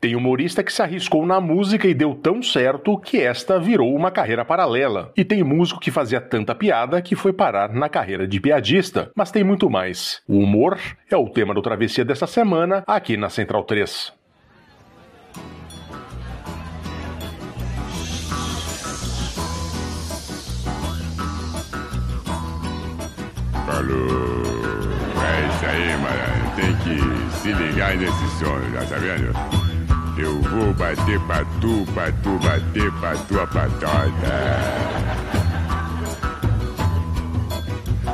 Tem 0.00 0.16
humorista 0.16 0.64
que 0.64 0.72
se 0.72 0.80
arriscou 0.80 1.26
na 1.26 1.42
música 1.42 1.86
e 1.86 1.92
deu 1.92 2.14
tão 2.14 2.42
certo 2.42 2.98
que 2.98 3.20
esta 3.20 3.60
virou 3.60 3.94
uma 3.94 4.10
carreira 4.10 4.46
paralela. 4.46 5.12
E 5.14 5.22
tem 5.22 5.44
músico 5.44 5.78
que 5.78 5.90
fazia 5.90 6.22
tanta 6.22 6.54
piada 6.54 7.02
que 7.02 7.14
foi 7.14 7.34
parar 7.34 7.70
na 7.74 7.86
carreira 7.86 8.26
de 8.26 8.40
piadista. 8.40 9.10
Mas 9.14 9.30
tem 9.30 9.44
muito 9.44 9.68
mais. 9.68 10.22
O 10.26 10.38
humor 10.38 10.78
é 11.10 11.16
o 11.18 11.28
tema 11.28 11.52
do 11.52 11.60
Travessia 11.60 12.02
dessa 12.02 12.26
semana 12.26 12.82
aqui 12.86 13.18
na 13.18 13.28
Central 13.28 13.62
3. 13.64 14.10
Falou. 23.66 24.40
É 25.20 25.46
isso 25.46 25.66
aí, 25.66 25.96
mano. 25.98 26.56
Tem 26.56 26.74
que 26.78 27.36
se 27.36 27.52
ligar 27.52 27.94
nesse 27.98 28.38
som, 28.38 28.58
já 28.72 28.86
tá 28.86 28.96
vendo? 28.96 29.59
Eu 30.20 30.38
vou 30.42 30.74
bater 30.74 31.18
pra 31.20 31.42
tu, 31.62 31.86
pra 31.94 32.12
tu 32.22 32.38
bater 32.40 32.92
pra 33.00 33.14
tua 33.26 33.46
patota. 33.46 34.10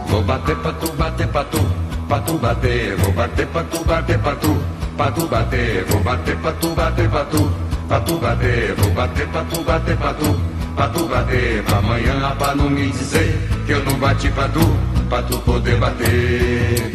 Vou 0.06 0.22
bater 0.22 0.56
pra 0.56 0.72
tu, 0.74 0.92
bater 0.92 1.26
pra 1.26 1.44
tu, 1.44 1.58
pra 2.06 2.20
tu 2.20 2.38
bater. 2.38 2.96
Vou 2.98 3.12
bater 3.12 3.46
pra 3.48 3.64
tu, 3.64 3.84
bater 3.84 4.18
pra 4.20 4.36
tu, 4.36 4.56
pra 4.96 5.10
tu 5.10 5.26
bater. 5.26 5.84
Vou 5.86 6.00
bater 6.00 6.36
pra 6.36 6.52
tu, 6.52 6.68
bater 6.76 7.08
pra 7.10 7.24
tu, 7.24 7.52
pra 7.88 8.00
tu 8.00 8.18
bater. 8.18 8.74
Vou 8.76 8.90
bater 8.92 9.26
pra 9.26 9.42
tu, 9.42 9.64
bater 9.64 9.96
pra 9.96 10.14
tu, 10.14 10.40
pra 10.76 10.88
tu 10.88 11.08
bater. 11.08 11.64
Pra 11.64 11.78
amanhã 11.78 12.36
pra 12.38 12.54
não 12.54 12.70
me 12.70 12.88
dizer 12.88 13.48
que 13.66 13.72
eu 13.72 13.84
não 13.84 13.98
bati 13.98 14.30
pra 14.30 14.46
tu, 14.46 14.76
pra 15.08 15.22
tu 15.22 15.40
poder 15.40 15.76
bater. 15.80 16.92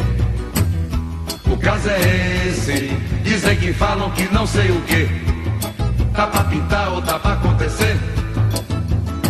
O 1.52 1.56
caso 1.58 1.90
é 1.90 2.48
esse, 2.48 2.96
dizem 3.22 3.56
que 3.56 3.74
falam 3.74 4.10
que 4.12 4.26
não 4.32 4.46
sei 4.46 4.70
o 4.70 4.80
que. 4.82 5.06
Tá 6.14 6.26
pra 6.26 6.44
pintar 6.44 6.88
ou 6.88 7.02
tá 7.02 7.18
pra 7.18 7.34
acontecer? 7.34 7.94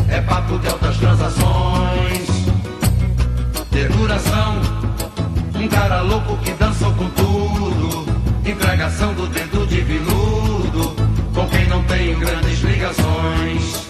É 0.09 0.21
papo 0.21 0.57
de 0.61 0.69
altas 0.69 0.97
transações, 0.99 2.29
de 3.73 3.89
duração. 3.89 4.61
Um 5.57 5.69
cara 5.69 6.01
louco 6.03 6.37
que 6.39 6.53
dançou 6.53 6.93
com 6.93 7.11
tudo. 7.11 8.07
Entregação 8.47 9.13
do 9.15 9.27
dedo 9.27 9.67
de 9.67 9.81
viludo, 9.81 10.95
com 11.35 11.49
quem 11.49 11.67
não 11.67 11.83
tem 11.85 12.17
grandes 12.21 12.61
ligações. 12.61 13.89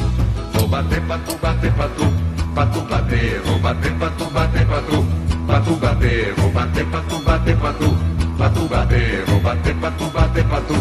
Vou 0.54 0.66
bater 0.68 1.02
pra 1.02 1.18
tu, 1.18 1.36
bater 1.36 1.72
pra 1.72 1.88
tu, 1.88 2.12
pra 2.54 2.66
tu 2.66 2.80
bater. 2.80 3.42
Vou 3.44 3.58
bater 3.58 3.92
pra 3.92 4.08
tu, 4.10 4.24
bater 4.30 4.66
pra 4.66 4.80
tu, 4.80 5.06
pra 5.46 5.60
tu 5.60 5.76
bater. 5.76 6.34
Vou 6.38 6.50
bater 6.50 6.86
pra 6.86 7.00
tu, 7.02 7.18
bater 7.18 7.56
pra 7.56 7.72
tu, 7.74 7.98
pra 8.42 8.50
tu 8.50 8.66
bater. 8.66 9.24
Vou 9.26 9.40
bater 9.40 9.74
pra 9.76 9.90
tu, 9.92 10.04
bater 10.06 10.44
pra 10.44 10.60
tu, 10.62 10.74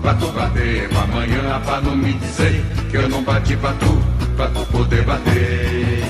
pra 0.00 0.14
tu 0.14 0.32
bater. 0.32 0.88
Pra 0.88 1.02
amanhã 1.02 1.60
pra 1.64 1.80
não 1.80 1.96
me 1.96 2.12
dizer 2.12 2.64
que 2.90 2.96
eu 2.96 3.08
não 3.08 3.24
bati 3.24 3.56
pra 3.56 3.72
tu, 3.72 3.98
pra 4.36 4.46
tu 4.48 4.64
poder 4.66 5.04
bater. 5.04 6.04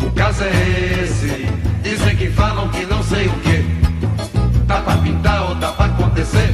O 0.00 0.10
caso 0.10 0.42
é 0.42 1.02
esse, 1.02 1.48
dizem 1.82 2.16
que 2.16 2.30
falam 2.30 2.68
que 2.68 2.84
não 2.86 3.02
sei 3.04 3.28
o 3.28 3.32
que. 3.32 3.64
Tá 4.66 4.80
pra 4.80 4.96
pintar 4.96 5.42
ou 5.48 5.54
tá 5.56 5.68
pra 5.72 5.86
acontecer? 5.86 6.52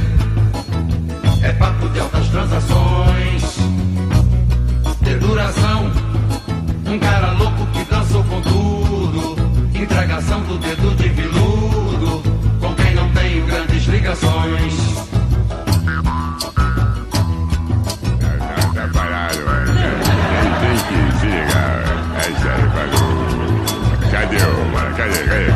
É 1.41 1.51
papo 1.53 1.89
de 1.89 1.99
altas 1.99 2.27
transações, 2.27 3.57
de 5.01 5.15
duração. 5.15 5.91
Um 6.85 6.99
cara 6.99 7.31
louco 7.31 7.65
que 7.73 7.83
dançou 7.85 8.23
com 8.25 8.41
tudo. 8.41 9.35
Entregação 9.73 10.41
do 10.41 10.57
dedo 10.59 10.95
de 10.95 11.09
viludo, 11.09 11.60
ligações. 14.01 14.73
Tá, 18.19 18.31
tá 18.73 18.89
parado, 18.93 19.37
mano. 19.45 19.73
Tem, 20.59 20.77
que 20.87 20.95
se 21.19 21.25
ligar. 21.27 21.83
É 22.17 22.19
isso 22.31 22.47
aí. 22.49 22.61
Cadê 24.11 24.37
o, 24.37 24.65
mano? 24.73 24.95
Cadê, 24.97 25.19
cadê? 25.23 25.51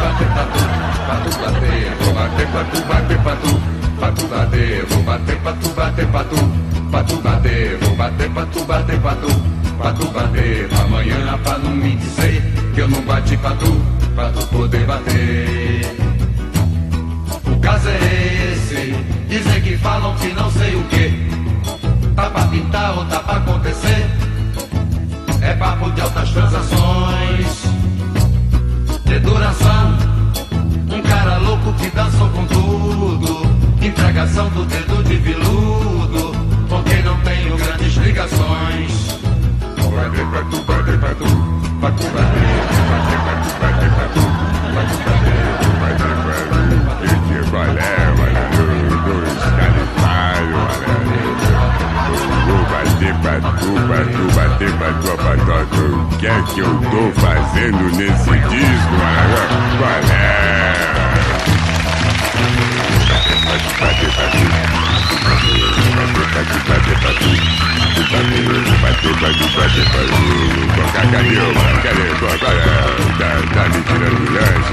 bater 0.00 0.28
pra 0.32 0.44
tu, 0.46 0.60
pra 1.06 1.16
tu 1.20 1.30
bater, 1.38 1.92
bater 2.14 2.46
pra 2.48 2.64
tu, 2.64 2.80
bater 2.86 3.18
pra 3.18 3.34
tu, 3.34 3.60
pra 3.98 4.12
tu 4.12 4.26
bater, 4.26 4.86
vou 4.86 5.02
bater 5.02 5.36
pra 5.36 5.52
tu, 5.52 5.68
bater 5.74 6.06
pra 6.08 6.24
tu, 6.24 6.36
pra 6.90 7.04
tu 7.04 7.16
bater, 7.16 7.78
vou 7.78 7.96
bater 7.96 8.30
pra 8.30 8.46
tu, 8.46 8.64
bater 8.64 9.00
pra 9.00 9.14
tu, 9.16 9.28
pra 9.78 9.92
tu 9.92 10.06
bater, 10.06 10.68
amanhã 10.80 11.38
pra 11.42 11.58
não 11.58 11.70
me 11.72 11.94
dizer 11.96 12.42
que 12.74 12.80
eu 12.80 12.88
não 12.88 13.02
bati 13.02 13.36
pra 13.36 13.50
tu, 13.52 13.93
pra 14.14 14.30
tu 14.30 14.46
poder 14.46 14.86
bater. 14.86 15.96
O 17.46 17.60
caso 17.60 17.88
é 17.88 18.52
esse, 18.52 18.94
dizem 19.28 19.60
que 19.62 19.76
falam 19.78 20.14
que 20.16 20.28
não 20.32 20.50
sei 20.50 20.76
o 20.76 20.84
que, 20.84 21.28
tá 22.14 22.30
pra 22.30 22.46
pintar 22.46 22.98
ou 22.98 23.04
tá 23.06 23.20
pra 23.20 23.36
acontecer, 23.36 24.06
é 25.42 25.54
papo 25.54 25.90
de 25.90 26.00
altas 26.00 26.30
transações 26.30 27.64
de 29.04 29.18
duração. 29.20 29.98
Um 30.90 31.02
cara 31.02 31.38
louco 31.38 31.72
que 31.74 31.90
dançou 31.90 32.28
com 32.30 32.46
tudo. 32.46 33.44
Entregação 33.80 34.48
do 34.50 34.64
dedo 34.64 35.02
de 35.04 35.16
viludo. 35.16 36.32
Com 36.68 36.82
quem 36.84 37.02
não 37.02 37.20
tenho 37.20 37.56
grandes 37.56 37.94
ligações. 37.96 39.18
Tu, 39.76 39.90
bater 39.90 40.26
pra 40.26 40.42
tu, 40.44 40.62
bater. 40.62 40.84
Bater 40.84 40.98
pra 40.98 41.14
tu, 41.14 41.63
O 41.84 41.88
que 56.16 56.26
é 56.26 56.42
que 56.54 56.60
eu 56.60 56.80
tô 56.90 57.12
fazendo 57.20 57.84
nesse 57.96 58.30
disco? 58.30 58.94
Qual 59.76 60.04
é? 60.10 60.34
Bater 66.32 66.62
bater 66.64 66.96
bater. 67.02 67.38
Bater, 68.80 70.33
bater 70.94 71.10
pra 71.10 71.24
tu, 71.24 72.24
bater 72.24 72.38
pra 72.38 72.84
tu. 72.94 73.04
Cadê, 73.54 73.78
mano? 73.78 73.82
Cadê? 73.84 74.54
Qual 74.54 74.63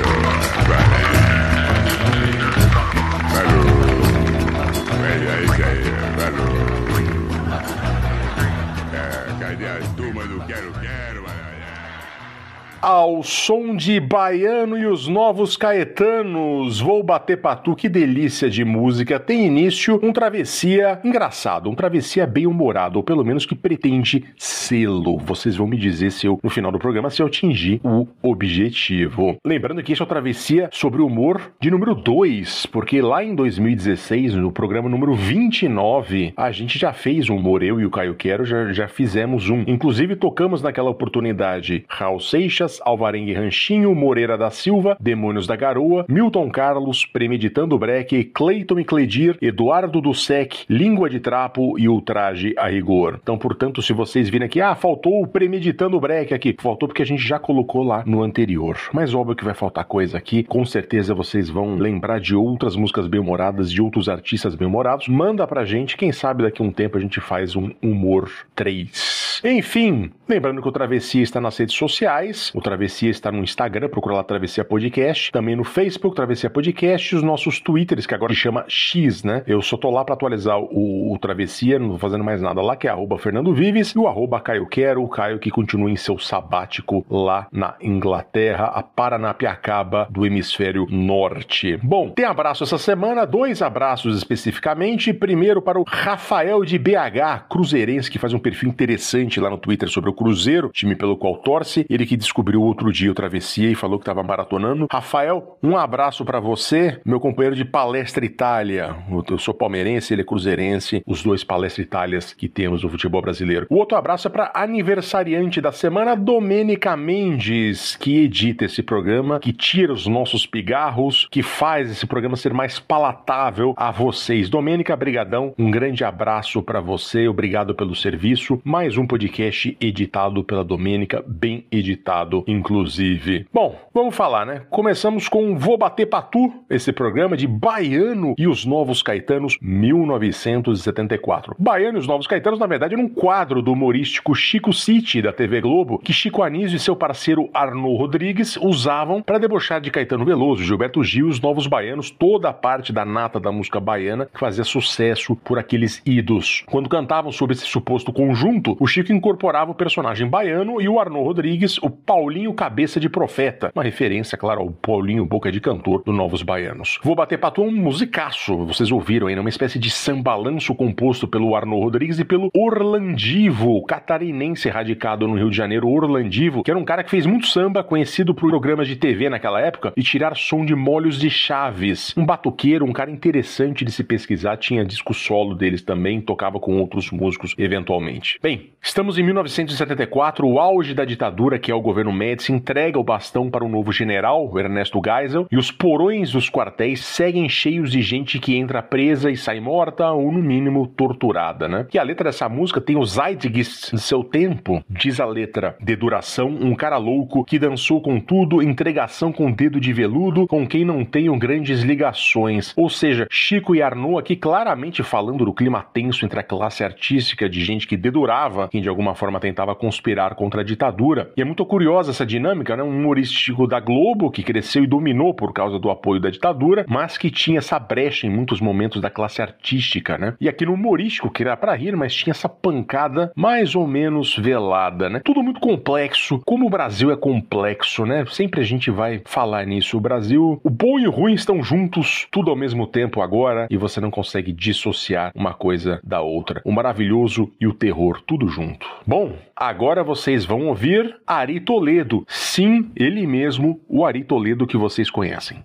Ao 12.81 13.21
som 13.21 13.75
de 13.75 13.99
Baiano 13.99 14.75
e 14.75 14.87
os 14.87 15.07
Novos 15.07 15.55
Caetanos, 15.55 16.79
vou 16.79 17.03
bater 17.03 17.37
patu, 17.37 17.75
que 17.75 17.87
delícia 17.87 18.49
de 18.49 18.65
música. 18.65 19.19
Tem 19.19 19.45
início 19.45 19.99
um 20.01 20.11
travessia 20.11 20.99
engraçado, 21.03 21.69
um 21.69 21.75
travessia 21.75 22.25
bem 22.25 22.47
humorado, 22.47 22.97
ou 22.97 23.03
pelo 23.03 23.23
menos 23.23 23.45
que 23.45 23.53
pretende 23.53 24.25
sê-lo. 24.35 25.19
Vocês 25.19 25.55
vão 25.55 25.67
me 25.67 25.77
dizer 25.77 26.11
se 26.11 26.25
eu, 26.25 26.39
no 26.41 26.49
final 26.49 26.71
do 26.71 26.79
programa, 26.79 27.11
se 27.11 27.21
eu 27.21 27.27
atingi 27.27 27.79
o 27.83 28.07
objetivo. 28.23 29.37
Lembrando 29.45 29.83
que 29.83 29.91
este 29.91 30.01
é 30.01 30.05
o 30.05 30.07
travessia 30.07 30.67
sobre 30.73 31.03
o 31.03 31.05
humor 31.05 31.53
de 31.59 31.69
número 31.69 31.93
2, 31.93 32.65
porque 32.65 32.99
lá 32.99 33.23
em 33.23 33.35
2016, 33.35 34.33
no 34.33 34.51
programa 34.51 34.89
número 34.89 35.13
29, 35.13 36.33
a 36.35 36.51
gente 36.51 36.79
já 36.79 36.91
fez 36.93 37.29
um 37.29 37.35
humor, 37.35 37.61
eu 37.61 37.79
e 37.79 37.85
o 37.85 37.91
Caio 37.91 38.15
Quero 38.15 38.43
já, 38.43 38.73
já 38.73 38.87
fizemos 38.87 39.51
um. 39.51 39.63
Inclusive 39.67 40.15
tocamos 40.15 40.63
naquela 40.63 40.89
oportunidade 40.89 41.85
Raul 41.87 42.19
Seixas, 42.19 42.70
Dias, 42.71 42.79
Alvarengue 42.85 43.33
Ranchinho, 43.33 43.93
Moreira 43.93 44.37
da 44.37 44.49
Silva, 44.49 44.95
Demônios 44.99 45.45
da 45.45 45.55
Garoa, 45.55 46.05
Milton 46.07 46.49
Carlos, 46.49 47.05
Premeditando 47.05 47.77
Breque, 47.77 48.23
Cleiton 48.23 48.79
e 48.79 48.85
Cledir, 48.85 49.37
Eduardo 49.41 49.99
do 49.99 50.13
Sec, 50.13 50.53
Língua 50.69 51.09
de 51.09 51.19
Trapo 51.19 51.77
e 51.77 51.89
Ultraje 51.89 52.53
a 52.57 52.67
Rigor. 52.67 53.19
Então, 53.21 53.37
portanto, 53.37 53.81
se 53.81 53.91
vocês 53.91 54.29
virem 54.29 54.45
aqui, 54.45 54.61
ah, 54.61 54.75
faltou 54.75 55.21
o 55.21 55.27
Premeditando 55.27 55.99
Breque 55.99 56.33
aqui, 56.33 56.55
faltou 56.59 56.87
porque 56.87 57.01
a 57.01 57.05
gente 57.05 57.21
já 57.21 57.39
colocou 57.39 57.83
lá 57.83 58.03
no 58.05 58.23
anterior. 58.23 58.77
Mas 58.93 59.13
óbvio 59.13 59.35
que 59.35 59.43
vai 59.43 59.53
faltar 59.53 59.85
coisa 59.85 60.17
aqui, 60.17 60.43
com 60.43 60.63
certeza 60.65 61.13
vocês 61.13 61.49
vão 61.49 61.75
lembrar 61.75 62.19
de 62.19 62.35
outras 62.35 62.75
músicas 62.75 63.07
bem-humoradas, 63.07 63.71
de 63.71 63.81
outros 63.81 64.07
artistas 64.07 64.55
bem-humorados. 64.55 65.07
Manda 65.07 65.45
pra 65.47 65.65
gente, 65.65 65.97
quem 65.97 66.11
sabe 66.11 66.43
daqui 66.43 66.61
a 66.61 66.65
um 66.65 66.71
tempo 66.71 66.97
a 66.97 67.01
gente 67.01 67.19
faz 67.19 67.55
um 67.55 67.71
Humor 67.81 68.29
3. 68.55 69.41
Enfim, 69.43 70.11
lembrando 70.27 70.61
que 70.61 70.67
o 70.67 70.71
Travessia 70.71 71.23
está 71.23 71.41
nas 71.41 71.57
redes 71.57 71.75
sociais, 71.75 72.51
o 72.53 72.60
Travessia 72.61 73.09
está 73.09 73.31
no 73.31 73.43
Instagram, 73.43 73.89
procura 73.89 74.15
lá 74.15 74.23
Travessia 74.23 74.63
Podcast, 74.63 75.31
também 75.31 75.55
no 75.55 75.63
Facebook, 75.63 76.15
Travessia 76.15 76.49
Podcast, 76.49 77.13
e 77.13 77.17
os 77.17 77.23
nossos 77.23 77.59
Twitters, 77.59 78.05
que 78.05 78.15
agora 78.15 78.33
se 78.33 78.39
chama 78.39 78.65
X, 78.67 79.23
né? 79.23 79.43
Eu 79.47 79.61
só 79.61 79.77
tô 79.77 79.89
lá 79.89 80.05
para 80.05 80.13
atualizar 80.13 80.59
o, 80.59 81.13
o, 81.13 81.17
Travessia, 81.19 81.79
não 81.79 81.91
tô 81.91 81.97
fazendo 81.97 82.23
mais 82.23 82.41
nada 82.41 82.61
lá, 82.61 82.75
que 82.75 82.87
é 82.87 82.89
arroba 82.89 83.17
Fernando 83.17 83.53
Vives, 83.53 83.91
e 83.91 83.99
o 83.99 84.07
arroba 84.07 84.39
Caio 84.39 84.67
Quero, 84.67 85.03
o 85.03 85.09
Caio 85.09 85.39
que 85.39 85.49
continua 85.49 85.89
em 85.89 85.95
seu 85.95 86.17
sabático 86.17 87.05
lá 87.09 87.47
na 87.51 87.75
Inglaterra, 87.81 88.65
a 88.65 88.83
Paranapiacaba 88.83 90.07
do 90.09 90.25
hemisfério 90.25 90.85
norte. 90.89 91.77
Bom, 91.81 92.09
tem 92.09 92.25
abraço 92.25 92.63
essa 92.63 92.77
semana, 92.77 93.25
dois 93.25 93.61
abraços 93.61 94.17
especificamente. 94.17 95.13
Primeiro 95.13 95.61
para 95.61 95.79
o 95.79 95.85
Rafael 95.87 96.63
de 96.65 96.77
BH, 96.77 97.47
cruzeirense, 97.49 98.11
que 98.11 98.19
faz 98.19 98.33
um 98.33 98.39
perfil 98.39 98.69
interessante 98.69 99.39
lá 99.39 99.49
no 99.49 99.57
Twitter 99.57 99.89
sobre 99.89 100.09
o 100.09 100.13
Cruzeiro, 100.13 100.69
time 100.73 100.95
pelo 100.95 101.17
qual 101.17 101.37
torce. 101.37 101.85
Ele 101.89 102.05
que 102.05 102.17
descobriu 102.17 102.50
outro 102.57 102.91
dia 102.91 103.11
o 103.11 103.15
Travessia 103.15 103.69
e 103.69 103.75
falou 103.75 103.97
que 103.97 104.03
estava 104.03 104.23
maratonando. 104.23 104.87
Rafael, 104.91 105.57
um 105.61 105.77
abraço 105.77 106.25
para 106.25 106.39
você, 106.39 106.99
meu 107.05 107.19
companheiro 107.19 107.55
de 107.55 107.65
Palestra 107.65 108.25
Itália. 108.25 108.95
Eu 109.29 109.37
sou 109.37 109.53
palmeirense, 109.53 110.13
ele 110.13 110.21
é 110.21 110.25
cruzeirense, 110.25 111.01
os 111.05 111.23
dois 111.23 111.43
Palestra 111.43 111.81
Itálias 111.81 112.33
que 112.33 112.47
temos 112.47 112.83
no 112.83 112.89
futebol 112.89 113.21
brasileiro. 113.21 113.67
O 113.69 113.75
outro 113.77 113.97
abraço 113.97 114.27
é 114.27 114.31
para 114.31 114.51
aniversariante 114.53 115.61
da 115.61 115.71
semana, 115.71 116.15
Domênica 116.15 116.95
Mendes, 116.97 117.95
que 117.95 118.23
edita 118.23 118.65
esse 118.65 118.81
programa, 118.81 119.39
que 119.39 119.53
tira 119.53 119.93
os 119.93 120.07
nossos 120.07 120.45
pigarros, 120.45 121.27
que 121.31 121.43
faz 121.43 121.91
esse 121.91 122.05
programa 122.05 122.35
ser 122.35 122.53
mais 122.53 122.79
palatável 122.79 123.73
a 123.77 123.91
vocês. 123.91 124.49
Domênica, 124.49 124.95
brigadão, 124.95 125.53
um 125.57 125.69
grande 125.69 126.03
abraço 126.03 126.61
para 126.61 126.81
você, 126.81 127.27
obrigado 127.27 127.75
pelo 127.75 127.95
serviço. 127.95 128.59
Mais 128.63 128.97
um 128.97 129.05
podcast 129.05 129.77
editado 129.79 130.43
pela 130.43 130.63
Domênica, 130.63 131.23
bem 131.27 131.65
editado, 131.71 132.40
inclusive. 132.47 133.45
Bom, 133.53 133.75
vamos 133.93 134.15
falar, 134.15 134.45
né? 134.45 134.61
Começamos 134.69 135.27
com 135.27 135.57
Vou 135.57 135.77
Bater 135.77 136.05
Patu, 136.05 136.51
esse 136.69 136.91
programa 136.91 137.35
de 137.37 137.47
Baiano 137.47 138.35
e 138.37 138.47
os 138.47 138.65
Novos 138.65 139.03
Caetanos, 139.03 139.57
1974. 139.61 141.55
Baiano 141.57 141.97
e 141.97 142.01
os 142.01 142.07
Novos 142.07 142.27
Caetanos, 142.27 142.59
na 142.59 142.67
verdade, 142.67 142.93
era 142.93 143.03
um 143.03 143.09
quadro 143.09 143.61
do 143.61 143.71
humorístico 143.71 144.33
Chico 144.35 144.73
City, 144.73 145.21
da 145.21 145.33
TV 145.33 145.61
Globo, 145.61 145.99
que 145.99 146.13
Chico 146.13 146.43
Anísio 146.43 146.75
e 146.75 146.79
seu 146.79 146.95
parceiro 146.95 147.49
Arnaud 147.53 147.97
Rodrigues 147.97 148.57
usavam 148.57 149.21
para 149.21 149.37
debochar 149.37 149.81
de 149.81 149.91
Caetano 149.91 150.25
Veloso, 150.25 150.63
Gilberto 150.63 151.03
Gil, 151.03 151.27
os 151.27 151.39
Novos 151.39 151.67
Baianos, 151.67 152.09
toda 152.09 152.49
a 152.49 152.53
parte 152.53 152.93
da 152.93 153.05
nata 153.05 153.39
da 153.39 153.51
música 153.51 153.79
baiana 153.79 154.25
que 154.25 154.39
fazia 154.39 154.63
sucesso 154.63 155.35
por 155.35 155.57
aqueles 155.57 156.01
idos. 156.05 156.63
Quando 156.67 156.89
cantavam 156.89 157.31
sobre 157.31 157.55
esse 157.55 157.65
suposto 157.65 158.11
conjunto, 158.11 158.75
o 158.79 158.87
Chico 158.87 159.11
incorporava 159.11 159.71
o 159.71 159.75
personagem 159.75 160.27
baiano 160.27 160.81
e 160.81 160.87
o 160.87 160.99
Arnaud 160.99 161.25
Rodrigues, 161.25 161.77
o 161.79 161.89
Paulinho 162.21 162.53
Cabeça 162.53 162.99
de 162.99 163.09
Profeta, 163.09 163.71
uma 163.73 163.83
referência, 163.83 164.37
claro, 164.37 164.61
ao 164.61 164.69
Paulinho 164.69 165.25
Boca 165.25 165.51
de 165.51 165.59
Cantor 165.59 166.03
do 166.03 166.13
Novos 166.13 166.43
Baianos. 166.43 166.99
Vou 167.01 167.15
bater 167.15 167.39
pato 167.39 167.63
um 167.63 167.71
musicaço, 167.71 168.63
vocês 168.63 168.91
ouviram 168.91 169.25
aí, 169.25 169.33
né? 169.33 169.41
uma 169.41 169.49
espécie 169.49 169.79
de 169.79 169.89
sambalanço 169.89 170.75
composto 170.75 171.27
pelo 171.27 171.55
Arnaud 171.55 171.83
Rodrigues 171.83 172.19
e 172.19 172.23
pelo 172.23 172.51
Orlandivo, 172.55 173.83
catarinense 173.87 174.69
radicado 174.69 175.27
no 175.27 175.33
Rio 175.33 175.49
de 175.49 175.57
Janeiro, 175.57 175.89
Orlandivo, 175.89 176.61
que 176.61 176.69
era 176.69 176.79
um 176.79 176.85
cara 176.85 177.03
que 177.03 177.09
fez 177.09 177.25
muito 177.25 177.47
samba, 177.47 177.83
conhecido 177.83 178.35
por 178.35 178.51
programas 178.51 178.87
de 178.87 178.95
TV 178.95 179.27
naquela 179.27 179.59
época, 179.59 179.91
e 179.97 180.03
tirar 180.03 180.37
som 180.37 180.63
de 180.63 180.75
molhos 180.75 181.17
de 181.17 181.31
chaves. 181.31 182.13
Um 182.15 182.23
batuqueiro, 182.23 182.85
um 182.85 182.93
cara 182.93 183.09
interessante 183.09 183.83
de 183.83 183.91
se 183.91 184.03
pesquisar, 184.03 184.57
tinha 184.57 184.85
disco 184.85 185.11
solo 185.11 185.55
deles 185.55 185.81
também, 185.81 186.21
tocava 186.21 186.59
com 186.59 186.77
outros 186.77 187.09
músicos 187.09 187.55
eventualmente. 187.57 188.37
Bem, 188.43 188.69
estamos 188.79 189.17
em 189.17 189.23
1974, 189.23 190.47
o 190.47 190.59
auge 190.59 190.93
da 190.93 191.03
ditadura, 191.03 191.57
que 191.57 191.71
é 191.71 191.73
o 191.73 191.81
governo 191.81 192.10
Médici, 192.11 192.51
entrega 192.51 192.99
o 192.99 193.03
bastão 193.03 193.49
para 193.49 193.63
o 193.63 193.69
novo 193.69 193.91
general, 193.91 194.51
Ernesto 194.57 195.01
Geisel, 195.03 195.47
e 195.51 195.57
os 195.57 195.71
porões 195.71 196.31
dos 196.31 196.49
quartéis 196.49 197.03
seguem 197.03 197.47
cheios 197.49 197.91
de 197.91 198.01
gente 198.01 198.39
que 198.39 198.55
entra 198.55 198.81
presa 198.81 199.31
e 199.31 199.37
sai 199.37 199.59
morta, 199.59 200.11
ou 200.11 200.31
no 200.31 200.39
mínimo 200.39 200.87
torturada, 200.87 201.67
né? 201.67 201.87
E 201.93 201.99
a 201.99 202.03
letra 202.03 202.29
dessa 202.29 202.47
música 202.47 202.81
tem 202.81 202.97
o 202.97 203.05
Zeitgeist 203.05 203.91
de 203.91 204.01
seu 204.01 204.23
tempo, 204.23 204.83
diz 204.89 205.19
a 205.19 205.25
letra, 205.25 205.75
de 205.81 205.95
duração, 205.95 206.49
um 206.49 206.75
cara 206.75 206.97
louco 206.97 207.43
que 207.43 207.59
dançou 207.59 208.01
com 208.01 208.19
tudo, 208.19 208.61
entregação 208.61 209.31
com 209.31 209.51
dedo 209.51 209.79
de 209.79 209.93
veludo, 209.93 210.47
com 210.47 210.67
quem 210.67 210.85
não 210.85 211.03
tenho 211.05 211.37
grandes 211.37 211.81
ligações. 211.81 212.73
Ou 212.75 212.89
seja, 212.89 213.27
Chico 213.29 213.75
e 213.75 213.81
Arnaud 213.81 214.19
aqui 214.19 214.35
claramente 214.35 215.03
falando 215.03 215.45
do 215.45 215.53
clima 215.53 215.85
tenso 215.93 216.25
entre 216.25 216.39
a 216.39 216.43
classe 216.43 216.83
artística 216.83 217.49
de 217.49 217.63
gente 217.63 217.87
que 217.87 217.97
dedurava, 217.97 218.67
quem 218.69 218.81
de 218.81 218.89
alguma 218.89 219.15
forma 219.15 219.39
tentava 219.39 219.75
conspirar 219.75 220.35
contra 220.35 220.61
a 220.61 220.63
ditadura. 220.63 221.31
E 221.35 221.41
é 221.41 221.45
muito 221.45 221.65
curiosa 222.01 222.11
essa 222.11 222.25
dinâmica, 222.25 222.75
né? 222.75 222.83
Um 222.83 222.89
humorístico 222.89 223.67
da 223.67 223.79
Globo 223.79 224.31
que 224.31 224.43
cresceu 224.43 224.83
e 224.83 224.87
dominou 224.87 225.33
por 225.33 225.53
causa 225.53 225.77
do 225.77 225.89
apoio 225.89 226.19
da 226.19 226.29
ditadura, 226.29 226.85
mas 226.87 227.17
que 227.17 227.29
tinha 227.29 227.59
essa 227.59 227.77
brecha 227.77 228.25
em 228.25 228.29
muitos 228.29 228.59
momentos 228.59 228.99
da 228.99 229.09
classe 229.09 229.41
artística, 229.41 230.17
né? 230.17 230.33
E 230.41 230.49
aqui 230.49 230.65
no 230.65 230.73
humorístico, 230.73 231.29
que 231.29 231.43
era 231.43 231.55
pra 231.55 231.75
rir, 231.75 231.95
mas 231.95 232.13
tinha 232.13 232.31
essa 232.31 232.49
pancada 232.49 233.31
mais 233.35 233.75
ou 233.75 233.87
menos 233.87 234.35
velada, 234.35 235.09
né? 235.09 235.21
Tudo 235.23 235.43
muito 235.43 235.59
complexo. 235.59 236.41
Como 236.45 236.65
o 236.65 236.69
Brasil 236.69 237.11
é 237.11 237.15
complexo, 237.15 238.05
né? 238.05 238.25
Sempre 238.29 238.61
a 238.61 238.65
gente 238.65 238.89
vai 238.89 239.21
falar 239.25 239.65
nisso. 239.65 239.97
O 239.97 240.01
Brasil, 240.01 240.59
o 240.63 240.69
bom 240.69 240.99
e 240.99 241.07
o 241.07 241.11
ruim 241.11 241.33
estão 241.33 241.61
juntos, 241.61 242.27
tudo 242.31 242.49
ao 242.49 242.57
mesmo 242.57 242.87
tempo 242.87 243.21
agora, 243.21 243.67
e 243.69 243.77
você 243.77 244.01
não 244.01 244.09
consegue 244.09 244.51
dissociar 244.51 245.31
uma 245.35 245.53
coisa 245.53 245.99
da 246.03 246.21
outra. 246.21 246.61
O 246.65 246.71
maravilhoso 246.71 247.51
e 247.59 247.67
o 247.67 247.73
terror, 247.73 248.21
tudo 248.25 248.47
junto. 248.47 248.87
Bom, 249.05 249.33
agora 249.55 250.03
vocês 250.03 250.45
vão 250.45 250.67
ouvir 250.67 251.15
Ari 251.27 251.59
Toledo. 251.59 251.90
Sim, 252.27 252.91
ele 252.95 253.25
mesmo, 253.27 253.81
o 253.87 254.05
Ari 254.05 254.23
Toledo 254.23 254.67
que 254.67 254.77
vocês 254.77 255.09
conhecem. 255.09 255.63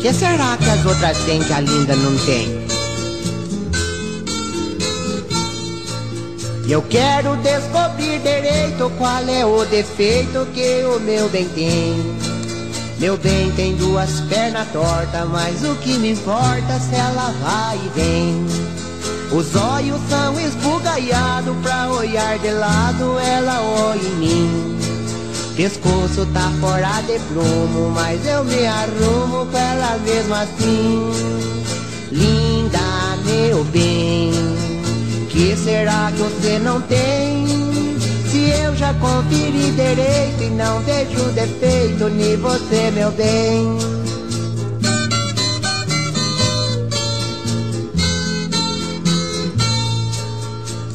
que 0.00 0.14
será 0.14 0.56
que 0.56 0.70
as 0.70 0.86
outras 0.86 1.18
têm 1.24 1.38
que 1.38 1.52
a 1.52 1.60
linda 1.60 1.94
não 1.96 2.16
tem? 2.24 2.48
Eu 6.66 6.82
quero 6.82 7.36
descobrir 7.36 8.18
direito 8.20 8.90
qual 8.96 9.28
é 9.28 9.44
o 9.44 9.64
defeito 9.66 10.46
que 10.54 10.84
o 10.84 11.00
meu 11.00 11.28
bem 11.28 11.48
tem. 11.48 11.94
Meu 12.98 13.16
bem 13.16 13.50
tem 13.52 13.76
duas 13.76 14.20
pernas 14.22 14.68
tortas, 14.68 15.28
mas 15.28 15.62
o 15.64 15.74
que 15.76 15.98
me 15.98 16.12
importa 16.12 16.78
se 16.78 16.94
ela 16.94 17.30
vai 17.42 17.76
e 17.76 17.88
vem. 17.94 18.87
Os 19.30 19.54
olhos 19.54 20.00
são 20.08 20.40
esbugalhados 20.40 21.54
pra 21.62 21.90
olhar 21.90 22.38
de 22.38 22.50
lado, 22.50 23.18
ela 23.18 23.60
olha 23.60 24.00
em 24.00 24.14
mim. 24.16 24.78
Pescoço 25.54 26.24
tá 26.32 26.50
fora 26.60 27.02
de 27.02 27.18
prumo, 27.28 27.90
mas 27.90 28.26
eu 28.26 28.42
me 28.44 28.66
arrumo 28.66 29.44
pra 29.46 29.60
ela 29.60 29.98
mesmo 29.98 30.34
assim. 30.34 31.12
Linda, 32.10 32.78
meu 33.26 33.64
bem, 33.64 34.32
que 35.28 35.54
será 35.56 36.10
que 36.10 36.22
você 36.22 36.58
não 36.58 36.80
tem? 36.82 37.46
Se 38.30 38.50
eu 38.62 38.74
já 38.76 38.94
conferi 38.94 39.72
direito 39.72 40.42
e 40.42 40.50
não 40.50 40.80
vejo 40.80 41.22
defeito 41.34 42.08
em 42.08 42.36
você, 42.36 42.90
meu 42.92 43.10
bem. 43.10 43.78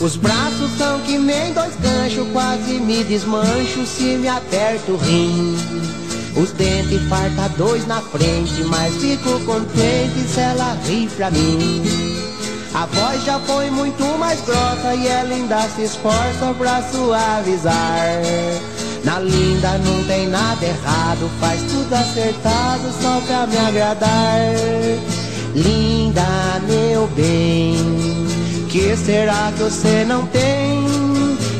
Os 0.03 0.17
braços 0.17 0.69
são 0.77 0.99
que 0.99 1.17
nem 1.17 1.53
dois 1.53 1.77
ganchos, 1.77 2.27
quase 2.33 2.73
me 2.73 3.05
desmancho 3.05 3.85
se 3.85 4.17
me 4.17 4.27
aperto 4.27 4.91
o 4.91 4.97
rim. 4.97 5.55
Os 6.35 6.51
dentes 6.51 7.01
farta 7.07 7.47
dois 7.57 7.87
na 7.87 8.01
frente, 8.01 8.65
mas 8.65 8.93
fico 8.97 9.39
contente 9.45 10.27
se 10.27 10.41
ela 10.41 10.77
ri 10.85 11.07
pra 11.15 11.31
mim. 11.31 11.83
A 12.73 12.85
voz 12.85 13.23
já 13.23 13.39
foi 13.39 13.69
muito 13.69 14.03
mais 14.19 14.41
grossa 14.41 14.93
e 14.93 15.07
ela 15.07 15.33
ainda 15.33 15.61
se 15.69 15.83
esforça 15.83 16.53
pra 16.57 16.83
suavizar. 16.91 18.21
Na 19.05 19.19
linda 19.21 19.77
não 19.85 20.03
tem 20.03 20.27
nada 20.27 20.65
errado, 20.65 21.31
faz 21.39 21.61
tudo 21.61 21.93
acertado 21.93 22.91
só 23.01 23.21
pra 23.25 23.47
me 23.47 23.57
agradar. 23.57 24.51
Linda, 25.55 26.61
meu 26.67 27.07
bem 27.15 28.12
Que 28.73 28.97
será 28.97 29.53
que 29.55 29.61
você 29.65 30.03
não 30.03 30.25
tem? 30.25 30.87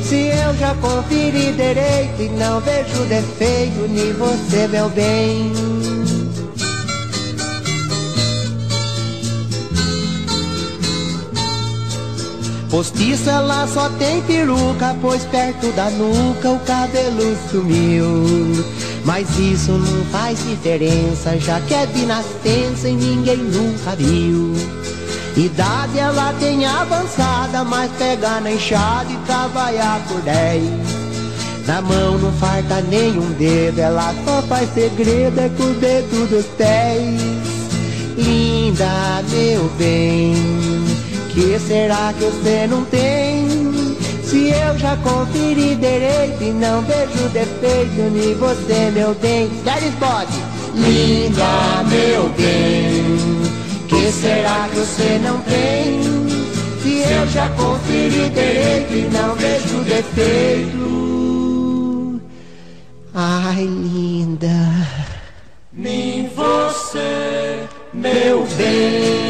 Se 0.03 0.29
eu 0.29 0.58
já 0.58 0.74
conferi 0.82 1.51
direito 1.51 2.20
e 2.20 2.29
não 2.29 2.60
vejo 2.60 3.03
defeito 3.08 3.86
em 3.86 4.13
você, 4.13 4.67
meu 4.67 4.89
bem. 4.89 5.53
Postiça 12.72 13.29
ela 13.29 13.67
só 13.67 13.89
tem 14.00 14.20
peruca, 14.24 14.96
pois 15.00 15.24
perto 15.25 15.72
da 15.74 15.91
nuca 15.91 16.50
o 16.50 16.60
cabelo 16.62 17.38
sumiu. 17.51 18.65
Mas 19.05 19.29
isso 19.38 19.74
não 19.74 20.03
faz 20.05 20.43
diferença, 20.50 21.38
já 21.38 21.60
que 21.62 21.75
é 21.75 21.86
de 21.86 22.08
nascença 22.08 22.89
e 22.89 22.96
ninguém 22.96 23.38
nunca 23.38 23.96
viu. 23.96 24.82
Idade 25.35 25.97
ela 25.97 26.33
tem 26.39 26.65
avançada, 26.65 27.63
mas 27.63 27.91
pega 27.97 28.39
na 28.39 28.51
enxada 28.51 29.11
e 29.11 29.17
trabalhar 29.25 29.99
por 30.07 30.21
dez. 30.21 30.63
Na 31.65 31.81
mão 31.81 32.17
não 32.19 32.31
falta 32.33 32.81
nenhum 32.81 33.31
dedo, 33.33 33.79
ela 33.79 34.13
só 34.25 34.41
faz 34.43 34.71
segredo 34.73 35.39
é 35.39 35.49
com 35.49 35.63
o 35.63 35.73
dedo 35.75 36.29
dos 36.29 36.45
pés. 36.57 37.19
Linda, 38.17 39.23
meu 39.29 39.69
bem, 39.77 40.35
que 41.29 41.57
será 41.59 42.13
que 42.13 42.25
você 42.25 42.67
não 42.69 42.85
tem? 42.85 43.63
Se 44.23 44.49
eu 44.49 44.77
já 44.77 44.95
conferi 44.97 45.75
direito 45.75 46.43
e 46.43 46.51
não 46.51 46.81
vejo 46.81 47.29
defeito 47.29 47.99
em 47.99 48.35
você, 48.35 48.91
meu 48.93 49.13
bem. 49.15 49.49
Body. 49.99 50.53
Linda, 50.75 51.83
meu 51.87 52.29
bem, 52.29 53.43
que 54.03 54.12
será 54.12 54.67
que 54.67 54.75
você 54.75 55.17
não 55.19 55.39
tem? 55.43 56.01
Se 56.81 57.03
eu 57.10 57.25
já 57.27 57.48
conferi 57.51 58.10
direito 58.10 58.93
e 58.93 59.10
não 59.10 59.33
vejo 59.36 59.81
defeito. 59.86 60.91
Ai, 63.13 63.63
linda. 63.63 64.50
Nem 65.72 66.27
você, 66.27 67.63
meu 67.93 68.45
bem. 68.57 69.24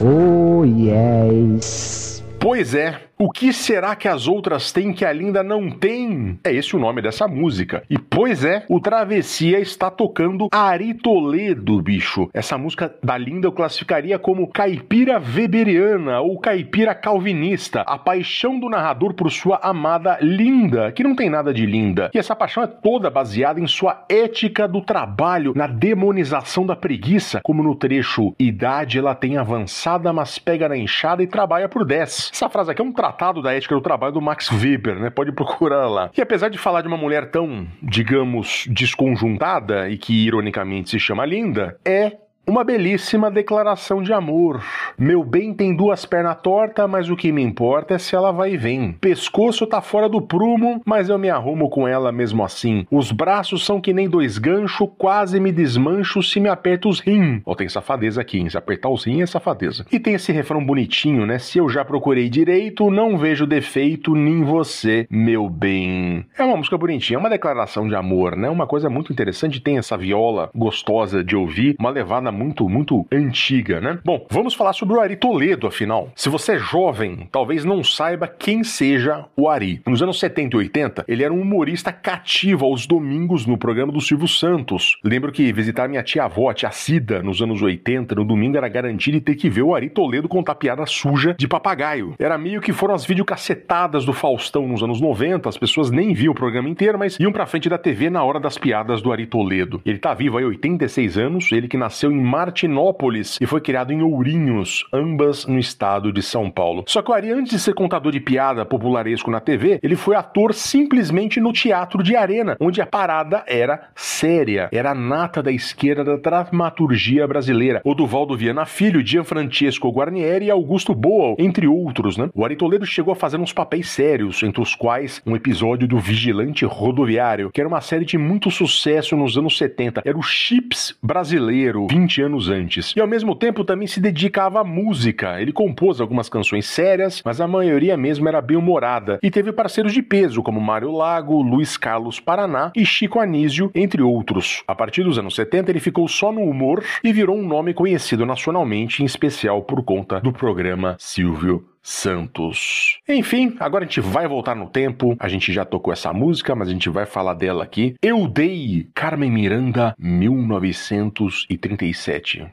Oh, 0.00 0.64
yes. 0.66 2.22
Pois 2.38 2.74
é, 2.74 3.00
o 3.22 3.30
que 3.30 3.52
será 3.52 3.94
que 3.94 4.08
as 4.08 4.26
outras 4.26 4.72
têm 4.72 4.92
que 4.92 5.04
a 5.04 5.12
Linda 5.12 5.44
não 5.44 5.70
tem? 5.70 6.40
É 6.42 6.52
esse 6.52 6.74
o 6.74 6.78
nome 6.80 7.00
dessa 7.00 7.28
música. 7.28 7.84
E 7.88 7.96
pois 7.96 8.44
é, 8.44 8.64
o 8.68 8.80
Travessia 8.80 9.60
está 9.60 9.92
tocando 9.92 10.48
Ari 10.50 10.92
Toledo, 10.94 11.80
bicho. 11.80 12.28
Essa 12.34 12.58
música 12.58 12.92
da 13.00 13.16
Linda 13.16 13.46
eu 13.46 13.52
classificaria 13.52 14.18
como 14.18 14.48
caipira 14.48 15.22
weberiana 15.22 16.20
ou 16.20 16.36
caipira 16.36 16.96
calvinista. 16.96 17.82
A 17.82 17.96
paixão 17.96 18.58
do 18.58 18.68
narrador 18.68 19.14
por 19.14 19.30
sua 19.30 19.60
amada 19.62 20.18
Linda, 20.20 20.90
que 20.90 21.04
não 21.04 21.14
tem 21.14 21.30
nada 21.30 21.54
de 21.54 21.64
linda. 21.64 22.10
E 22.12 22.18
essa 22.18 22.34
paixão 22.34 22.64
é 22.64 22.66
toda 22.66 23.08
baseada 23.08 23.60
em 23.60 23.68
sua 23.68 24.04
ética 24.08 24.66
do 24.66 24.80
trabalho, 24.80 25.52
na 25.54 25.68
demonização 25.68 26.66
da 26.66 26.74
preguiça, 26.74 27.40
como 27.44 27.62
no 27.62 27.76
trecho 27.76 28.34
Idade 28.36 28.98
ela 28.98 29.14
tem 29.14 29.36
avançada, 29.36 30.12
mas 30.12 30.40
pega 30.40 30.68
na 30.68 30.76
enxada 30.76 31.22
e 31.22 31.28
trabalha 31.28 31.68
por 31.68 31.84
10. 31.84 32.30
Essa 32.34 32.48
frase 32.48 32.72
aqui 32.72 32.82
é 32.82 32.84
um 32.84 32.90
Tratado 33.12 33.42
da 33.42 33.52
Ética 33.52 33.74
do 33.74 33.80
Trabalho 33.80 34.14
do 34.14 34.20
Max 34.20 34.50
Weber, 34.50 34.98
né? 34.98 35.10
Pode 35.10 35.30
procurar 35.32 35.86
lá. 35.86 36.10
E 36.16 36.20
apesar 36.20 36.48
de 36.48 36.56
falar 36.56 36.80
de 36.80 36.88
uma 36.88 36.96
mulher 36.96 37.30
tão, 37.30 37.66
digamos, 37.82 38.66
desconjuntada 38.70 39.88
e 39.88 39.98
que 39.98 40.26
ironicamente 40.26 40.90
se 40.90 40.98
chama 40.98 41.26
linda, 41.26 41.78
é 41.84 42.12
uma 42.46 42.64
belíssima 42.64 43.30
declaração 43.30 44.02
de 44.02 44.12
amor. 44.12 44.62
Meu 44.98 45.22
bem 45.22 45.54
tem 45.54 45.74
duas 45.74 46.04
pernas 46.04 46.36
tortas, 46.42 46.90
mas 46.90 47.08
o 47.08 47.16
que 47.16 47.30
me 47.30 47.42
importa 47.42 47.94
é 47.94 47.98
se 47.98 48.16
ela 48.16 48.32
vai 48.32 48.54
e 48.54 48.56
vem. 48.56 48.92
Pescoço 49.00 49.66
tá 49.66 49.80
fora 49.80 50.08
do 50.08 50.20
prumo, 50.20 50.82
mas 50.84 51.08
eu 51.08 51.18
me 51.18 51.30
arrumo 51.30 51.70
com 51.70 51.86
ela 51.86 52.10
mesmo 52.10 52.44
assim. 52.44 52.84
Os 52.90 53.12
braços 53.12 53.64
são 53.64 53.80
que 53.80 53.92
nem 53.92 54.08
dois 54.08 54.38
ganchos, 54.38 54.88
quase 54.98 55.38
me 55.38 55.52
desmancho 55.52 56.22
se 56.22 56.40
me 56.40 56.48
aperta 56.48 56.88
os 56.88 56.98
rim. 56.98 57.40
Ó, 57.46 57.54
tem 57.54 57.68
safadeza 57.68 58.20
aqui, 58.20 58.38
hein? 58.38 58.50
Se 58.50 58.58
apertar 58.58 58.88
os 58.88 59.04
rim 59.04 59.22
é 59.22 59.26
safadeza. 59.26 59.86
E 59.92 60.00
tem 60.00 60.14
esse 60.14 60.32
refrão 60.32 60.64
bonitinho, 60.64 61.24
né? 61.24 61.38
Se 61.38 61.58
eu 61.58 61.68
já 61.68 61.84
procurei 61.84 62.28
direito, 62.28 62.90
não 62.90 63.16
vejo 63.16 63.46
defeito 63.46 64.14
nem 64.14 64.42
você, 64.42 65.06
meu 65.08 65.48
bem. 65.48 66.26
É 66.36 66.42
uma 66.42 66.56
música 66.56 66.76
bonitinha, 66.76 67.16
é 67.16 67.20
uma 67.20 67.30
declaração 67.30 67.86
de 67.86 67.94
amor, 67.94 68.36
né? 68.36 68.50
Uma 68.50 68.66
coisa 68.66 68.90
muito 68.90 69.12
interessante, 69.12 69.60
tem 69.60 69.78
essa 69.78 69.96
viola 69.96 70.50
gostosa 70.54 71.22
de 71.22 71.36
ouvir, 71.36 71.76
uma 71.78 71.90
levada 71.90 72.31
muito, 72.32 72.68
muito 72.68 73.06
antiga, 73.12 73.80
né? 73.80 73.98
Bom, 74.04 74.26
vamos 74.30 74.54
falar 74.54 74.72
sobre 74.72 74.96
o 74.96 75.00
Ari 75.00 75.16
Toledo, 75.16 75.66
afinal. 75.66 76.10
Se 76.16 76.28
você 76.28 76.52
é 76.52 76.58
jovem, 76.58 77.28
talvez 77.30 77.64
não 77.64 77.84
saiba 77.84 78.26
quem 78.26 78.64
seja 78.64 79.24
o 79.36 79.48
Ari. 79.48 79.80
Nos 79.86 80.02
anos 80.02 80.18
70 80.18 80.56
e 80.56 80.58
80, 80.58 81.04
ele 81.06 81.22
era 81.22 81.32
um 81.32 81.40
humorista 81.40 81.92
cativo 81.92 82.64
aos 82.64 82.86
domingos 82.86 83.46
no 83.46 83.56
programa 83.56 83.92
do 83.92 84.00
Silvio 84.00 84.26
Santos. 84.26 84.98
Lembro 85.04 85.30
que 85.30 85.52
visitar 85.52 85.88
minha 85.88 86.02
tia-avó, 86.02 86.50
a 86.50 86.54
tia 86.54 86.70
Cida, 86.70 87.22
nos 87.22 87.40
anos 87.42 87.62
80, 87.62 88.14
no 88.14 88.24
domingo 88.24 88.56
era 88.56 88.68
garantir 88.68 89.14
e 89.14 89.20
ter 89.20 89.34
que 89.34 89.50
ver 89.50 89.62
o 89.62 89.74
Ari 89.74 89.90
Toledo 89.90 90.28
contar 90.28 90.54
piada 90.54 90.86
suja 90.86 91.34
de 91.38 91.46
papagaio. 91.46 92.14
Era 92.18 92.38
meio 92.38 92.60
que 92.60 92.72
foram 92.72 92.94
as 92.94 93.04
videocassetadas 93.04 94.04
do 94.04 94.12
Faustão 94.12 94.66
nos 94.66 94.82
anos 94.82 95.00
90, 95.00 95.48
as 95.48 95.58
pessoas 95.58 95.90
nem 95.90 96.14
viam 96.14 96.32
o 96.32 96.36
programa 96.36 96.68
inteiro, 96.68 96.98
mas 96.98 97.18
iam 97.20 97.32
pra 97.32 97.46
frente 97.46 97.68
da 97.68 97.78
TV 97.78 98.08
na 98.08 98.24
hora 98.24 98.40
das 98.40 98.56
piadas 98.56 99.02
do 99.02 99.12
Ari 99.12 99.26
Toledo. 99.26 99.80
Ele 99.84 99.98
tá 99.98 100.14
vivo 100.14 100.38
aí 100.38 100.44
86 100.44 101.18
anos, 101.18 101.52
ele 101.52 101.68
que 101.68 101.76
nasceu 101.76 102.10
em 102.10 102.21
Martinópolis 102.22 103.38
e 103.40 103.46
foi 103.46 103.60
criado 103.60 103.92
em 103.92 104.02
Ourinhos, 104.02 104.86
ambas 104.92 105.46
no 105.46 105.58
estado 105.58 106.12
de 106.12 106.22
São 106.22 106.50
Paulo. 106.50 106.84
Só 106.86 107.02
que 107.02 107.10
o 107.10 107.14
Ari, 107.14 107.32
antes 107.32 107.52
de 107.52 107.58
ser 107.58 107.74
contador 107.74 108.12
de 108.12 108.20
piada 108.20 108.64
popularesco 108.64 109.30
na 109.30 109.40
TV, 109.40 109.78
ele 109.82 109.96
foi 109.96 110.16
ator 110.16 110.54
simplesmente 110.54 111.40
no 111.40 111.52
teatro 111.52 112.02
de 112.02 112.16
arena, 112.16 112.56
onde 112.60 112.80
a 112.80 112.86
parada 112.86 113.44
era 113.46 113.88
séria, 113.94 114.68
era 114.72 114.90
a 114.90 114.94
nata 114.94 115.42
da 115.42 115.50
esquerda 115.50 116.04
da 116.04 116.16
dramaturgia 116.16 117.26
brasileira. 117.26 117.80
O 117.84 117.94
Duvaldo 117.94 118.36
Viana 118.36 118.64
Filho, 118.64 119.04
Gianfrancesco 119.04 119.90
Guarnieri 119.90 120.46
e 120.46 120.50
Augusto 120.50 120.94
Boal, 120.94 121.36
entre 121.38 121.66
outros, 121.66 122.16
né? 122.16 122.28
O 122.34 122.44
Ari 122.44 122.56
Toledo 122.56 122.86
chegou 122.86 123.12
a 123.12 123.16
fazer 123.16 123.38
uns 123.38 123.52
papéis 123.52 123.88
sérios, 123.88 124.42
entre 124.42 124.60
os 124.60 124.74
quais 124.74 125.22
um 125.26 125.34
episódio 125.34 125.88
do 125.88 125.98
Vigilante 125.98 126.64
Rodoviário, 126.64 127.50
que 127.50 127.60
era 127.60 127.68
uma 127.68 127.80
série 127.80 128.04
de 128.04 128.18
muito 128.18 128.50
sucesso 128.50 129.16
nos 129.16 129.36
anos 129.36 129.56
70. 129.56 130.02
Era 130.04 130.18
o 130.18 130.22
Chips 130.22 130.96
brasileiro, 131.02 131.86
20 131.88 132.11
anos 132.20 132.50
antes. 132.50 132.92
E 132.96 133.00
ao 133.00 133.06
mesmo 133.06 133.34
tempo 133.34 133.64
também 133.64 133.86
se 133.86 134.00
dedicava 134.00 134.60
à 134.60 134.64
música. 134.64 135.40
Ele 135.40 135.52
compôs 135.52 136.00
algumas 136.00 136.28
canções 136.28 136.66
sérias, 136.66 137.22
mas 137.24 137.40
a 137.40 137.46
maioria 137.46 137.96
mesmo 137.96 138.28
era 138.28 138.40
bem 138.40 138.56
humorada. 138.56 139.18
E 139.22 139.30
teve 139.30 139.52
parceiros 139.52 139.92
de 139.92 140.02
peso 140.02 140.42
como 140.42 140.60
Mário 140.60 140.90
Lago, 140.90 141.40
Luiz 141.40 141.76
Carlos 141.76 142.20
Paraná 142.20 142.72
e 142.76 142.84
Chico 142.84 143.20
Anísio, 143.20 143.70
entre 143.74 144.02
outros. 144.02 144.62
A 144.66 144.74
partir 144.74 145.04
dos 145.04 145.18
anos 145.18 145.34
70 145.34 145.70
ele 145.70 145.80
ficou 145.80 146.08
só 146.08 146.32
no 146.32 146.42
humor 146.42 146.84
e 147.02 147.12
virou 147.12 147.36
um 147.36 147.46
nome 147.46 147.72
conhecido 147.72 148.26
nacionalmente, 148.26 149.02
em 149.02 149.06
especial 149.06 149.62
por 149.62 149.82
conta 149.84 150.20
do 150.20 150.32
programa 150.32 150.96
Silvio 150.98 151.71
Santos. 151.82 152.98
Enfim, 153.08 153.56
agora 153.58 153.84
a 153.84 153.86
gente 153.86 154.00
vai 154.00 154.28
voltar 154.28 154.54
no 154.54 154.68
tempo. 154.68 155.16
A 155.18 155.28
gente 155.28 155.52
já 155.52 155.64
tocou 155.64 155.92
essa 155.92 156.12
música, 156.12 156.54
mas 156.54 156.68
a 156.68 156.72
gente 156.72 156.88
vai 156.88 157.04
falar 157.06 157.34
dela 157.34 157.64
aqui. 157.64 157.96
Eu 158.00 158.28
dei 158.28 158.86
Carmen 158.94 159.30
Miranda 159.30 159.94
1937. 159.98 162.46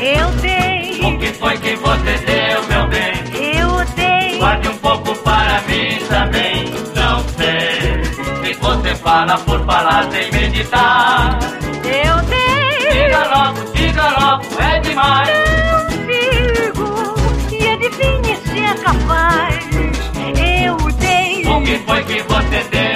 Eu 0.00 0.30
dei, 0.40 1.00
O 1.04 1.18
que 1.18 1.26
foi 1.34 1.56
que 1.58 1.74
você 1.76 2.18
deu, 2.24 2.66
meu 2.68 2.88
bem? 2.88 3.27
Guarde 4.48 4.68
um 4.70 4.78
pouco 4.78 5.14
para 5.16 5.60
mim 5.68 5.98
também. 6.08 6.64
Não 6.94 7.22
sei 7.36 8.02
se 8.42 8.54
você 8.58 8.94
fala 8.94 9.36
por 9.36 9.62
falar 9.66 10.10
sem 10.10 10.32
meditar. 10.32 11.38
eu 11.84 12.16
dei. 12.22 12.90
Diga 12.90 13.28
logo, 13.28 13.72
diga 13.74 14.08
logo, 14.18 14.44
é 14.58 14.80
demais. 14.80 15.28
Não 15.70 15.86
digo, 16.06 17.14
e 17.52 17.68
adivinhe 17.68 18.36
se 18.36 18.58
é 18.58 18.74
capaz. 18.82 19.68
Eu 20.64 20.76
dei, 20.92 21.44
O 21.46 21.60
que 21.62 21.78
foi 21.80 22.02
que 22.04 22.22
você 22.22 22.64
deu, 22.70 22.87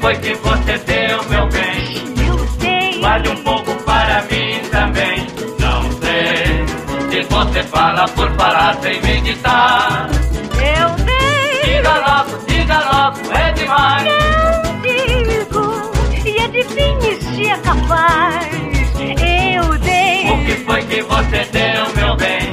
foi 0.00 0.16
que 0.16 0.34
você 0.34 0.78
deu, 0.78 1.22
meu 1.28 1.48
bem? 1.48 2.26
eu 2.26 2.36
dei. 2.58 3.00
Guarde 3.00 3.28
um 3.30 3.36
pouco 3.42 3.74
para 3.84 4.22
mim 4.22 4.60
também. 4.70 5.26
Não 5.58 5.82
sei 6.00 6.66
se 7.10 7.22
você 7.28 7.62
fala 7.64 8.06
por 8.08 8.30
falar 8.32 8.76
sem 8.80 9.00
meditar. 9.02 10.08
Eu 10.54 11.04
dei, 11.04 11.76
Diga 11.76 11.94
logo, 11.98 12.38
diga 12.46 12.78
logo, 12.80 13.18
é 13.32 13.52
demais. 13.52 14.06
eu 14.06 14.80
digo, 14.82 15.92
e 16.26 16.38
adivinhe 16.40 17.22
se 17.22 17.48
é 17.50 17.58
capaz. 17.58 18.48
Eu 18.98 19.78
dei, 19.78 20.30
O 20.30 20.44
que 20.44 20.52
foi 20.64 20.82
que 20.84 21.02
você 21.02 21.44
deu, 21.52 21.94
meu 21.96 22.16
bem? 22.16 22.50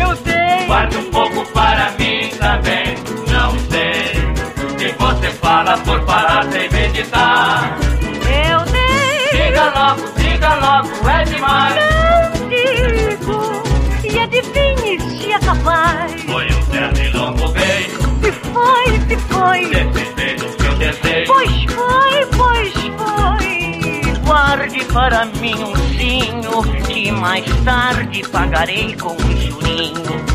eu 0.00 0.14
dei. 0.16 0.66
Guarde 0.66 0.96
um 0.96 1.10
pouco 1.10 1.44
para 1.52 1.57
fala 5.58 5.76
por 5.78 6.00
falar 6.06 6.44
sem 6.52 6.70
meditar. 6.70 7.76
Eu 8.22 8.60
dei, 8.70 9.46
Diga 9.46 9.64
logo, 9.74 10.08
diga 10.16 10.54
logo, 10.54 11.08
é 11.08 11.24
demais. 11.24 11.74
eu 11.76 12.48
digo, 12.48 13.62
e 14.04 14.18
adivinhe 14.20 15.00
se 15.00 15.32
é 15.32 15.38
capaz. 15.40 16.22
Foi 16.22 16.46
um 16.46 16.62
certo 16.70 17.00
e 17.00 17.08
longo 17.10 17.48
beijo, 17.48 17.98
Se 18.22 18.32
foi, 18.32 19.00
se 19.08 19.16
foi. 19.16 20.14
beijos 20.14 20.54
que 20.54 20.64
eu 20.64 20.74
desejo. 20.76 21.32
Pois 21.32 21.64
foi, 21.64 22.26
pois 22.36 22.72
foi. 22.96 24.18
Guarde 24.24 24.84
para 24.92 25.24
mim 25.26 25.54
um 25.64 25.76
sinho 25.98 26.62
que 26.86 27.10
mais 27.10 27.44
tarde 27.64 28.22
pagarei 28.28 28.94
com 28.96 29.14
um 29.14 29.36
jurinho. 29.36 30.27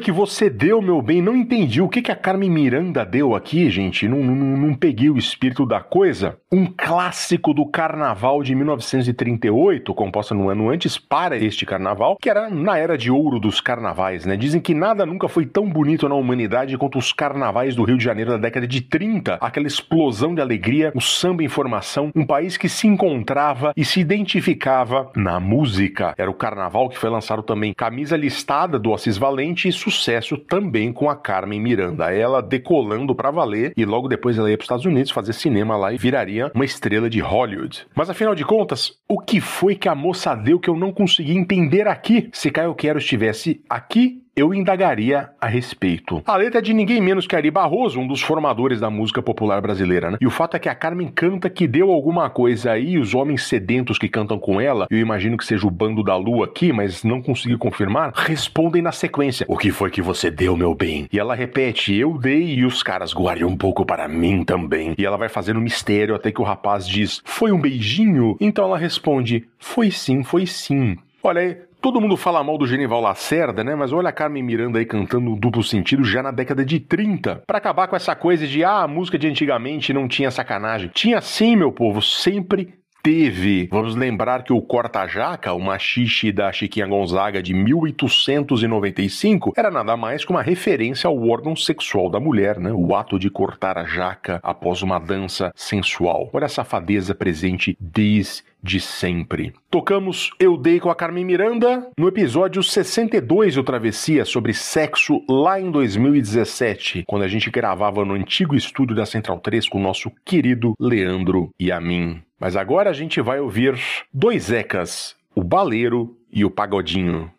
Foi 0.00 0.04
que 0.04 0.12
você 0.12 0.48
deu, 0.48 0.80
meu 0.80 1.02
bem? 1.02 1.20
Não 1.20 1.36
entendi. 1.36 1.82
O 1.82 1.88
que, 1.88 2.00
que 2.00 2.10
a 2.10 2.16
Carmen 2.16 2.50
Miranda 2.50 3.04
deu 3.04 3.34
aqui, 3.34 3.68
gente? 3.68 4.08
Não, 4.08 4.22
não, 4.22 4.34
não 4.34 4.74
peguei 4.74 5.10
o 5.10 5.18
espírito 5.18 5.66
da 5.66 5.80
coisa. 5.80 6.38
Um 6.50 6.64
clássico 6.66 7.52
do 7.52 7.66
carnaval 7.66 8.42
de 8.42 8.54
1938, 8.54 9.92
composta 9.94 10.34
no 10.34 10.48
ano 10.48 10.70
antes 10.70 10.96
para 10.96 11.36
este 11.36 11.66
carnaval, 11.66 12.16
que 12.20 12.30
era 12.30 12.48
na 12.48 12.78
era 12.78 12.96
de 12.96 13.10
ouro 13.10 13.38
dos 13.38 13.60
carnavais, 13.60 14.24
né? 14.24 14.36
Dizem 14.36 14.60
que 14.60 14.74
nada 14.74 15.04
nunca 15.04 15.28
foi 15.28 15.44
tão 15.44 15.68
bonito 15.68 16.08
na 16.08 16.14
humanidade 16.14 16.78
quanto 16.78 16.98
os 16.98 17.12
carnavais 17.12 17.76
do 17.76 17.84
Rio 17.84 17.98
de 17.98 18.04
Janeiro 18.04 18.30
da 18.30 18.38
década 18.38 18.66
de 18.66 18.80
30. 18.80 19.34
Aquela 19.34 19.66
explosão 19.66 20.34
de 20.34 20.40
alegria, 20.40 20.92
o 20.94 21.00
samba 21.00 21.42
em 21.42 21.48
formação, 21.48 22.10
um 22.14 22.24
país 22.24 22.56
que 22.56 22.68
se 22.68 22.86
encontrava 22.86 23.72
e 23.76 23.84
se 23.84 24.00
identificava 24.00 25.10
na 25.14 25.38
música. 25.38 26.14
Era 26.16 26.30
o 26.30 26.34
carnaval 26.34 26.88
que 26.88 26.98
foi 26.98 27.10
lançado 27.10 27.42
também 27.42 27.74
camisa 27.74 28.16
listada 28.16 28.78
do 28.78 28.94
Assis 28.94 29.18
Valente 29.18 29.68
e 29.68 29.72
sucesso 29.90 30.36
também 30.36 30.92
com 30.92 31.10
a 31.10 31.16
Carmen 31.16 31.60
Miranda. 31.60 32.12
Ela 32.12 32.40
decolando 32.40 33.14
pra 33.14 33.30
valer 33.30 33.72
e 33.76 33.84
logo 33.84 34.08
depois 34.08 34.38
ela 34.38 34.50
ia 34.50 34.56
para 34.56 34.62
os 34.62 34.66
Estados 34.66 34.86
Unidos 34.86 35.10
fazer 35.10 35.32
cinema 35.32 35.76
lá 35.76 35.92
e 35.92 35.98
viraria 35.98 36.50
uma 36.54 36.64
estrela 36.64 37.10
de 37.10 37.20
Hollywood. 37.20 37.86
Mas 37.94 38.10
afinal 38.10 38.34
de 38.34 38.44
contas, 38.44 38.92
o 39.08 39.18
que 39.18 39.40
foi 39.40 39.74
que 39.74 39.88
a 39.88 39.94
moça 39.94 40.34
deu 40.34 40.58
que 40.58 40.70
eu 40.70 40.76
não 40.76 40.92
consegui 40.92 41.36
entender 41.36 41.88
aqui? 41.88 42.28
Se 42.32 42.50
Caio 42.50 42.74
Quero 42.74 42.98
estivesse 42.98 43.62
aqui, 43.68 44.22
eu 44.40 44.54
indagaria 44.54 45.28
a 45.38 45.46
respeito. 45.46 46.22
A 46.26 46.36
letra 46.36 46.60
é 46.60 46.62
de 46.62 46.72
ninguém 46.72 47.00
menos 47.00 47.26
que 47.26 47.36
Ari 47.36 47.50
Barroso, 47.50 48.00
um 48.00 48.06
dos 48.06 48.22
formadores 48.22 48.80
da 48.80 48.88
música 48.88 49.20
popular 49.20 49.60
brasileira, 49.60 50.10
né? 50.10 50.18
E 50.18 50.26
o 50.26 50.30
fato 50.30 50.56
é 50.56 50.58
que 50.58 50.68
a 50.68 50.74
Carmen 50.74 51.08
canta 51.08 51.50
que 51.50 51.66
deu 51.66 51.90
alguma 51.90 52.30
coisa 52.30 52.72
aí, 52.72 52.98
os 52.98 53.14
homens 53.14 53.42
sedentos 53.42 53.98
que 53.98 54.08
cantam 54.08 54.38
com 54.38 54.58
ela, 54.58 54.86
eu 54.90 54.98
imagino 54.98 55.36
que 55.36 55.44
seja 55.44 55.66
o 55.66 55.70
bando 55.70 56.02
da 56.02 56.16
lua 56.16 56.46
aqui, 56.46 56.72
mas 56.72 57.04
não 57.04 57.20
consegui 57.20 57.58
confirmar, 57.58 58.12
respondem 58.14 58.80
na 58.80 58.92
sequência: 58.92 59.44
O 59.46 59.58
que 59.58 59.70
foi 59.70 59.90
que 59.90 60.00
você 60.00 60.30
deu, 60.30 60.56
meu 60.56 60.74
bem? 60.74 61.06
E 61.12 61.18
ela 61.18 61.34
repete: 61.34 61.94
Eu 61.94 62.16
dei 62.16 62.54
e 62.54 62.64
os 62.64 62.82
caras 62.82 63.12
guardem 63.12 63.44
um 63.44 63.56
pouco 63.56 63.84
para 63.84 64.08
mim 64.08 64.42
também. 64.42 64.94
E 64.96 65.04
ela 65.04 65.18
vai 65.18 65.28
fazendo 65.28 65.60
mistério 65.60 66.14
até 66.14 66.32
que 66.32 66.40
o 66.40 66.44
rapaz 66.44 66.88
diz: 66.88 67.20
Foi 67.26 67.52
um 67.52 67.60
beijinho? 67.60 68.38
Então 68.40 68.64
ela 68.64 68.78
responde: 68.78 69.44
Foi 69.58 69.90
sim, 69.90 70.24
foi 70.24 70.46
sim. 70.46 70.96
Olha 71.22 71.42
aí, 71.42 71.58
Todo 71.80 72.00
mundo 72.00 72.14
fala 72.14 72.44
mal 72.44 72.58
do 72.58 72.66
Genival 72.66 73.00
Lacerda, 73.00 73.64
né? 73.64 73.74
Mas 73.74 73.90
olha 73.90 74.10
a 74.10 74.12
Carmen 74.12 74.42
Miranda 74.42 74.78
aí 74.78 74.84
cantando 74.84 75.34
duplo 75.34 75.62
sentido 75.62 76.04
já 76.04 76.22
na 76.22 76.30
década 76.30 76.62
de 76.62 76.78
30. 76.78 77.42
Pra 77.46 77.56
acabar 77.56 77.88
com 77.88 77.96
essa 77.96 78.14
coisa 78.14 78.46
de, 78.46 78.62
ah, 78.62 78.82
a 78.82 78.88
música 78.88 79.18
de 79.18 79.26
antigamente 79.26 79.92
não 79.92 80.06
tinha 80.06 80.30
sacanagem. 80.30 80.90
Tinha 80.92 81.22
sim, 81.22 81.56
meu 81.56 81.72
povo, 81.72 82.02
sempre 82.02 82.80
teve. 83.02 83.68
Vamos 83.70 83.96
lembrar 83.96 84.42
que 84.42 84.52
o 84.52 84.60
corta-jaca, 84.60 85.52
o 85.52 85.60
machixe 85.60 86.30
da 86.30 86.52
Chiquinha 86.52 86.86
Gonzaga 86.86 87.42
de 87.42 87.54
1895, 87.54 89.52
era 89.56 89.70
nada 89.70 89.96
mais 89.96 90.24
que 90.24 90.30
uma 90.30 90.42
referência 90.42 91.08
ao 91.08 91.28
órgão 91.28 91.56
sexual 91.56 92.10
da 92.10 92.20
mulher, 92.20 92.58
né? 92.58 92.72
O 92.72 92.94
ato 92.94 93.18
de 93.18 93.30
cortar 93.30 93.78
a 93.78 93.84
jaca 93.84 94.40
após 94.42 94.82
uma 94.82 94.98
dança 94.98 95.52
sensual. 95.54 96.28
Olha 96.32 96.46
a 96.46 96.48
safadeza 96.48 97.14
presente 97.14 97.76
desde 97.80 98.42
de 98.62 98.80
sempre. 98.80 99.52
Tocamos 99.70 100.30
Eu 100.38 100.56
Dei 100.56 100.78
com 100.80 100.90
a 100.90 100.94
Carmen 100.94 101.24
Miranda 101.24 101.86
no 101.98 102.08
episódio 102.08 102.62
62 102.62 103.54
do 103.54 103.62
Travessia 103.64 104.24
sobre 104.24 104.52
sexo 104.52 105.20
lá 105.28 105.60
em 105.60 105.70
2017, 105.70 107.04
quando 107.06 107.22
a 107.22 107.28
gente 107.28 107.50
gravava 107.50 108.04
no 108.04 108.14
antigo 108.14 108.54
estúdio 108.54 108.94
da 108.96 109.06
Central 109.06 109.38
3 109.40 109.68
com 109.68 109.78
o 109.78 109.82
nosso 109.82 110.10
querido 110.24 110.74
Leandro 110.78 111.50
e 111.58 111.70
a 111.72 111.80
mim. 111.80 112.20
Mas 112.38 112.56
agora 112.56 112.90
a 112.90 112.94
gente 112.94 113.20
vai 113.20 113.38
ouvir 113.40 113.78
dois 114.12 114.44
Zecas, 114.44 115.14
o 115.34 115.42
Baleiro 115.44 116.16
e 116.32 116.44
o 116.44 116.50
Pagodinho. 116.50 117.30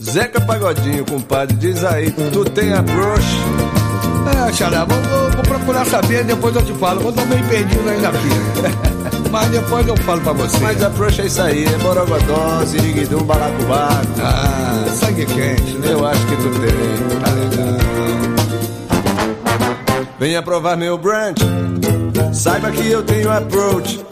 Zeca 0.00 0.40
Pagodinho, 0.40 1.04
compadre, 1.04 1.56
diz 1.56 1.84
aí, 1.84 2.10
tu 2.32 2.44
tem 2.44 2.72
a 2.72 2.80
brush? 2.82 3.36
É, 4.48 4.52
Xará, 4.52 4.84
vou, 4.84 4.96
vou- 5.02 5.30
vou 5.32 5.42
procurar 5.42 5.84
saber, 5.84 6.24
depois 6.24 6.54
eu 6.54 6.64
te 6.64 6.72
falo. 6.74 7.00
Eu 7.00 7.12
tô 7.12 7.24
meio 7.26 7.44
perdido 7.48 7.88
ainda 7.88 8.08
aqui. 8.10 9.06
Mas 9.30 9.48
depois 9.50 9.86
eu 9.86 9.96
falo 9.98 10.20
pra 10.20 10.32
você. 10.32 10.58
Mas 10.58 10.82
a 10.82 10.88
brush 10.88 11.20
é 11.20 11.26
isso 11.26 11.42
aí, 11.42 11.64
é 11.64 11.78
borogodó, 11.78 12.64
ziriguidum, 12.64 13.22
balacobaco. 13.24 14.06
Ah, 14.20 14.84
sangue 14.90 15.26
quente, 15.26 15.78
né? 15.78 15.92
Eu 15.92 16.06
acho 16.06 16.26
que 16.26 16.36
tu 16.36 16.50
tem. 16.60 17.20
Tá 17.20 17.30
legal. 17.32 17.76
Venha 20.18 20.42
provar 20.42 20.76
meu 20.76 20.96
brunch. 20.96 21.42
Saiba 22.32 22.70
que 22.70 22.90
eu 22.90 23.02
tenho 23.02 23.30
approach. 23.30 24.04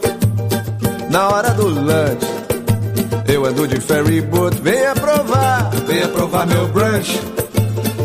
Na 1.09 1.29
hora 1.29 1.51
do 1.51 1.67
lunch. 1.67 2.25
Eu 3.27 3.45
ando 3.45 3.67
de 3.67 3.79
ferry 3.79 4.21
boat. 4.21 4.55
Venha 4.61 4.93
provar. 4.93 5.71
Venha 5.87 6.07
provar 6.07 6.45
meu 6.45 6.67
brunch. 6.67 7.19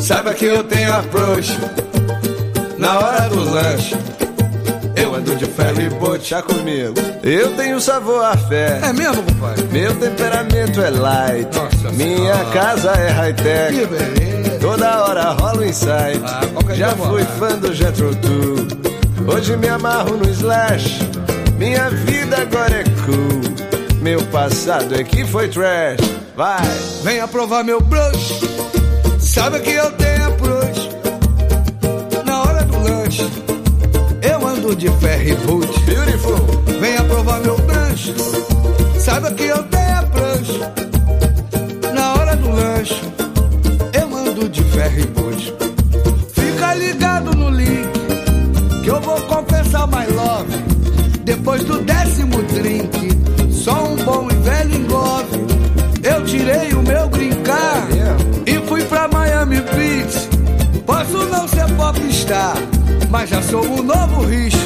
Saiba 0.01 0.33
que 0.33 0.46
eu 0.46 0.64
tenho 0.64 0.94
approach. 0.94 1.59
Na 2.79 2.99
hora 2.99 3.29
do 3.29 3.51
lanche. 3.53 4.10
Eu 5.11 5.16
ando 5.16 5.35
de 5.37 5.44
ferry 5.46 5.90
boat. 5.90 6.25
Chá 6.25 6.40
comigo. 6.40 6.94
Eu 7.23 7.57
tenho 7.57 7.81
sabor 7.81 8.25
a 8.25 8.37
fé. 8.37 8.79
É 8.83 8.92
mesmo, 8.92 9.23
compadre? 9.25 9.64
Meu 9.73 9.94
temperamento 9.96 10.81
é 10.81 10.90
light. 10.90 11.49
Nossa 11.57 11.90
Minha 11.96 12.35
Senhora. 12.35 12.44
casa 12.53 12.92
é 12.92 13.07
Que 13.07 13.12
high-tech. 13.12 13.87
beleza. 13.87 14.59
Toda 14.61 15.05
hora 15.05 15.31
rola 15.33 15.59
um 15.61 15.64
insight. 15.64 16.20
Ah, 16.25 16.40
qualquer 16.53 16.77
Já 16.77 16.90
fui 16.90 17.25
fã 17.25 17.49
do 17.59 17.75
Jetro 17.75 18.14
Tull. 18.16 18.68
Hoje 19.35 19.57
me 19.57 19.68
amarro 19.68 20.16
no 20.16 20.29
Slash. 20.31 21.01
Minha 21.59 21.90
vida 21.90 22.37
agora 22.42 22.81
é 22.81 22.85
cool. 23.05 23.99
Meu 24.01 24.23
passado 24.27 24.94
é 24.94 25.03
que 25.03 25.25
foi 25.27 25.49
trash. 25.49 26.01
Vai. 26.37 26.62
Venha 27.03 27.27
provar 27.27 27.64
meu 27.64 27.81
brush. 27.81 28.40
Sabe 29.18 29.59
que 29.61 29.70
eu 29.73 29.90
tenho 29.92 30.29
approach. 30.29 30.90
Na 32.25 32.42
hora 32.42 32.62
do 32.64 32.79
lanche. 32.83 33.29
Ando 34.70 34.76
de 34.76 34.88
ferry 35.00 35.35
boot. 35.46 35.66
Beautiful. 35.85 36.37
Venha 36.80 37.02
provar 37.04 37.40
meu 37.40 37.56
lanche. 37.66 38.14
Saiba 38.98 39.33
que 39.33 39.44
eu 39.44 39.62
tenho 39.64 39.96
a 39.96 40.02
prancha. 40.02 40.72
Na 41.94 42.14
hora 42.14 42.37
do 42.37 42.50
lanche, 42.50 43.02
eu 43.92 44.16
ando 44.16 44.48
de 44.48 44.62
ferry 44.64 45.06
boot. 45.06 45.54
Fica 46.33 46.74
ligado 46.74 47.35
no 47.35 47.50
link, 47.50 47.90
que 48.85 48.90
eu 48.90 49.00
vou 49.00 49.20
confessar 49.22 49.87
my 49.88 50.06
love. 50.14 50.52
Depois 51.24 51.64
do 51.64 51.78
décimo 51.83 52.42
drink, 52.42 53.52
só 53.52 53.85
um 53.85 53.96
bom 53.96 54.28
e 54.30 54.35
velho 54.35 54.74
engove. 54.74 55.40
Eu 56.02 56.24
tirei 56.24 56.72
o 56.72 56.83
meu 56.83 57.09
green 57.09 57.42
card 57.42 57.98
e 58.46 58.68
fui 58.68 58.83
pra 58.85 59.09
Miami 59.09 59.61
Beach. 59.61 60.28
Posso 60.87 61.24
não 61.26 61.46
ser 61.46 61.66
popstar, 61.76 62.56
mas 63.11 63.29
já 63.29 63.42
sou 63.42 63.64
um 63.64 63.83
novo 63.83 64.25
rich. 64.25 64.57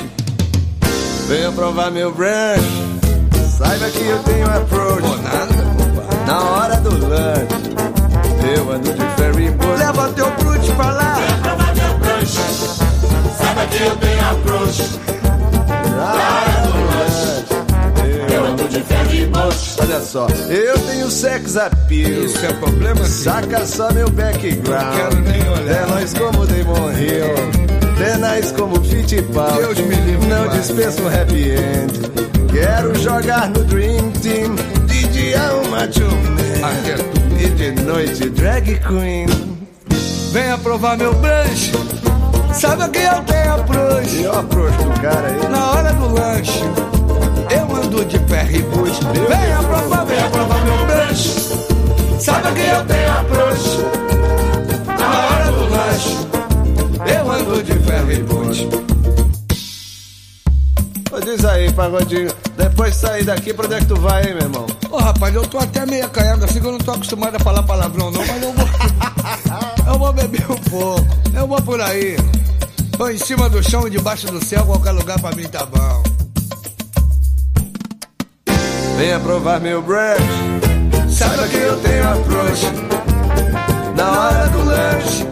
Venha 1.27 1.51
provar 1.53 1.91
meu 1.91 2.13
brunch. 2.13 2.63
Saiba 3.57 3.89
que 3.91 4.07
eu 4.07 4.19
tenho 4.25 4.47
approach. 4.47 5.03
Na 6.27 6.43
hora 6.43 6.77
do 6.77 6.91
lunch, 6.91 7.75
eu 8.57 8.73
ando 8.73 8.93
de 8.93 9.07
ferry 9.17 9.51
boat. 9.51 9.79
Leva 9.79 10.09
teu 10.11 10.31
brute 10.33 10.71
pra 10.73 10.91
lá. 10.91 11.15
Venha 11.15 11.39
provar 11.39 11.75
meu 11.75 11.99
brunch. 11.99 12.39
Saiba 13.39 13.67
que 13.71 13.83
eu 13.83 13.97
tenho 13.97 14.31
approach. 14.31 15.01
Na 15.97 16.13
hora 16.13 16.67
do 16.67 16.73
lunch, 16.93 18.33
eu 18.33 18.45
ando 18.45 18.69
de 18.69 18.81
ferry 18.83 19.27
boat. 19.27 19.57
Olha 19.81 20.01
só, 20.01 20.27
eu 20.51 20.79
tenho 20.81 21.11
sex 21.11 21.57
appeal. 21.57 22.25
Isso 22.25 22.45
é 22.45 22.53
problema? 22.53 23.05
Saca 23.05 23.65
só 23.65 23.91
meu 23.93 24.11
background. 24.11 24.85
Não 24.85 24.97
quero 24.97 25.21
nem 25.21 25.49
olhar. 25.49 25.85
Como 26.19 26.47
Damon 26.47 26.93
Hill. 26.93 27.84
Tenais 27.97 28.53
como 28.53 28.83
Fittipaldi. 28.83 29.59
Deus 29.59 29.79
me 29.79 29.95
livre. 29.97 30.27
Não 30.27 30.49
dispenso 30.49 31.03
um 31.03 31.09
happy 31.09 31.51
end. 31.51 31.93
Quero 32.53 32.95
jogar 32.97 33.49
no 33.51 33.65
Dream 33.65 34.11
Team. 34.23 34.55
DJ 34.87 35.35
Macho 35.71 36.07
Aqui 36.63 36.91
é 36.91 36.95
tudo. 36.97 37.41
E 37.41 37.49
de 37.51 37.83
noite 37.83 38.31
drag 38.31 38.81
queen. 38.81 39.27
Venha 40.33 40.59
provar 40.59 40.97
meu 40.97 41.13
brunch. 41.15 41.73
Sabe 42.53 42.89
que 42.91 42.99
eu 42.99 43.23
tenho. 43.25 43.55
E 44.23 44.27
o 44.27 44.33
approach 44.33 44.77
do 44.77 45.01
cara 45.01 45.29
aí. 45.29 45.49
Na 45.49 45.71
hora 45.73 45.93
do 45.93 46.15
lanche, 46.15 46.61
eu 47.51 47.77
ando 47.77 48.05
de 48.05 48.19
ferry 48.21 48.63
boot. 48.63 48.93
Venha 49.29 49.59
provar, 49.59 50.05
venha 50.05 50.29
provar 50.31 50.65
meu 50.65 50.87
brunch. 50.87 51.29
Sabe 52.21 52.53
que 52.53 52.69
eu 52.69 52.85
tenho. 52.87 53.05
Na 53.09 53.44
boot. 58.63 58.95
Ô, 61.13 61.21
diz 61.21 61.45
aí, 61.45 61.73
pagodinho. 61.73 62.31
Depois 62.57 62.95
de 62.95 63.01
sair 63.01 63.25
daqui, 63.25 63.53
pra 63.55 63.67
onde 63.67 63.75
é 63.75 63.79
que 63.79 63.87
tu 63.87 63.97
vai, 64.01 64.23
hein, 64.25 64.35
meu 64.35 64.43
irmão? 64.43 64.67
Ô 64.91 64.97
rapaz, 64.97 65.35
eu 65.35 65.47
tô 65.47 65.59
até 65.59 65.87
meio 65.87 66.07
acanhado 66.07 66.45
assim 66.45 66.61
que 66.61 66.67
eu 66.67 66.73
não 66.73 66.79
tô 66.79 66.93
acostumado 66.93 67.37
a 67.37 67.41
falar 67.41 67.63
palavrão 67.63 68.11
não, 68.11 68.25
mas 68.27 68.43
eu 68.43 68.53
vou. 68.53 68.67
eu 69.93 69.99
vou 69.99 70.13
beber 70.13 70.51
um 70.51 70.57
pouco. 70.57 71.07
Eu 71.35 71.47
vou 71.47 71.63
por 71.63 71.81
aí. 71.81 72.17
Tô 72.97 73.09
em 73.09 73.19
cima 73.19 73.49
do 73.49 73.63
chão 73.63 73.87
e 73.87 73.91
debaixo 73.91 74.27
do 74.29 74.45
céu, 74.45 74.65
qualquer 74.65 74.93
lugar 74.93 75.21
pra 75.21 75.33
mim 75.33 75.49
tá 75.49 75.67
bom. 75.67 76.03
Venha 78.97 79.19
provar 79.19 79.61
meu 79.61 79.83
brunch. 79.83 80.23
Saiba 81.11 81.47
que 81.49 81.57
eu 81.57 81.77
tenho 81.81 82.09
approach. 82.09 82.67
Na 83.97 84.11
hora 84.11 84.49
do 84.49 84.65
lanche, 84.65 85.27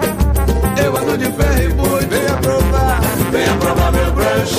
eu 0.85 0.97
ando 0.97 1.19
de 1.19 1.25
ferry 1.33 1.73
boot. 1.75 2.07
Venha 2.07 2.37
provar, 2.39 3.01
Venha 3.43 3.57
provar 3.57 3.91
meu 3.91 4.13
brunch. 4.13 4.55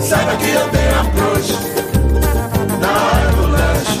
Saiba 0.00 0.36
que 0.36 0.50
eu 0.50 0.68
tenho 0.68 1.00
approach. 1.00 1.52
Na 2.80 2.92
hora 3.02 3.30
do 3.32 3.46
lanche, 3.50 3.98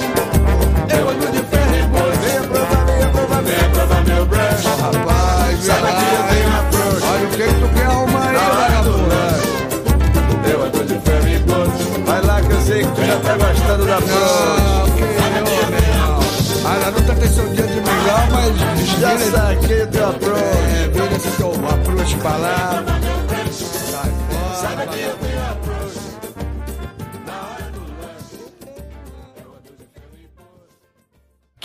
eu 0.96 1.08
ando 1.10 1.26
de 1.32 1.38
ferry 1.50 1.82
boat. 1.88 2.16
venha 2.22 2.42
provar, 2.42 2.84
venha 2.86 3.08
provar, 3.10 3.42
Venha 3.42 3.68
provar 3.70 4.04
meu 4.04 4.26
brunch. 4.26 4.66
Rapaz, 4.80 5.64
Saiba 5.64 5.88
que 5.88 6.04
eu 6.14 6.22
tenho 6.30 6.48
approach. 6.60 7.04
olha 7.10 7.26
o 7.26 7.30
que 7.30 7.42
tu 7.42 7.68
quer 7.74 7.86
arrumar 7.86 8.28
aí, 8.28 8.34
Na 8.36 8.42
hora 8.48 8.82
do 8.84 8.94
lanche, 9.08 9.48
eu 10.52 10.62
ando 10.62 10.84
de 10.84 11.00
ferry 11.00 11.38
boat. 11.40 11.76
Vai 12.06 12.20
lá 12.24 12.40
que 12.40 12.52
eu 12.52 12.60
sei 12.60 12.84
que 12.84 12.90
tu 12.92 13.04
já 13.04 13.16
tá 13.18 13.36
gostando 13.36 13.84
da 13.84 13.96
approach. 13.96 14.78
A 16.64 16.72
Naruto 16.78 17.14
tem 17.14 17.28
seu 17.32 17.48
dia 17.48 17.66
de 17.66 17.80
mingau, 17.80 18.28
mas 18.30 19.00
Já 19.00 19.18
saquei 19.18 19.86
teu 19.86 20.08
approach. 20.08 20.38
É, 20.38 20.88
vira 20.92 21.16
esse 21.16 21.30
teu 21.30 21.50
approach 21.50 22.14
pra 22.16 22.36
lá. 22.36 22.84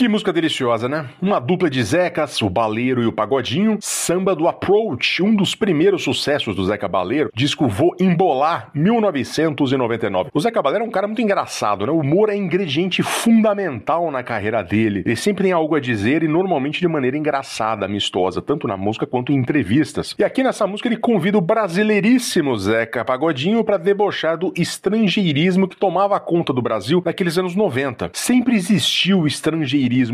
Que 0.04 0.10
música 0.10 0.34
deliciosa, 0.34 0.90
né? 0.90 1.06
Uma 1.22 1.40
dupla 1.40 1.70
de 1.70 1.82
Zecas, 1.82 2.42
o 2.42 2.50
Baleiro 2.50 3.02
e 3.02 3.06
o 3.06 3.14
Pagodinho, 3.14 3.78
samba 3.80 4.36
do 4.36 4.50
Approach, 4.50 5.24
um 5.24 5.34
dos 5.34 5.56
primeiros 5.56 6.04
sucessos 6.04 6.58
do 6.58 6.66
Zeca 6.66 6.90
Baleiro, 6.90 7.30
disco 7.34 7.70
Vou 7.70 7.96
Embolar, 7.98 8.70
1999. 8.76 10.30
O 10.34 10.40
Zeca 10.42 10.62
Baleiro 10.62 10.84
é 10.84 10.88
um 10.90 10.92
cara 10.92 11.08
muito 11.08 11.22
engraçado, 11.22 11.86
né? 11.86 11.92
O 11.94 12.00
humor 12.00 12.30
é 12.30 12.36
ingrediente 12.36 13.02
fundamental 13.02 14.12
na 14.12 14.22
carreira 14.22 14.62
dele. 14.62 15.04
Ele 15.06 15.16
sempre 15.16 15.46
tem 15.46 15.54
algo 15.54 15.74
a 15.74 15.80
dizer 15.80 16.22
e 16.22 16.28
normalmente 16.28 16.82
de 16.82 16.88
maneira 16.90 17.18
engraçada, 17.18 17.86
amistosa, 17.86 18.42
tanto 18.42 18.68
na 18.68 18.76
música 18.76 19.08
quanto 19.08 19.32
em 19.32 19.38
entrevistas. 19.38 20.14
E 20.20 20.24
aqui 20.26 20.44
nessa 20.44 20.68
música 20.68 20.90
ele 20.90 20.98
convida 20.98 21.38
o 21.38 21.42
brasileiríssimo 21.42 22.58
Zeca 22.58 23.06
Pagodinho 23.06 23.64
para 23.64 23.78
debochar 23.78 24.38
do 24.38 24.52
estrangeirismo 24.58 25.66
que 25.66 25.78
tomava 25.78 26.20
conta 26.20 26.52
do 26.52 26.62
Brasil 26.62 27.02
naqueles 27.06 27.38
anos 27.38 27.56
90. 27.56 28.12
Sempre 28.12 28.58
existiu 28.58 29.22
o 29.22 29.28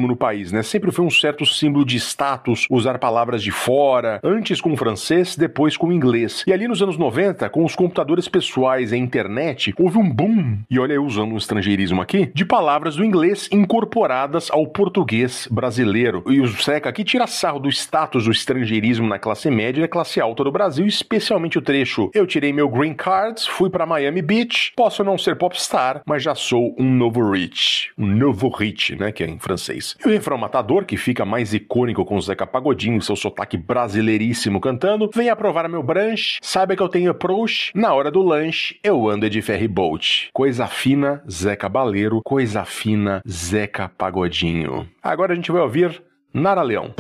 no 0.08 0.16
país, 0.16 0.52
né? 0.52 0.62
Sempre 0.62 0.92
foi 0.92 1.06
um 1.06 1.10
certo 1.10 1.46
símbolo 1.46 1.86
de 1.86 1.98
status 1.98 2.66
usar 2.70 3.00
palavras 3.00 3.42
de 3.42 3.52
fora, 3.52 4.20
antes 4.24 4.60
com 4.60 4.74
o 4.74 4.78
francês, 4.78 5.36
depois 5.36 5.78
com 5.78 5.88
o 5.88 5.94
inglês. 5.94 6.44
E 6.46 6.54
ali 6.54 6.68
nos 6.68 6.82
anos 6.82 6.98
90, 6.98 7.50
com 7.50 7.64
os 7.64 7.76
computadores 7.76 8.28
pessoais 8.28 8.92
e 8.92 8.96
a 8.96 8.98
internet, 8.98 9.74
houve 9.78 9.98
um 9.98 10.10
boom, 10.10 10.58
e 10.70 10.80
olha 10.80 10.94
eu 10.94 11.06
usando 11.06 11.34
um 11.34 11.38
estrangeirismo 11.38 12.02
aqui, 12.02 12.32
de 12.34 12.46
palavras 12.46 12.96
do 12.96 13.06
inglês 13.06 13.48
incorporadas 13.52 14.50
ao 14.52 14.68
português 14.68 15.48
brasileiro. 15.50 16.24
E 16.28 16.42
o 16.42 16.48
Zeca 16.48 16.90
aqui 16.90 17.04
tira 17.04 17.28
sarro 17.28 17.60
do 17.60 17.70
status 17.70 18.26
do 18.26 18.32
estrangeirismo 18.32 19.08
na 19.08 19.20
classe 19.20 19.50
média 19.50 19.80
e 19.80 19.84
na 19.84 19.88
classe 19.88 20.20
alta 20.20 20.44
do 20.44 20.52
Brasil, 20.52 20.86
especialmente 20.86 21.58
o 21.58 21.62
trecho 21.62 22.10
Eu 22.14 22.28
tirei 22.28 22.52
meu 22.52 22.68
green 22.68 22.94
card, 22.94 23.42
fui 23.50 23.70
para 23.70 23.86
Miami 23.86 24.22
Beach, 24.22 24.74
posso 24.76 25.04
não 25.04 25.18
ser 25.18 25.36
popstar, 25.36 26.02
mas 26.06 26.24
já 26.24 26.36
sou 26.36 26.76
um 26.78 26.90
novo 26.90 27.32
rich. 27.32 27.92
Um 27.98 28.08
novo 28.08 28.50
rich, 28.50 28.96
né, 28.96 29.12
que 29.12 29.24
é 29.24 29.28
em 29.28 29.40
francês. 29.40 29.69
E 30.04 30.08
o 30.08 30.12
refrão 30.12 30.38
matador, 30.38 30.86
que 30.86 30.98
fica 30.98 31.26
mais 31.26 31.54
icônico 31.54 32.06
com 32.06 32.18
o 32.18 32.22
Zeca 32.22 32.48
Pagodinho 32.48 33.02
seu 33.02 33.16
sotaque 33.16 33.58
brasileiríssimo 33.58 34.60
cantando, 34.60 35.10
vem 35.14 35.30
aprovar 35.30 35.68
meu 35.70 35.84
brunch, 35.84 36.40
saiba 36.42 36.76
que 36.76 36.82
eu 36.82 36.90
tenho 36.90 37.12
approach, 37.12 37.72
na 37.76 37.94
hora 37.94 38.12
do 38.12 38.22
lanche 38.22 38.80
eu 38.84 39.08
ando 39.08 39.30
de 39.30 39.42
ferry 39.42 39.68
boat. 39.68 40.30
Coisa 40.34 40.68
fina, 40.68 41.24
Zeca 41.30 41.70
Baleiro, 41.70 42.22
coisa 42.24 42.66
fina, 42.66 43.22
Zeca 43.28 43.90
Pagodinho. 43.90 44.88
Agora 45.02 45.34
a 45.34 45.36
gente 45.36 45.52
vai 45.52 45.62
ouvir 45.62 46.02
Nara 46.34 46.62
Leão. 46.62 46.94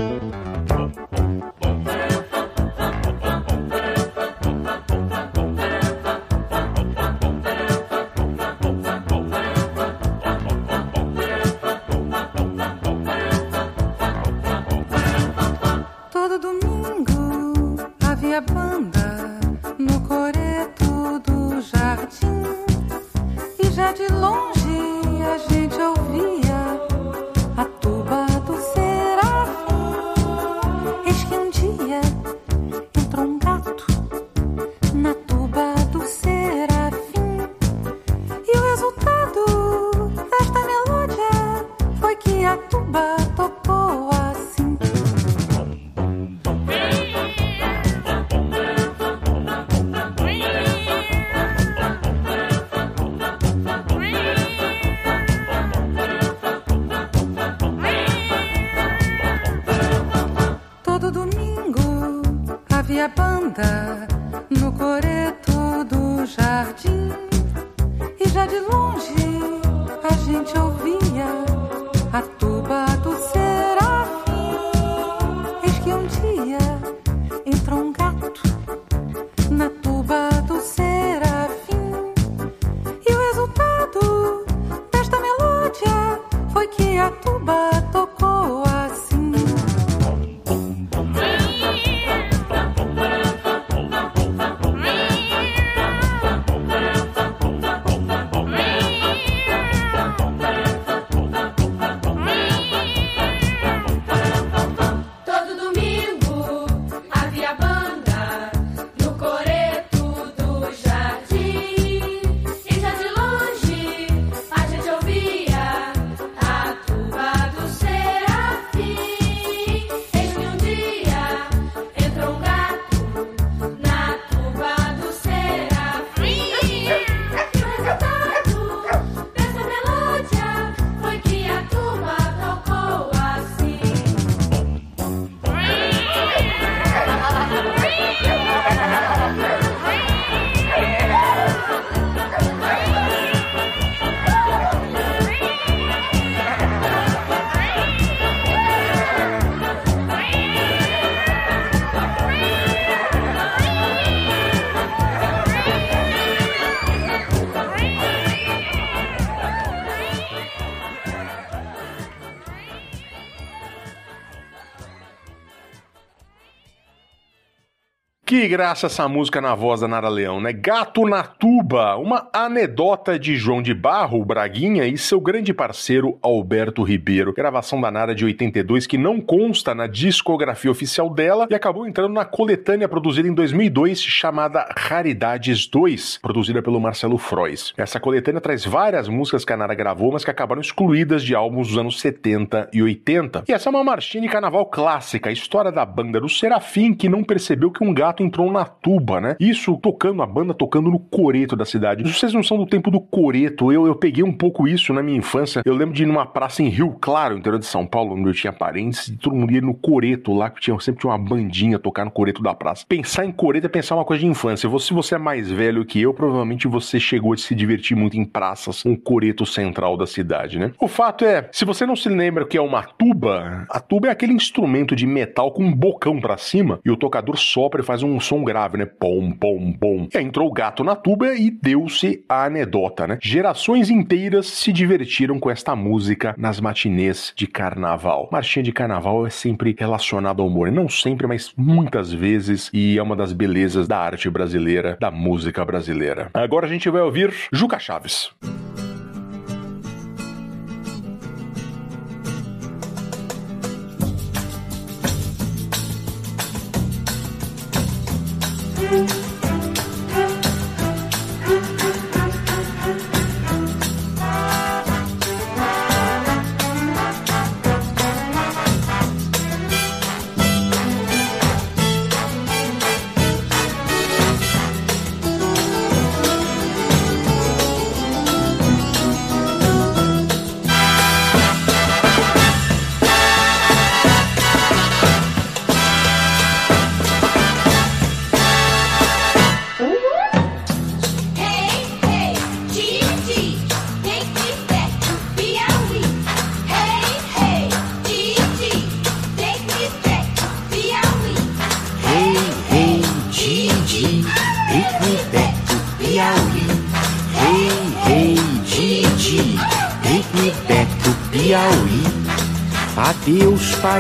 Que 168.29 168.47
graça 168.47 168.85
essa 168.85 169.07
música 169.07 169.41
na 169.41 169.55
voz 169.55 169.81
da 169.81 169.87
Nara 169.87 170.07
Leão, 170.07 170.39
né? 170.39 170.53
Gato 170.53 171.03
na 171.07 171.23
Tuba, 171.23 171.95
uma 171.95 172.29
anedota 172.31 173.17
de 173.17 173.35
João 173.35 173.59
de 173.59 173.73
Barro, 173.73 174.23
Braguinha, 174.23 174.85
e 174.85 174.99
seu 174.99 175.19
grande 175.19 175.51
parceiro 175.51 176.19
Alberto 176.21 176.83
Ribeiro. 176.83 177.33
Gravação 177.33 177.81
da 177.81 177.89
Nara 177.89 178.13
de 178.13 178.23
82 178.23 178.85
que 178.85 178.99
não 178.99 179.19
consta 179.19 179.73
na 179.73 179.87
discografia 179.87 180.69
oficial 180.69 181.09
dela 181.09 181.47
e 181.49 181.55
acabou 181.55 181.87
entrando 181.87 182.13
na 182.13 182.23
coletânea 182.23 182.87
produzida 182.87 183.27
em 183.27 183.33
2002 183.33 183.99
chamada 183.99 184.69
Raridades 184.77 185.65
2, 185.65 186.19
produzida 186.21 186.61
pelo 186.61 186.79
Marcelo 186.79 187.17
Frois. 187.17 187.73
Essa 187.77 187.99
coletânea 187.99 188.39
traz 188.39 188.63
várias 188.63 189.07
músicas 189.07 189.43
que 189.43 189.53
a 189.53 189.57
Nara 189.57 189.73
gravou, 189.73 190.11
mas 190.11 190.23
que 190.23 190.29
acabaram 190.29 190.61
excluídas 190.61 191.23
de 191.23 191.33
álbuns 191.33 191.69
dos 191.69 191.79
anos 191.79 191.99
70 191.99 192.69
e 192.71 192.83
80. 192.83 193.45
E 193.49 193.51
essa 193.51 193.69
é 193.69 193.71
uma 193.71 193.83
marchinha 193.83 194.21
de 194.21 194.29
carnaval 194.29 194.67
clássica, 194.67 195.31
a 195.31 195.33
história 195.33 195.71
da 195.71 195.83
banda 195.83 196.21
do 196.21 196.29
Serafim 196.29 196.93
que 196.93 197.09
não 197.09 197.23
percebeu 197.23 197.71
que 197.71 197.83
um 197.83 197.91
gato 197.91 198.18
entrou 198.23 198.51
na 198.51 198.65
tuba, 198.65 199.19
né? 199.19 199.35
Isso 199.39 199.77
tocando 199.77 200.21
a 200.21 200.25
banda, 200.25 200.53
tocando 200.53 200.89
no 200.89 200.99
coreto 200.99 201.55
da 201.55 201.65
cidade. 201.65 202.03
Vocês 202.03 202.33
não 202.33 202.43
são 202.43 202.57
do 202.57 202.65
tempo 202.65 202.91
do 202.91 202.99
coreto, 202.99 203.71
eu, 203.71 203.87
eu 203.87 203.95
peguei 203.95 204.23
um 204.23 204.33
pouco 204.33 204.67
isso 204.67 204.93
na 204.93 205.01
minha 205.01 205.17
infância. 205.17 205.61
Eu 205.65 205.75
lembro 205.75 205.95
de 205.95 206.03
ir 206.03 206.05
numa 206.05 206.25
praça 206.25 206.61
em 206.61 206.69
Rio 206.69 206.95
Claro, 206.99 207.37
interior 207.37 207.59
de 207.59 207.65
São 207.65 207.85
Paulo, 207.85 208.15
onde 208.15 208.29
eu 208.29 208.33
tinha 208.33 208.53
parentes, 208.53 209.07
e 209.07 209.17
todo 209.17 209.35
mundo 209.35 209.51
ia 209.51 209.61
no 209.61 209.73
coreto 209.73 210.33
lá, 210.33 210.49
que 210.49 210.61
tinha, 210.61 210.79
sempre 210.79 211.01
tinha 211.01 211.11
uma 211.11 211.17
bandinha 211.17 211.79
tocar 211.79 212.05
no 212.05 212.11
coreto 212.11 212.41
da 212.41 212.53
praça. 212.53 212.85
Pensar 212.87 213.25
em 213.25 213.31
coreto 213.31 213.65
é 213.65 213.69
pensar 213.69 213.95
uma 213.95 214.05
coisa 214.05 214.21
de 214.21 214.27
infância. 214.27 214.69
Se 214.79 214.93
você 214.93 215.15
é 215.15 215.17
mais 215.17 215.49
velho 215.49 215.85
que 215.85 216.01
eu, 216.01 216.13
provavelmente 216.13 216.67
você 216.67 216.99
chegou 216.99 217.33
a 217.33 217.37
se 217.37 217.53
divertir 217.55 217.95
muito 217.95 218.17
em 218.17 218.25
praças, 218.25 218.85
um 218.85 218.95
coreto 218.95 219.45
central 219.45 219.97
da 219.97 220.05
cidade, 220.05 220.59
né? 220.59 220.71
O 220.79 220.87
fato 220.87 221.25
é, 221.25 221.49
se 221.51 221.65
você 221.65 221.85
não 221.85 221.95
se 221.95 222.09
lembra 222.09 222.43
o 222.43 222.47
que 222.47 222.57
é 222.57 222.61
uma 222.61 222.83
tuba, 222.83 223.65
a 223.69 223.79
tuba 223.79 224.07
é 224.07 224.11
aquele 224.11 224.33
instrumento 224.33 224.95
de 224.95 225.05
metal 225.05 225.51
com 225.51 225.63
um 225.63 225.73
bocão 225.73 226.19
pra 226.19 226.37
cima 226.37 226.79
e 226.85 226.91
o 226.91 226.97
tocador 226.97 227.37
sopra 227.37 227.81
e 227.81 227.85
faz 227.85 228.03
um 228.03 228.08
som 228.17 228.45
grave, 228.45 228.77
né? 228.77 228.85
Pom, 228.85 229.31
pom, 229.31 229.73
pom. 229.73 230.07
E 230.13 230.17
aí 230.17 230.23
entrou 230.23 230.47
o 230.47 230.53
gato 230.53 230.85
na 230.85 230.95
tuba 230.95 231.35
e 231.35 231.51
deu-se 231.51 232.23
a 232.29 232.45
anedota, 232.45 233.05
né? 233.05 233.17
Gerações 233.21 233.89
inteiras 233.89 234.47
se 234.47 234.71
divertiram 234.71 235.37
com 235.37 235.51
esta 235.51 235.75
música 235.75 236.33
nas 236.37 236.61
matinês 236.61 237.33
de 237.35 237.45
carnaval. 237.45 238.29
Marchinha 238.31 238.63
de 238.63 238.71
carnaval 238.71 239.27
é 239.27 239.29
sempre 239.29 239.75
relacionada 239.77 240.41
ao 240.41 240.47
humor. 240.47 240.71
Não 240.71 240.87
sempre, 240.87 241.27
mas 241.27 241.51
muitas 241.57 242.13
vezes. 242.13 242.69
E 242.73 242.97
é 242.97 243.03
uma 243.03 243.17
das 243.17 243.33
belezas 243.33 243.85
da 243.85 243.97
arte 243.97 244.29
brasileira, 244.29 244.97
da 245.01 245.11
música 245.11 245.65
brasileira. 245.65 246.29
Agora 246.33 246.65
a 246.65 246.69
gente 246.69 246.89
vai 246.89 247.01
ouvir 247.01 247.33
Juca 247.51 247.77
Chaves. 247.77 248.31
Hey, 248.41 248.88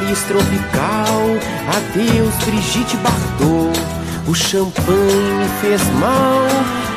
Paris 0.09 0.23
tropical, 0.23 1.21
adeus, 1.77 2.33
Brigitte 2.43 2.97
Bardot. 2.97 3.79
O 4.27 4.33
champanhe 4.33 5.33
me 5.37 5.47
fez 5.61 5.83
mal, 5.99 6.47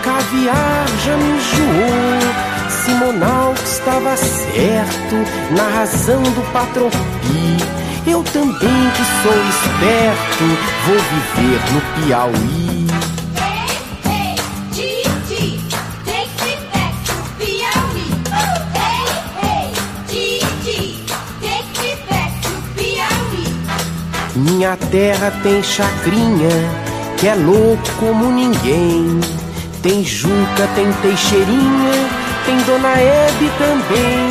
caviar 0.02 0.86
já 1.04 1.14
me 1.18 1.24
enjoou. 1.24 2.22
Simonal 2.70 3.54
estava 3.64 4.16
certo 4.16 5.16
na 5.54 5.78
razão 5.78 6.22
do 6.22 6.52
patropi. 6.52 7.58
Eu 8.06 8.22
também 8.24 8.90
que 8.96 9.04
sou 9.22 9.38
esperto, 9.50 10.44
vou 10.86 10.96
viver 10.96 11.60
no 11.72 11.80
Piauí. 12.06 12.91
Minha 24.62 24.76
terra 24.76 25.32
tem 25.42 25.60
chacrinha, 25.60 26.48
que 27.18 27.26
é 27.26 27.34
louco 27.34 27.82
como 27.98 28.30
ninguém. 28.30 29.18
Tem 29.82 30.04
Juca, 30.04 30.68
tem 30.76 30.92
Teixeirinha, 31.02 32.08
tem 32.46 32.56
Dona 32.58 32.96
Hebe 32.96 33.50
também. 33.58 34.30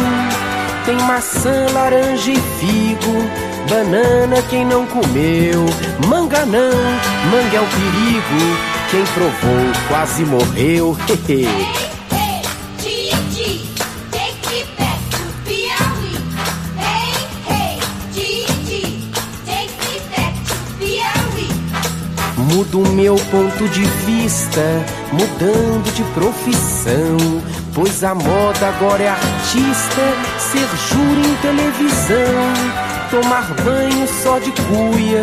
Tem 0.85 0.95
maçã, 1.05 1.65
laranja 1.73 2.31
e 2.31 2.37
figo, 2.37 3.29
banana 3.69 4.41
quem 4.49 4.65
não 4.65 4.85
comeu. 4.85 5.65
Manga 6.07 6.45
não, 6.45 6.79
manga 7.29 7.57
é 7.57 7.59
o 7.59 7.65
perigo, 7.65 8.57
Quem 8.89 9.03
provou 9.07 9.89
quase 9.89 10.23
morreu. 10.23 10.95
Mudo 22.53 22.79
meu 22.91 23.15
ponto 23.15 23.69
de 23.69 23.83
vista, 24.05 24.61
mudando 25.13 25.93
de 25.93 26.03
profissão. 26.13 27.41
Pois 27.73 28.03
a 28.03 28.13
moda 28.13 28.67
agora 28.67 29.03
é 29.03 29.07
artista, 29.07 30.01
ser 30.37 30.67
júri 30.89 31.29
em 31.29 31.35
televisão. 31.37 32.81
Tomar 33.09 33.53
banho 33.63 34.07
só 34.21 34.37
de 34.39 34.51
cuia, 34.51 35.21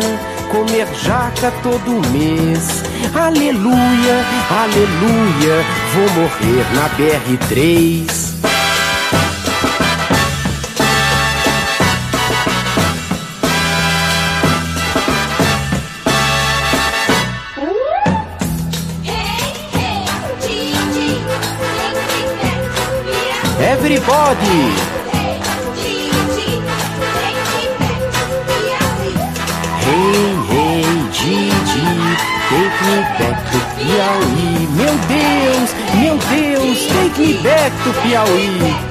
comer 0.51 0.87
jaca 1.03 1.51
todo 1.61 2.01
mês. 2.09 2.83
Aleluia, 3.13 4.25
aleluia, 4.49 5.65
vou 5.93 6.09
morrer 6.21 6.65
na 6.73 6.89
BR3. 6.97 8.38
Everybody! 23.91 24.45
Hey, 29.81 30.35
hey, 30.45 30.83
Gigi, 31.11 31.89
take 32.49 32.77
me 32.85 33.01
back 33.17 33.37
to 33.49 33.57
Piauí. 33.73 34.67
Meu 34.77 34.95
Deus, 35.09 35.69
meu 35.95 36.17
Deus, 36.29 36.77
take 36.85 37.19
me 37.19 37.41
back 37.41 37.71
to 37.83 37.91
Piauí. 38.03 38.88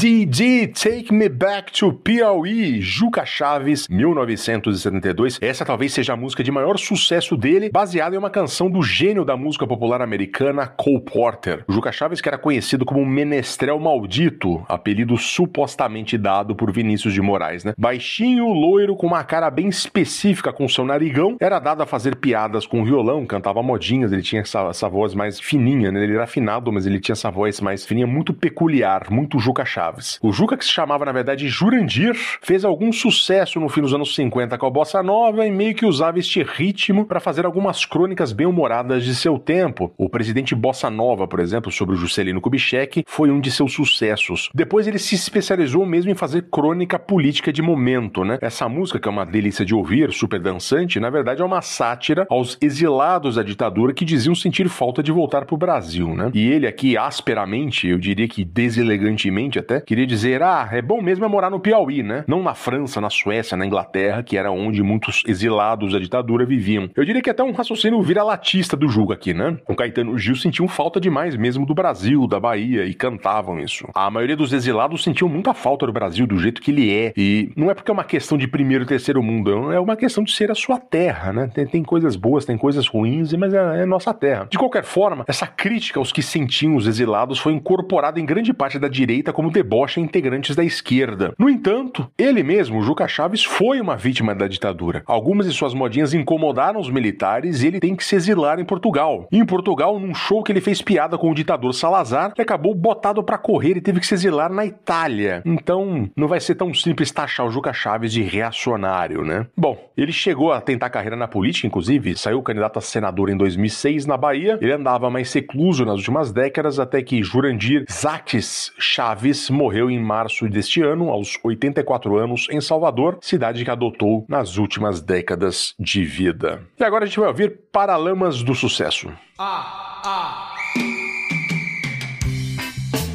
Didi, 0.00 0.68
take 0.68 1.12
me 1.12 1.28
back 1.28 1.70
to 1.72 1.92
Piauí, 1.92 2.80
Juca 2.80 3.26
Chaves, 3.26 3.86
1972. 3.86 5.38
Essa 5.42 5.62
talvez 5.62 5.92
seja 5.92 6.14
a 6.14 6.16
música 6.16 6.42
de 6.42 6.50
maior 6.50 6.78
sucesso 6.78 7.36
dele, 7.36 7.68
baseada 7.70 8.16
em 8.16 8.18
uma 8.18 8.30
canção 8.30 8.70
do 8.70 8.82
gênio 8.82 9.26
da 9.26 9.36
música 9.36 9.66
popular 9.66 10.00
americana, 10.00 10.66
Cole 10.66 11.02
Porter. 11.02 11.64
O 11.68 11.72
Juca 11.74 11.92
Chaves, 11.92 12.22
que 12.22 12.28
era 12.30 12.38
conhecido 12.38 12.86
como 12.86 13.04
Menestrel 13.04 13.78
Maldito, 13.78 14.64
apelido 14.70 15.18
supostamente 15.18 16.16
dado 16.16 16.56
por 16.56 16.72
Vinícius 16.72 17.12
de 17.12 17.20
Moraes, 17.20 17.62
né? 17.62 17.74
Baixinho, 17.76 18.46
loiro, 18.54 18.96
com 18.96 19.06
uma 19.06 19.22
cara 19.22 19.50
bem 19.50 19.68
específica 19.68 20.50
com 20.50 20.66
seu 20.66 20.86
narigão, 20.86 21.36
era 21.38 21.58
dado 21.58 21.82
a 21.82 21.86
fazer 21.86 22.16
piadas 22.16 22.66
com 22.66 22.86
violão, 22.86 23.26
cantava 23.26 23.62
modinhas, 23.62 24.12
ele 24.12 24.22
tinha 24.22 24.40
essa, 24.40 24.60
essa 24.62 24.88
voz 24.88 25.12
mais 25.12 25.38
fininha, 25.38 25.92
né? 25.92 26.02
Ele 26.02 26.14
era 26.14 26.24
afinado, 26.24 26.72
mas 26.72 26.86
ele 26.86 27.00
tinha 27.00 27.12
essa 27.12 27.30
voz 27.30 27.60
mais 27.60 27.84
fininha, 27.84 28.06
muito 28.06 28.32
peculiar 28.32 29.10
muito 29.10 29.38
Juca 29.38 29.62
Chaves. 29.62 29.89
O 30.22 30.32
Juca, 30.32 30.56
que 30.56 30.64
se 30.64 30.70
chamava 30.70 31.04
na 31.04 31.12
verdade 31.12 31.48
Jurandir, 31.48 32.14
fez 32.42 32.64
algum 32.64 32.92
sucesso 32.92 33.58
no 33.60 33.68
fim 33.68 33.80
dos 33.80 33.94
anos 33.94 34.14
50 34.14 34.56
com 34.58 34.66
a 34.66 34.70
bossa 34.70 35.02
nova 35.02 35.46
e 35.46 35.50
meio 35.50 35.74
que 35.74 35.86
usava 35.86 36.18
este 36.18 36.42
ritmo 36.42 37.04
para 37.04 37.20
fazer 37.20 37.44
algumas 37.44 37.84
crônicas 37.84 38.32
bem 38.32 38.46
humoradas 38.46 39.04
de 39.04 39.14
seu 39.14 39.38
tempo. 39.38 39.92
O 39.96 40.08
presidente 40.08 40.54
Bossa 40.54 40.90
Nova, 40.90 41.26
por 41.26 41.40
exemplo, 41.40 41.70
sobre 41.70 41.94
o 41.94 41.98
Juscelino 41.98 42.40
Kubitschek, 42.40 43.04
foi 43.06 43.30
um 43.30 43.40
de 43.40 43.50
seus 43.50 43.72
sucessos. 43.72 44.50
Depois 44.54 44.86
ele 44.86 44.98
se 44.98 45.14
especializou 45.14 45.84
mesmo 45.86 46.10
em 46.10 46.14
fazer 46.14 46.46
crônica 46.50 46.98
política 46.98 47.52
de 47.52 47.62
momento, 47.62 48.24
né? 48.24 48.38
Essa 48.40 48.68
música, 48.68 48.98
que 48.98 49.08
é 49.08 49.10
uma 49.10 49.24
delícia 49.24 49.64
de 49.64 49.74
ouvir, 49.74 50.12
super 50.12 50.40
dançante, 50.40 51.00
na 51.00 51.10
verdade 51.10 51.42
é 51.42 51.44
uma 51.44 51.62
sátira 51.62 52.26
aos 52.28 52.58
exilados 52.60 53.36
da 53.36 53.42
ditadura 53.42 53.92
que 53.92 54.04
diziam 54.04 54.34
sentir 54.34 54.68
falta 54.68 55.02
de 55.02 55.12
voltar 55.12 55.44
para 55.44 55.54
o 55.54 55.58
Brasil, 55.58 56.14
né? 56.14 56.30
E 56.34 56.48
ele 56.48 56.66
aqui, 56.66 56.96
asperamente, 56.96 57.88
eu 57.88 57.98
diria 57.98 58.28
que 58.28 58.44
deselegantemente, 58.44 59.58
até, 59.58 59.79
queria 59.80 60.06
dizer: 60.06 60.42
ah, 60.42 60.68
é 60.72 60.82
bom 60.82 61.00
mesmo 61.00 61.24
é 61.24 61.28
morar 61.28 61.50
no 61.50 61.60
Piauí, 61.60 62.02
né? 62.02 62.24
Não 62.26 62.42
na 62.42 62.54
França, 62.54 63.00
na 63.00 63.10
Suécia, 63.10 63.56
na 63.56 63.66
Inglaterra, 63.66 64.22
que 64.22 64.36
era 64.36 64.50
onde 64.50 64.82
muitos 64.82 65.22
exilados 65.26 65.92
da 65.92 65.98
ditadura 65.98 66.44
viviam. 66.44 66.88
Eu 66.96 67.04
diria 67.04 67.22
que 67.22 67.30
até 67.30 67.42
um 67.42 67.52
raciocínio 67.52 68.00
vira-latista 68.02 68.76
do 68.76 68.88
Juca 68.88 69.14
aqui, 69.14 69.34
né? 69.34 69.56
O 69.68 69.74
Caetano 69.74 70.18
Gil 70.18 70.36
sentiam 70.36 70.68
falta 70.68 71.00
demais 71.00 71.36
mesmo 71.36 71.66
do 71.66 71.74
Brasil, 71.74 72.26
da 72.26 72.38
Bahia, 72.38 72.84
e 72.84 72.94
cantavam 72.94 73.58
isso. 73.58 73.86
A 73.94 74.10
maioria 74.10 74.36
dos 74.36 74.52
exilados 74.52 75.02
sentiam 75.02 75.28
muita 75.28 75.54
falta 75.54 75.86
do 75.86 75.92
Brasil, 75.92 76.26
do 76.26 76.38
jeito 76.38 76.60
que 76.60 76.70
ele 76.70 76.92
é. 76.92 77.12
E 77.16 77.50
não 77.56 77.70
é 77.70 77.74
porque 77.74 77.90
é 77.90 77.94
uma 77.94 78.04
questão 78.04 78.36
de 78.38 78.46
primeiro 78.46 78.84
e 78.84 78.86
terceiro 78.86 79.22
mundo, 79.22 79.72
é 79.72 79.80
uma 79.80 79.96
questão 79.96 80.24
de 80.24 80.32
ser 80.32 80.50
a 80.50 80.54
sua 80.54 80.78
terra, 80.78 81.32
né? 81.32 81.50
Tem, 81.52 81.66
tem 81.66 81.82
coisas 81.82 82.16
boas, 82.16 82.44
tem 82.44 82.56
coisas 82.56 82.86
ruins, 82.86 83.32
mas 83.34 83.54
é, 83.54 83.82
é 83.82 83.86
nossa 83.86 84.12
terra. 84.12 84.46
De 84.50 84.58
qualquer 84.58 84.84
forma, 84.84 85.24
essa 85.26 85.46
crítica 85.46 85.98
aos 85.98 86.12
que 86.12 86.22
sentiam 86.22 86.76
os 86.76 86.86
exilados 86.86 87.38
foi 87.38 87.52
incorporada 87.52 88.20
em 88.20 88.26
grande 88.26 88.52
parte 88.52 88.78
da 88.78 88.88
direita 88.88 89.32
como 89.32 89.50
deboche 89.50 89.69
a 89.96 90.00
integrantes 90.00 90.56
da 90.56 90.64
esquerda. 90.64 91.32
No 91.38 91.48
entanto, 91.48 92.10
ele 92.18 92.42
mesmo, 92.42 92.82
Juca 92.82 93.06
Chaves, 93.06 93.44
foi 93.44 93.80
uma 93.80 93.96
vítima 93.96 94.34
da 94.34 94.48
ditadura. 94.48 95.02
Algumas 95.06 95.46
de 95.46 95.52
suas 95.52 95.72
modinhas 95.72 96.12
incomodaram 96.12 96.80
os 96.80 96.90
militares 96.90 97.62
e 97.62 97.68
ele 97.68 97.80
tem 97.80 97.94
que 97.94 98.04
se 98.04 98.16
exilar 98.16 98.58
em 98.58 98.64
Portugal. 98.64 99.28
E 99.30 99.38
em 99.38 99.46
Portugal, 99.46 99.98
num 99.98 100.14
show 100.14 100.42
que 100.42 100.52
ele 100.52 100.60
fez 100.60 100.82
piada 100.82 101.16
com 101.16 101.30
o 101.30 101.34
ditador 101.34 101.72
Salazar, 101.72 102.32
ele 102.36 102.42
acabou 102.42 102.74
botado 102.74 103.22
para 103.22 103.38
correr 103.38 103.76
e 103.76 103.80
teve 103.80 104.00
que 104.00 104.06
se 104.06 104.14
exilar 104.14 104.52
na 104.52 104.66
Itália. 104.66 105.42
Então, 105.44 106.10
não 106.16 106.28
vai 106.28 106.40
ser 106.40 106.54
tão 106.54 106.72
simples 106.74 107.10
taxar 107.10 107.46
o 107.46 107.50
Juca 107.50 107.72
Chaves 107.72 108.12
de 108.12 108.22
reacionário, 108.22 109.24
né? 109.24 109.46
Bom, 109.56 109.78
ele 109.96 110.12
chegou 110.12 110.52
a 110.52 110.60
tentar 110.60 110.90
carreira 110.90 111.16
na 111.16 111.28
política, 111.28 111.66
inclusive, 111.66 112.16
saiu 112.16 112.42
candidato 112.42 112.78
a 112.78 112.82
senador 112.82 113.30
em 113.30 113.36
2006 113.36 114.06
na 114.06 114.16
Bahia. 114.16 114.58
Ele 114.60 114.72
andava 114.72 115.10
mais 115.10 115.30
secluso 115.30 115.84
nas 115.84 115.96
últimas 115.96 116.32
décadas 116.32 116.78
até 116.78 117.02
que 117.02 117.22
Jurandir 117.22 117.84
Zaques 117.90 118.72
Chaves 118.78 119.50
morreu 119.60 119.90
em 119.90 120.00
março 120.00 120.48
deste 120.48 120.80
ano, 120.80 121.10
aos 121.10 121.38
84 121.44 122.16
anos, 122.16 122.46
em 122.50 122.62
Salvador, 122.62 123.18
cidade 123.20 123.62
que 123.62 123.70
adotou 123.70 124.24
nas 124.26 124.56
últimas 124.56 125.02
décadas 125.02 125.74
de 125.78 126.02
vida. 126.02 126.62
E 126.78 126.82
agora 126.82 127.04
a 127.04 127.06
gente 127.06 127.20
vai 127.20 127.28
ouvir 127.28 127.60
Paralamas 127.70 128.42
do 128.42 128.54
Sucesso. 128.54 129.12
Ah, 129.38 130.00
ah. 130.02 130.54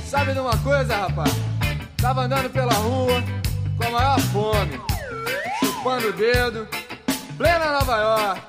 Sabe 0.03 0.33
de 0.33 0.39
uma 0.39 0.55
coisa, 0.59 0.95
rapaz? 0.95 1.33
Tava 1.97 2.21
andando 2.21 2.51
pela 2.51 2.73
rua 2.73 3.23
com 3.77 3.83
a 3.87 3.89
maior 3.89 4.19
fome, 4.19 4.79
chupando 5.59 6.09
o 6.09 6.13
dedo, 6.13 6.67
plena 7.37 7.71
Nova 7.71 7.97
York. 7.97 8.41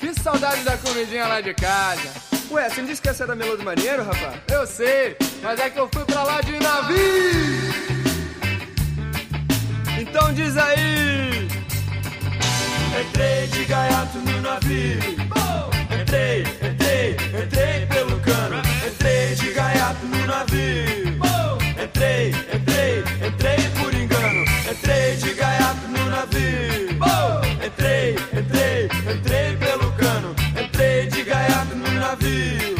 Que 0.00 0.12
saudade 0.14 0.64
da 0.64 0.76
comidinha 0.76 1.26
lá 1.28 1.40
de 1.40 1.54
casa. 1.54 2.27
Ué, 2.50 2.68
você 2.68 2.80
não 2.80 2.88
disse 2.88 3.02
que 3.02 3.08
essa 3.10 3.24
era 3.24 3.36
Melô 3.36 3.56
do 3.58 3.62
Marinheiro, 3.62 4.02
rapaz? 4.02 4.40
Eu 4.50 4.66
sei, 4.66 5.16
mas 5.42 5.60
é 5.60 5.68
que 5.68 5.78
eu 5.78 5.88
fui 5.92 6.04
pra 6.06 6.22
lá 6.22 6.40
de 6.40 6.58
navio. 6.58 6.98
Então 10.00 10.32
diz 10.32 10.56
aí. 10.56 11.46
Entrei 13.00 13.46
de 13.48 13.64
gaiato 13.66 14.18
no 14.18 14.40
navio. 14.40 14.98
Entrei, 16.00 16.40
entrei, 16.62 17.16
entrei 17.44 17.86
pelo 17.86 18.18
cano. 18.20 18.62
Entrei 18.86 19.34
de 19.34 19.52
gaiato 19.52 20.06
no 20.06 20.26
navio. 20.26 21.18
Entrei, 21.84 22.30
entrei, 22.30 23.04
entrei 23.26 23.70
por 23.78 23.92
engano. 23.92 24.44
Entrei 24.70 25.16
de 25.16 25.34
gaiato 25.34 25.86
no 25.88 26.06
navio. 26.06 26.88
Entrei, 27.64 28.16
entrei, 28.32 28.88
entrei 29.14 29.56
pelo 29.58 29.67
navio. 32.28 32.78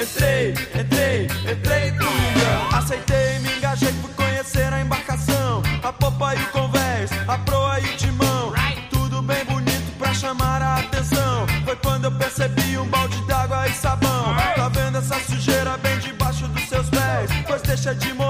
Entrei, 0.00 0.54
entrei, 0.74 1.28
entrei 1.50 1.88
engano. 1.88 2.76
Aceitei, 2.76 3.38
me 3.40 3.56
engajei, 3.56 3.92
fui 3.92 4.12
conhecer 4.14 4.72
a 4.72 4.80
embarcação. 4.80 5.62
A 5.82 5.92
popa 5.92 6.34
e 6.34 6.42
o 6.42 6.46
convés, 6.48 7.10
a 7.26 7.38
proa 7.38 7.80
e 7.80 7.84
o 7.84 7.96
timão. 7.96 8.52
Tudo 8.90 9.22
bem 9.22 9.44
bonito 9.44 9.98
pra 9.98 10.12
chamar 10.12 10.62
a 10.62 10.76
atenção. 10.76 11.46
Foi 11.64 11.76
quando 11.76 12.04
eu 12.04 12.12
percebi 12.12 12.78
um 12.78 12.86
balde 12.88 13.20
d'água 13.22 13.68
e 13.68 13.72
sabão. 13.72 14.34
Tá 14.54 14.68
vendo 14.68 14.98
essa 14.98 15.18
sujeira 15.20 15.76
bem 15.78 15.98
debaixo 15.98 16.46
dos 16.48 16.68
seus 16.68 16.88
pés? 16.90 17.30
Pois 17.46 17.62
deixa 17.62 17.94
de 17.94 18.12
moleza 18.12 18.25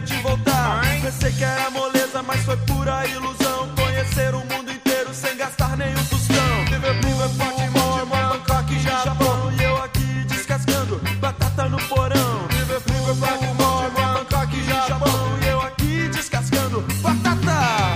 de 0.00 0.14
voltar. 0.22 0.80
Pensei 1.02 1.32
que 1.32 1.44
era 1.44 1.70
moleza, 1.70 2.22
mas 2.22 2.40
foi 2.44 2.56
pura 2.58 3.06
ilusão. 3.06 3.68
Conhecer 3.76 4.34
o 4.34 4.40
mundo 4.40 4.70
inteiro 4.72 5.12
sem 5.12 5.36
gastar 5.36 5.76
nenhum 5.76 6.04
tostão. 6.04 6.64
Liverpool 6.70 7.24
é 7.24 7.28
forte, 7.28 7.68
Baltimore, 7.70 8.06
Bangkok, 8.06 8.78
Japão. 8.80 9.52
E 9.58 9.62
eu 9.62 9.82
aqui 9.82 10.24
descascando 10.26 11.00
batata 11.20 11.68
no 11.68 11.78
porão. 11.88 12.46
Liverpool 12.50 13.10
é 13.10 13.14
forte, 13.14 13.46
Baltimore, 13.46 13.90
Bangkok, 13.90 14.64
Japão. 14.88 15.38
E 15.42 15.46
eu 15.48 15.60
aqui 15.60 16.08
descascando 16.08 16.80
batata. 17.02 17.94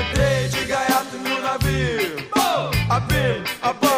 Entrei 0.00 0.48
de 0.48 0.64
gaiato 0.64 1.16
no 1.16 1.40
navio. 1.42 2.26
Abim, 2.88 3.42
abam, 3.62 3.80
entrei 3.80 3.95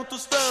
nenhum 0.00 0.04
tostão. 0.04 0.49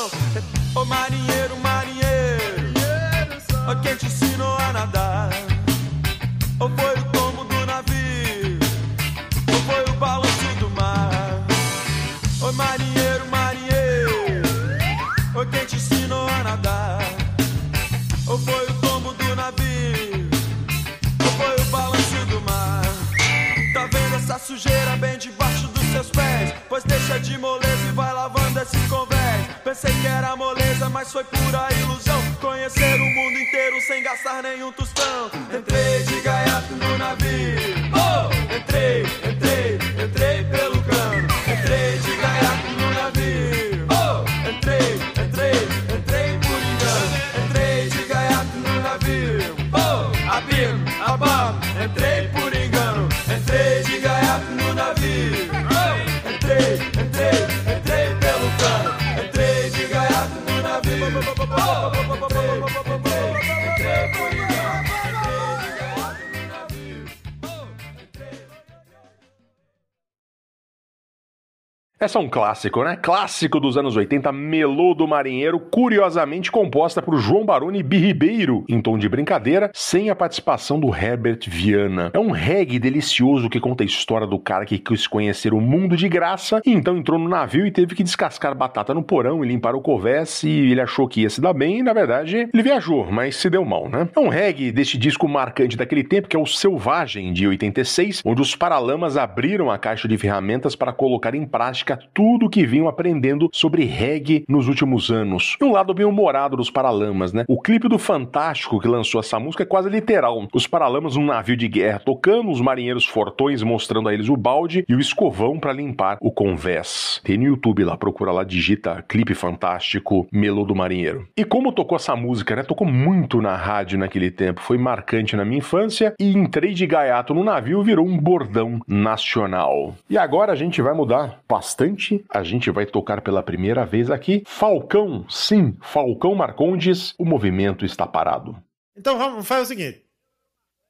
É 72.15 72.19
um 72.19 72.27
clássico, 72.27 72.83
né? 72.83 72.95
Clássico 72.95 73.59
dos 73.59 73.77
anos 73.77 73.95
80, 73.95 74.31
Melô 74.31 74.95
do 74.95 75.07
Marinheiro, 75.07 75.59
curiosamente 75.59 76.51
composta 76.51 77.01
por 77.01 77.17
João 77.17 77.45
Baroni. 77.45 77.83
Ribeiro, 77.99 78.65
em 78.67 78.81
tom 78.81 78.97
de 78.97 79.07
brincadeira, 79.07 79.69
sem 79.73 80.09
a 80.09 80.15
participação 80.15 80.79
do 80.79 80.93
Herbert 80.93 81.39
Viana. 81.47 82.09
É 82.13 82.19
um 82.19 82.31
reggae 82.31 82.79
delicioso 82.79 83.49
que 83.49 83.59
conta 83.59 83.83
a 83.83 83.85
história 83.85 84.25
do 84.25 84.39
cara 84.39 84.65
que 84.65 84.79
quis 84.79 85.05
conhecer 85.05 85.53
o 85.53 85.61
mundo 85.61 85.95
de 85.95 86.09
graça 86.09 86.61
e 86.65 86.71
então 86.71 86.97
entrou 86.97 87.19
no 87.19 87.29
navio 87.29 87.65
e 87.67 87.71
teve 87.71 87.93
que 87.93 88.03
descascar 88.03 88.55
batata 88.55 88.93
no 88.93 89.03
porão 89.03 89.43
e 89.43 89.47
limpar 89.47 89.75
o 89.75 89.81
covés 89.81 90.41
e 90.43 90.71
ele 90.71 90.81
achou 90.81 91.07
que 91.07 91.21
ia 91.21 91.29
se 91.29 91.39
dar 91.39 91.53
bem 91.53 91.79
e, 91.79 91.83
na 91.83 91.93
verdade, 91.93 92.49
ele 92.51 92.63
viajou, 92.63 93.05
mas 93.11 93.35
se 93.35 93.49
deu 93.49 93.63
mal, 93.63 93.87
né? 93.87 94.09
É 94.15 94.19
um 94.19 94.29
reggae 94.29 94.71
deste 94.71 94.97
disco 94.97 95.27
marcante 95.27 95.77
daquele 95.77 96.03
tempo, 96.03 96.27
que 96.27 96.35
é 96.35 96.39
o 96.39 96.45
Selvagem, 96.45 97.33
de 97.33 97.47
86, 97.47 98.21
onde 98.25 98.41
os 98.41 98.55
Paralamas 98.55 99.17
abriram 99.17 99.69
a 99.69 99.77
caixa 99.77 100.07
de 100.07 100.17
ferramentas 100.17 100.75
para 100.75 100.93
colocar 100.93 101.35
em 101.35 101.45
prática 101.45 101.98
tudo 102.13 102.45
o 102.45 102.49
que 102.49 102.65
vinham 102.65 102.87
aprendendo 102.87 103.49
sobre 103.53 103.85
reggae 103.85 104.43
nos 104.47 104.67
últimos 104.67 105.11
anos. 105.11 105.55
E 105.59 105.63
um 105.63 105.71
lado 105.71 105.93
bem 105.93 106.05
humorado 106.05 106.57
dos 106.57 106.69
Paralamas, 106.69 107.33
né? 107.33 107.45
O 107.47 107.61
clipe 107.61 107.87
do 107.87 107.97
Fantástico 107.97 108.79
que 108.79 108.87
lançou 108.87 109.19
essa 109.19 109.39
música 109.39 109.63
é 109.63 109.65
quase 109.65 109.89
literal. 109.89 110.47
Os 110.53 110.67
Paralamas 110.67 111.15
num 111.15 111.25
navio 111.25 111.57
de 111.57 111.67
guerra 111.67 111.99
tocando, 111.99 112.49
os 112.51 112.61
marinheiros 112.61 113.05
fortões 113.05 113.63
mostrando 113.63 114.09
a 114.09 114.13
eles 114.13 114.29
o 114.29 114.37
balde 114.37 114.85
e 114.87 114.95
o 114.95 114.99
escovão 114.99 115.59
para 115.59 115.73
limpar 115.73 116.17
o 116.21 116.31
convés. 116.31 117.21
Tem 117.23 117.37
no 117.37 117.45
YouTube 117.45 117.83
lá, 117.83 117.97
procura 117.97 118.31
lá, 118.31 118.43
digita 118.43 119.03
clipe 119.07 119.33
fantástico 119.33 120.27
Melô 120.31 120.65
do 120.65 120.75
Marinheiro. 120.75 121.27
E 121.35 121.43
como 121.43 121.71
tocou 121.71 121.95
essa 121.95 122.15
música, 122.15 122.55
né? 122.55 122.63
Tocou 122.63 122.87
muito 122.87 123.41
na 123.41 123.55
rádio 123.55 123.97
naquele 123.97 124.31
tempo, 124.31 124.61
foi 124.61 124.77
marcante 124.77 125.35
na 125.35 125.45
minha 125.45 125.59
infância 125.59 126.13
e 126.19 126.33
entrei 126.33 126.73
de 126.73 126.85
gaiato 126.85 127.33
no 127.33 127.43
navio 127.43 127.83
virou 127.83 128.05
um 128.05 128.17
bordão 128.17 128.79
nacional. 128.87 129.95
E 130.09 130.17
agora 130.17 130.51
a 130.51 130.55
gente 130.55 130.81
vai 130.81 130.93
mudar 130.93 131.39
bastante, 131.47 131.88
a 132.29 132.43
gente 132.43 132.69
vai 132.71 132.85
tocar 132.85 133.21
pela 133.21 133.43
primeira 133.43 133.85
vez 133.85 134.11
aqui 134.11 134.43
Falcão, 134.45 135.25
sim, 135.29 135.77
Falcão 135.81 136.35
Marcondes, 136.35 137.13
o 137.17 137.25
movimento 137.25 137.85
está 137.85 138.05
parado. 138.05 138.55
Então 138.95 139.17
vamos 139.17 139.47
fazer 139.47 139.61
o 139.61 139.65
seguinte. 139.65 140.05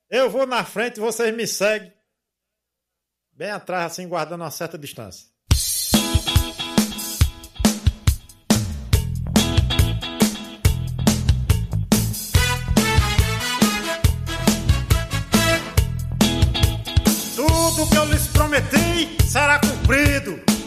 Eu 0.10 0.30
vou 0.30 0.48
na 0.48 0.64
frente 0.64 0.98
e 0.98 1.00
vocês 1.02 1.36
me 1.36 1.46
seguem. 1.46 1.94
Bem 3.32 3.52
atrás, 3.52 3.94
assim, 3.94 4.08
guardando 4.08 4.42
uma 4.42 4.52
certa 4.52 4.78
distância. 4.78 5.28
Tudo 17.36 17.90
que 17.90 17.98
eu 17.98 18.06
lhes 18.06 18.28
prometi 18.28 19.24
será 19.26 19.60
cumprido. 19.60 20.59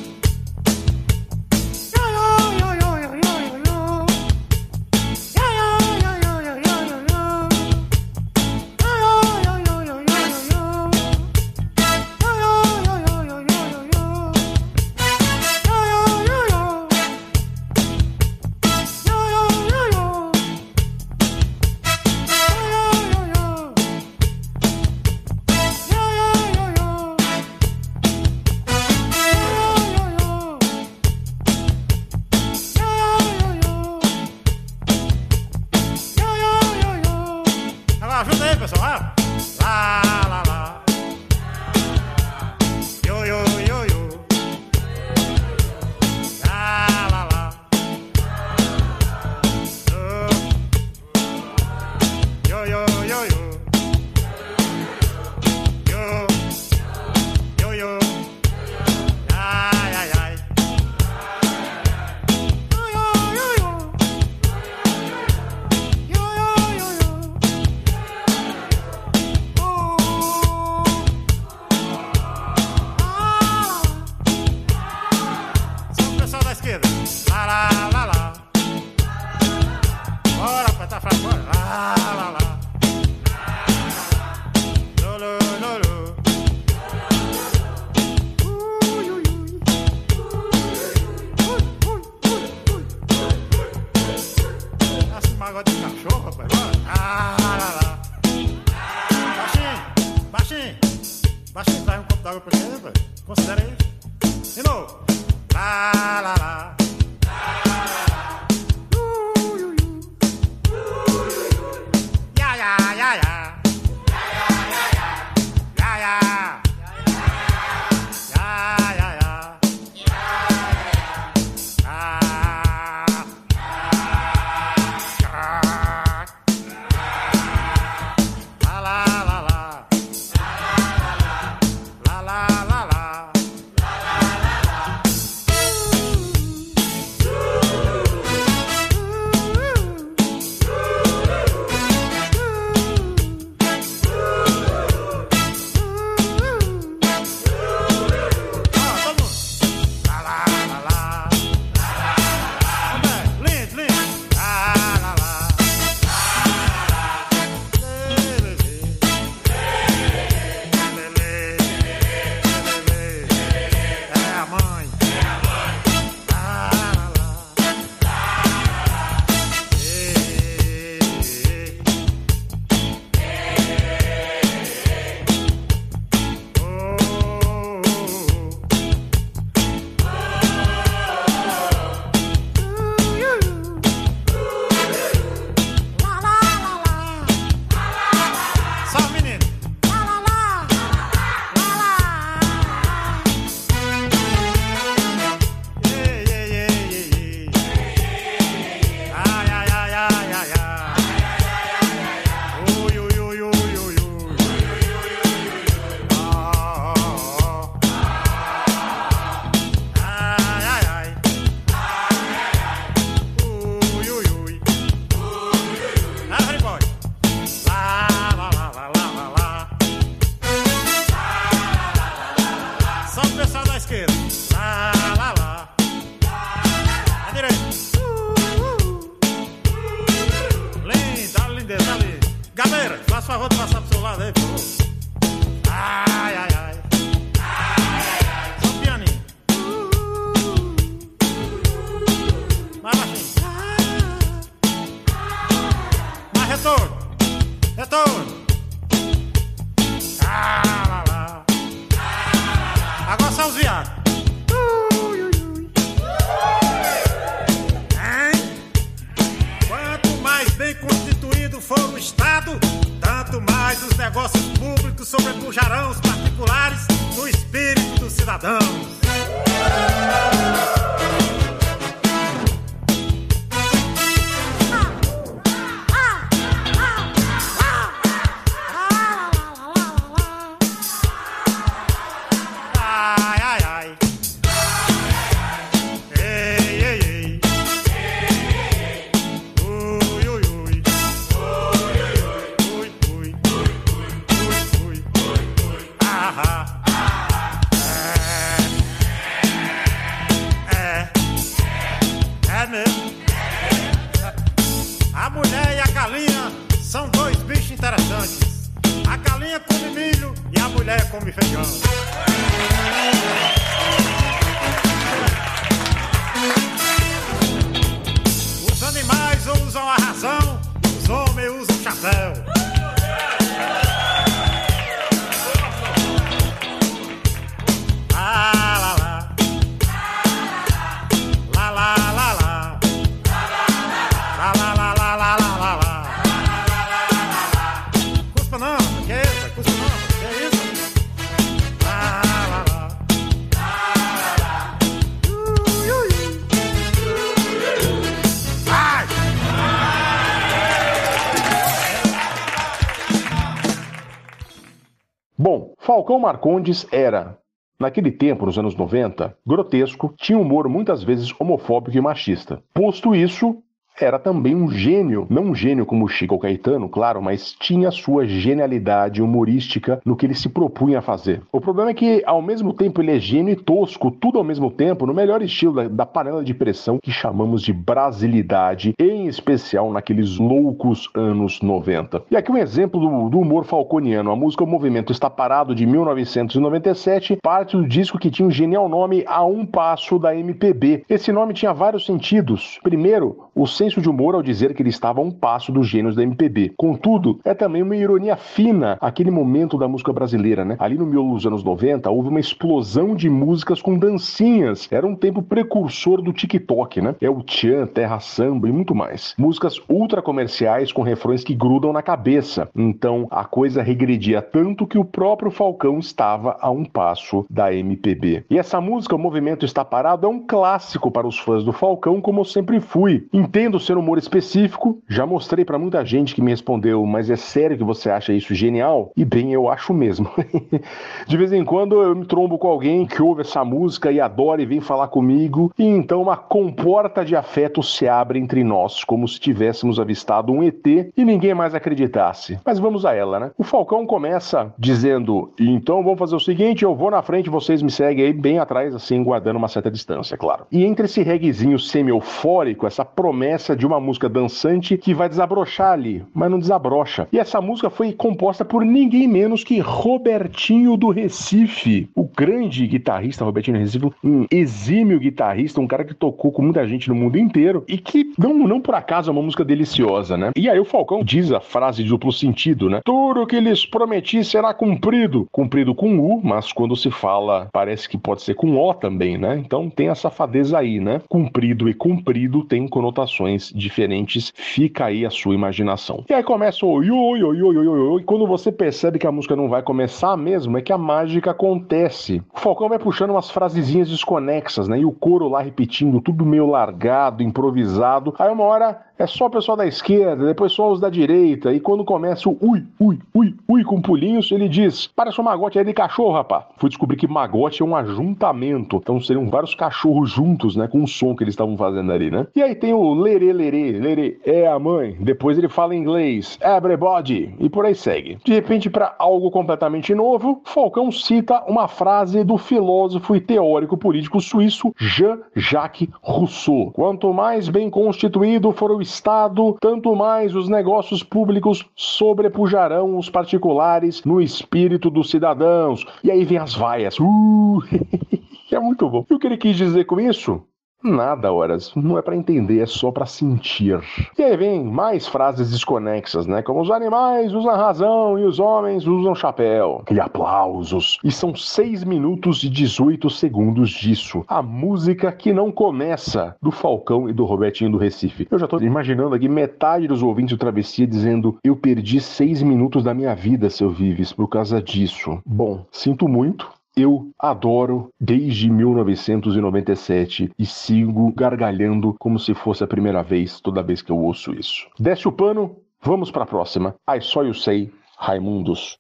Falcão 355.83 356.19
Marcondes 356.19 356.87
era, 356.93 357.39
Naquele 357.83 358.13
tempo, 358.13 358.47
nos 358.47 358.57
anos 358.57 358.77
90, 358.77 359.37
grotesco, 359.45 360.15
tinha 360.17 360.39
humor 360.39 360.69
muitas 360.69 361.03
vezes 361.03 361.35
homofóbico 361.41 361.97
e 361.97 362.01
machista. 362.01 362.63
Posto 362.73 363.13
isso, 363.13 363.61
era 364.01 364.19
também 364.19 364.55
um 364.55 364.71
gênio, 364.71 365.27
não 365.29 365.45
um 365.45 365.55
gênio 365.55 365.87
como 365.87 366.09
Chico 366.09 366.39
Caetano, 366.39 366.89
claro, 366.89 367.23
mas 367.23 367.53
tinha 367.53 367.91
sua 367.91 368.27
genialidade 368.27 369.23
humorística 369.23 370.01
no 370.05 370.17
que 370.17 370.27
ele 370.27 370.35
se 370.35 370.49
propunha 370.49 370.99
a 370.99 371.03
fazer. 371.03 371.43
O 371.53 371.61
problema 371.61 371.91
é 371.91 371.95
que, 371.95 372.23
ao 372.27 372.43
mesmo 372.43 372.73
tempo, 372.73 373.01
ele 373.01 373.13
é 373.13 373.19
gênio 373.19 373.53
e 373.53 373.57
tosco, 373.57 374.11
tudo 374.11 374.39
ao 374.39 374.45
mesmo 374.45 374.71
tempo, 374.71 375.07
no 375.07 375.15
melhor 375.15 375.43
estilo 375.43 375.75
da, 375.75 375.89
da 375.89 376.07
panela 376.07 376.43
de 376.43 376.55
pressão 376.55 376.99
que 377.03 377.11
chamamos 377.11 377.63
de 377.63 377.73
brasilidade, 377.73 378.93
em 378.99 379.27
especial 379.27 379.93
naqueles 379.93 380.39
loucos 380.39 381.09
anos 381.15 381.61
90. 381.61 382.23
E 382.31 382.37
aqui 382.37 382.51
um 382.51 382.57
exemplo 382.57 383.01
do, 383.01 383.29
do 383.29 383.39
humor 383.39 383.65
falconiano. 383.65 384.31
A 384.31 384.37
música 384.37 384.65
O 384.65 384.67
Movimento 384.67 385.13
Está 385.13 385.29
Parado, 385.29 385.75
de 385.75 385.87
1997, 385.87 387.39
parte 387.43 387.77
do 387.77 387.87
disco 387.87 388.19
que 388.19 388.31
tinha 388.31 388.47
um 388.47 388.51
genial 388.51 388.89
nome 388.89 389.25
A 389.27 389.45
Um 389.45 389.65
Passo 389.65 390.19
da 390.19 390.35
MPB. 390.35 391.05
Esse 391.09 391.33
nome 391.33 391.55
tinha 391.55 391.73
vários 391.73 392.07
sentidos. 392.07 392.79
Primeiro, 392.83 393.49
o 393.55 393.67
senso 393.83 394.01
de 394.01 394.09
humor 394.09 394.37
ao 394.37 394.43
dizer 394.45 394.75
que 394.75 394.83
ele 394.83 394.91
estava 394.91 395.21
a 395.21 395.25
um 395.25 395.31
passo 395.33 395.73
dos 395.73 395.89
gênios 395.89 396.15
da 396.15 396.23
MPB. 396.23 396.75
Contudo, 396.77 397.41
é 397.45 397.53
também 397.53 397.83
uma 397.83 397.97
ironia 397.97 398.37
fina 398.37 398.97
aquele 399.01 399.31
momento 399.31 399.77
da 399.77 399.89
música 399.89 400.13
brasileira, 400.13 400.65
né? 400.65 400.77
Ali 400.79 400.97
no 400.97 401.05
miolo 401.05 401.35
dos 401.35 401.45
anos 401.45 401.65
90, 401.65 402.09
houve 402.09 402.29
uma 402.29 402.39
explosão 402.39 403.17
de 403.17 403.29
músicas 403.29 403.83
com 403.83 403.99
dancinhas. 403.99 404.87
Era 404.93 405.05
um 405.05 405.17
tempo 405.17 405.43
precursor 405.43 406.23
do 406.23 406.33
TikTok, 406.33 407.01
né? 407.01 407.17
É 407.21 407.29
o 407.29 407.43
Tchan, 407.43 407.87
Terra 407.87 408.21
Samba 408.21 408.69
e 408.69 408.73
muito 408.73 408.95
mais. 408.95 409.35
Músicas 409.37 409.81
ultra 409.89 410.23
comerciais 410.23 410.93
com 410.93 411.03
refrões 411.03 411.43
que 411.43 411.53
grudam 411.55 411.93
na 411.93 412.03
cabeça. 412.03 412.69
Então, 412.77 413.27
a 413.33 413.45
coisa 413.45 413.83
regredia 413.83 414.41
tanto 414.41 414.87
que 414.87 414.99
o 414.99 415.05
próprio 415.05 415.51
Falcão 415.51 415.99
estava 415.99 416.57
a 416.61 416.71
um 416.71 416.85
passo 416.85 417.45
da 417.51 417.75
MPB. 417.75 418.45
E 418.49 418.59
essa 418.59 418.81
música, 418.81 419.17
O 419.17 419.19
Movimento 419.19 419.65
Está 419.65 419.85
Parado, 419.85 420.25
é 420.25 420.31
um 420.31 420.47
clássico 420.47 421.11
para 421.11 421.27
os 421.27 421.37
fãs 421.37 421.65
do 421.65 421.73
Falcão, 421.73 422.21
como 422.21 422.43
eu 422.43 422.45
sempre 422.45 422.79
fui. 422.79 423.27
Entendo 423.33 423.72
ser 423.81 423.97
humor 423.97 424.19
específico, 424.19 424.99
já 425.09 425.27
mostrei 425.27 425.65
para 425.65 425.79
muita 425.79 426.05
gente 426.05 426.35
que 426.35 426.43
me 426.43 426.51
respondeu, 426.51 427.05
mas 427.07 427.31
é 427.31 427.37
sério 427.37 427.77
que 427.77 427.85
você 427.85 428.11
acha 428.11 428.33
isso 428.33 428.55
genial? 428.55 429.13
E 429.17 429.25
bem, 429.25 429.53
eu 429.53 429.69
acho 429.69 429.93
mesmo. 429.93 430.31
De 431.27 431.37
vez 431.37 431.53
em 431.53 431.65
quando 431.65 432.01
eu 432.01 432.15
me 432.15 432.25
trombo 432.25 432.59
com 432.59 432.69
alguém 432.69 433.07
que 433.07 433.23
ouve 433.23 433.43
essa 433.43 433.65
música 433.65 434.11
e 434.11 434.21
adora 434.21 434.63
e 434.63 434.67
vem 434.67 434.81
falar 434.81 435.09
comigo, 435.09 435.73
e 435.79 435.85
então 435.85 436.23
uma 436.23 436.37
comporta 436.37 437.25
de 437.25 437.37
afeto 437.37 437.83
se 437.83 438.09
abre 438.09 438.39
entre 438.39 438.65
nós, 438.65 439.05
como 439.05 439.27
se 439.29 439.39
tivéssemos 439.39 440.01
avistado 440.01 440.53
um 440.53 440.63
ET 440.63 440.87
e 440.87 441.25
ninguém 441.25 441.55
mais 441.55 441.75
acreditasse. 441.75 442.59
Mas 442.65 442.79
vamos 442.79 443.05
a 443.05 443.15
ela, 443.15 443.39
né? 443.39 443.51
O 443.57 443.65
Falcão 443.65 444.07
começa 444.07 444.73
dizendo: 444.79 445.53
então 445.59 446.03
vamos 446.03 446.19
fazer 446.19 446.37
o 446.37 446.41
seguinte, 446.41 446.85
eu 446.85 446.95
vou 446.95 447.11
na 447.11 447.23
frente, 447.23 447.51
vocês 447.51 447.83
me 447.83 447.91
seguem 447.91 448.25
aí 448.25 448.33
bem 448.33 448.59
atrás, 448.59 448.95
assim, 448.95 449.23
guardando 449.23 449.57
uma 449.57 449.69
certa 449.69 449.91
distância, 449.91 450.37
claro. 450.37 450.67
E 450.71 450.85
entre 450.85 451.05
esse 451.05 451.23
reguezinho 451.23 451.79
semi-eufórico, 451.79 452.87
essa 452.87 453.05
promessa 453.05 453.62
de 453.71 453.87
uma 453.87 454.01
música 454.01 454.29
dançante 454.29 454.99
que 454.99 455.15
vai 455.15 455.29
desabrochar 455.29 455.93
ali, 455.93 456.25
mas 456.35 456.51
não 456.51 456.59
desabrocha. 456.59 457.29
E 457.33 457.39
essa 457.39 457.61
música 457.61 457.89
foi 457.89 458.13
composta 458.13 458.65
por 458.65 458.85
ninguém 458.85 459.29
menos 459.29 459.63
que 459.63 459.79
Robertinho 459.79 460.97
do 460.97 461.11
Recife, 461.11 462.11
o 462.17 462.25
grande 462.25 462.87
guitarrista 462.87 463.45
Robertinho 463.45 463.77
do 463.77 463.81
Recife, 463.81 464.11
um 464.25 464.47
exímio 464.51 465.21
guitarrista, 465.21 465.81
um 465.81 465.87
cara 465.87 466.05
que 466.05 466.15
tocou 466.15 466.51
com 466.51 466.63
muita 466.63 466.87
gente 466.87 467.09
no 467.09 467.15
mundo 467.15 467.39
inteiro 467.39 467.85
e 467.87 467.97
que 467.97 468.33
não, 468.37 468.53
não 468.67 468.81
por 468.81 468.97
acaso 468.97 469.31
é 469.31 469.33
uma 469.33 469.43
música 469.43 469.65
deliciosa, 469.65 470.37
né? 470.37 470.51
E 470.57 470.69
aí 470.69 470.81
o 470.81 470.85
Falcão 470.85 471.23
diz 471.23 471.53
a 471.53 471.61
frase 471.61 472.03
de 472.03 472.09
duplo 472.09 472.33
sentido, 472.33 472.91
né? 472.91 473.01
Tudo 473.05 473.47
que 473.47 473.61
lhes 473.61 473.87
prometi 473.87 474.43
será 474.43 474.75
cumprido. 474.75 475.47
Cumprido 475.53 475.95
com 475.95 476.19
U, 476.19 476.41
mas 476.43 476.73
quando 476.73 476.97
se 476.97 477.11
fala, 477.11 477.69
parece 477.73 478.09
que 478.09 478.19
pode 478.19 478.43
ser 478.43 478.55
com 478.55 478.77
O 478.77 478.93
também, 478.93 479.39
né? 479.39 479.57
Então 479.59 479.89
tem 479.89 480.09
essa 480.09 480.23
safadeza 480.23 480.79
aí, 480.79 480.99
né? 480.99 481.21
Cumprido 481.29 481.89
e 481.89 481.95
cumprido 481.95 482.65
tem 482.65 482.89
conotações 482.89 483.52
diferentes, 483.75 484.53
fica 484.55 485.07
aí 485.07 485.27
a 485.27 485.31
sua 485.31 485.55
imaginação. 485.55 486.25
E 486.29 486.35
aí 486.35 486.43
começa 486.43 486.85
o 486.85 486.91
oi, 486.91 487.11
oi, 487.11 487.43
oi, 487.43 487.63
oi, 487.63 487.89
oi. 487.89 488.23
Quando 488.23 488.47
você 488.47 488.71
percebe 488.71 489.19
que 489.19 489.27
a 489.27 489.33
música 489.33 489.57
não 489.57 489.69
vai 489.69 489.83
começar 489.83 490.37
mesmo, 490.37 490.79
é 490.79 490.83
que 490.83 490.93
a 490.93 490.99
mágica 490.99 491.51
acontece. 491.51 492.43
O 492.55 492.61
Falcão 492.61 492.89
vai 492.89 492.99
puxando 492.99 493.31
umas 493.31 493.51
frasezinhas 493.51 494.09
desconexas, 494.09 494.89
né? 494.89 494.99
E 494.99 495.05
o 495.05 495.13
coro 495.13 495.49
lá 495.49 495.61
repetindo, 495.61 496.21
tudo 496.21 496.45
meio 496.45 496.67
largado, 496.67 497.43
improvisado. 497.43 498.35
Aí 498.39 498.51
uma 498.51 498.65
hora 498.65 499.01
é 499.23 499.27
só 499.27 499.47
o 499.47 499.51
pessoal 499.51 499.77
da 499.77 499.87
esquerda, 499.87 500.47
depois 500.47 500.73
só 500.73 500.91
os 500.91 501.01
da 501.01 501.09
direita, 501.09 501.73
e 501.73 501.79
quando 501.79 502.05
começa 502.05 502.49
o 502.49 502.59
ui, 502.61 502.85
ui, 502.99 503.19
ui, 503.35 503.55
ui 503.69 503.85
com 503.85 504.03
pulinhos, 504.03 504.51
ele 504.51 504.69
diz: 504.69 505.07
Parece 505.07 505.41
um 505.41 505.45
magote 505.45 505.79
aí 505.79 505.85
de 505.85 505.93
cachorro, 505.93 506.33
rapá. 506.33 506.67
Fui 506.77 506.89
descobrir 506.89 507.17
que 507.17 507.29
magote 507.29 507.83
é 507.83 507.85
um 507.85 507.95
ajuntamento, 507.95 508.97
então 508.97 509.21
seriam 509.21 509.49
vários 509.49 509.75
cachorros 509.75 510.31
juntos, 510.31 510.75
né, 510.75 510.89
com 510.89 511.03
o 511.03 511.07
som 511.07 511.37
que 511.37 511.45
eles 511.45 511.53
estavam 511.53 511.77
fazendo 511.77 512.11
ali, 512.11 512.31
né? 512.31 512.47
E 512.57 512.63
aí 512.63 512.75
tem 512.75 512.93
o 512.93 513.15
lerê, 513.51 513.93
lerê, 513.93 513.99
lerê, 513.99 514.41
é 514.45 514.67
a 514.67 514.79
mãe. 514.79 515.17
Depois 515.19 515.57
ele 515.57 515.69
fala 515.69 515.95
em 515.95 515.99
inglês, 515.99 516.59
everybody, 516.61 517.55
e 517.59 517.69
por 517.69 517.87
aí 517.87 517.95
segue. 517.95 518.39
De 518.45 518.53
repente, 518.53 518.91
para 518.91 519.15
algo 519.19 519.51
completamente 519.51 520.15
novo, 520.15 520.61
Falcão 520.65 521.11
cita 521.11 521.65
uma 521.67 521.89
frase 521.89 522.45
do 522.45 522.59
filósofo 522.59 523.35
e 523.35 523.41
teórico 523.41 523.97
político 523.97 524.41
suíço 524.41 524.93
Jean-Jacques 524.99 526.09
Rousseau: 526.21 526.91
Quanto 526.93 527.33
mais 527.33 527.69
bem 527.69 527.89
constituído 527.89 528.73
for 528.73 528.91
o 528.91 529.01
Estado, 529.01 529.77
tanto 529.81 530.15
mais 530.15 530.55
os 530.55 530.69
negócios 530.69 531.23
públicos 531.23 531.85
sobrepujarão 531.97 533.17
os 533.17 533.31
particulares 533.31 534.23
no 534.25 534.41
espírito 534.41 535.11
dos 535.11 535.31
cidadãos. 535.31 536.05
E 536.23 536.31
aí 536.31 536.45
vem 536.45 536.59
as 536.59 536.75
vaias. 536.75 537.19
Uh! 537.19 537.83
é 538.71 538.79
muito 538.79 539.09
bom. 539.09 539.25
E 539.31 539.35
o 539.35 539.39
que 539.39 539.47
ele 539.47 539.57
quis 539.57 539.77
dizer 539.77 540.05
com 540.05 540.21
isso? 540.21 540.63
Nada, 541.03 541.53
horas. 541.53 541.93
Não 541.97 542.17
é 542.17 542.23
para 542.23 542.37
entender, 542.37 542.81
é 542.81 542.87
só 542.87 543.11
para 543.11 543.27
sentir. 543.27 544.01
E 544.39 544.43
aí 544.43 544.57
vem 544.57 544.85
mais 544.85 545.27
frases 545.27 545.71
desconexas, 545.71 546.47
né? 546.47 546.63
Como 546.63 546.81
os 546.81 546.91
animais 546.91 547.53
usam 547.53 547.75
razão 547.75 548.39
e 548.39 548.45
os 548.45 548.61
homens 548.61 549.07
usam 549.07 549.35
chapéu. 549.35 550.01
Aquele 550.03 550.21
aplausos. 550.21 551.19
E 551.25 551.33
são 551.33 551.55
6 551.55 552.05
minutos 552.05 552.63
e 552.63 552.69
18 552.69 553.29
segundos 553.31 553.91
disso. 553.91 554.45
A 554.47 554.63
música 554.63 555.33
que 555.33 555.53
não 555.53 555.73
começa 555.73 556.55
do 556.63 556.71
Falcão 556.71 557.29
e 557.29 557.33
do 557.33 557.45
Robertinho 557.45 557.91
do 557.91 557.99
Recife. 557.99 558.47
Eu 558.51 558.59
já 558.59 558.69
tô 558.69 558.79
imaginando 558.79 559.35
aqui 559.35 559.49
metade 559.49 560.07
dos 560.07 560.23
ouvintes 560.23 560.57
do 560.57 560.61
Travessia 560.61 561.07
dizendo: 561.07 561.59
Eu 561.65 561.77
perdi 561.77 562.21
6 562.21 562.63
minutos 562.63 563.03
da 563.03 563.13
minha 563.13 563.35
vida, 563.35 563.69
seu 563.71 563.91
Vives, 563.91 564.33
por 564.33 564.49
causa 564.49 564.81
disso. 564.81 565.41
Bom, 565.45 565.85
sinto 565.91 566.29
muito. 566.29 566.71
Eu 566.97 567.31
adoro 567.39 568.11
desde 568.21 568.71
1997 568.71 570.51
e 570.59 570.67
sigo 570.67 571.33
gargalhando 571.33 572.15
como 572.19 572.39
se 572.39 572.53
fosse 572.55 572.85
a 572.85 572.87
primeira 572.87 573.23
vez 573.23 573.61
toda 573.61 573.83
vez 573.83 574.03
que 574.03 574.13
eu 574.13 574.19
ouço 574.19 574.53
isso. 574.53 574.87
Desce 574.99 575.27
o 575.27 575.33
pano, 575.33 575.77
vamos 576.03 576.31
para 576.31 576.43
a 576.45 576.47
próxima. 576.47 576.95
I 577.09 577.21
Só 577.23 577.43
You 577.43 577.55
Say, 577.55 577.91
Raimundos. 578.19 578.99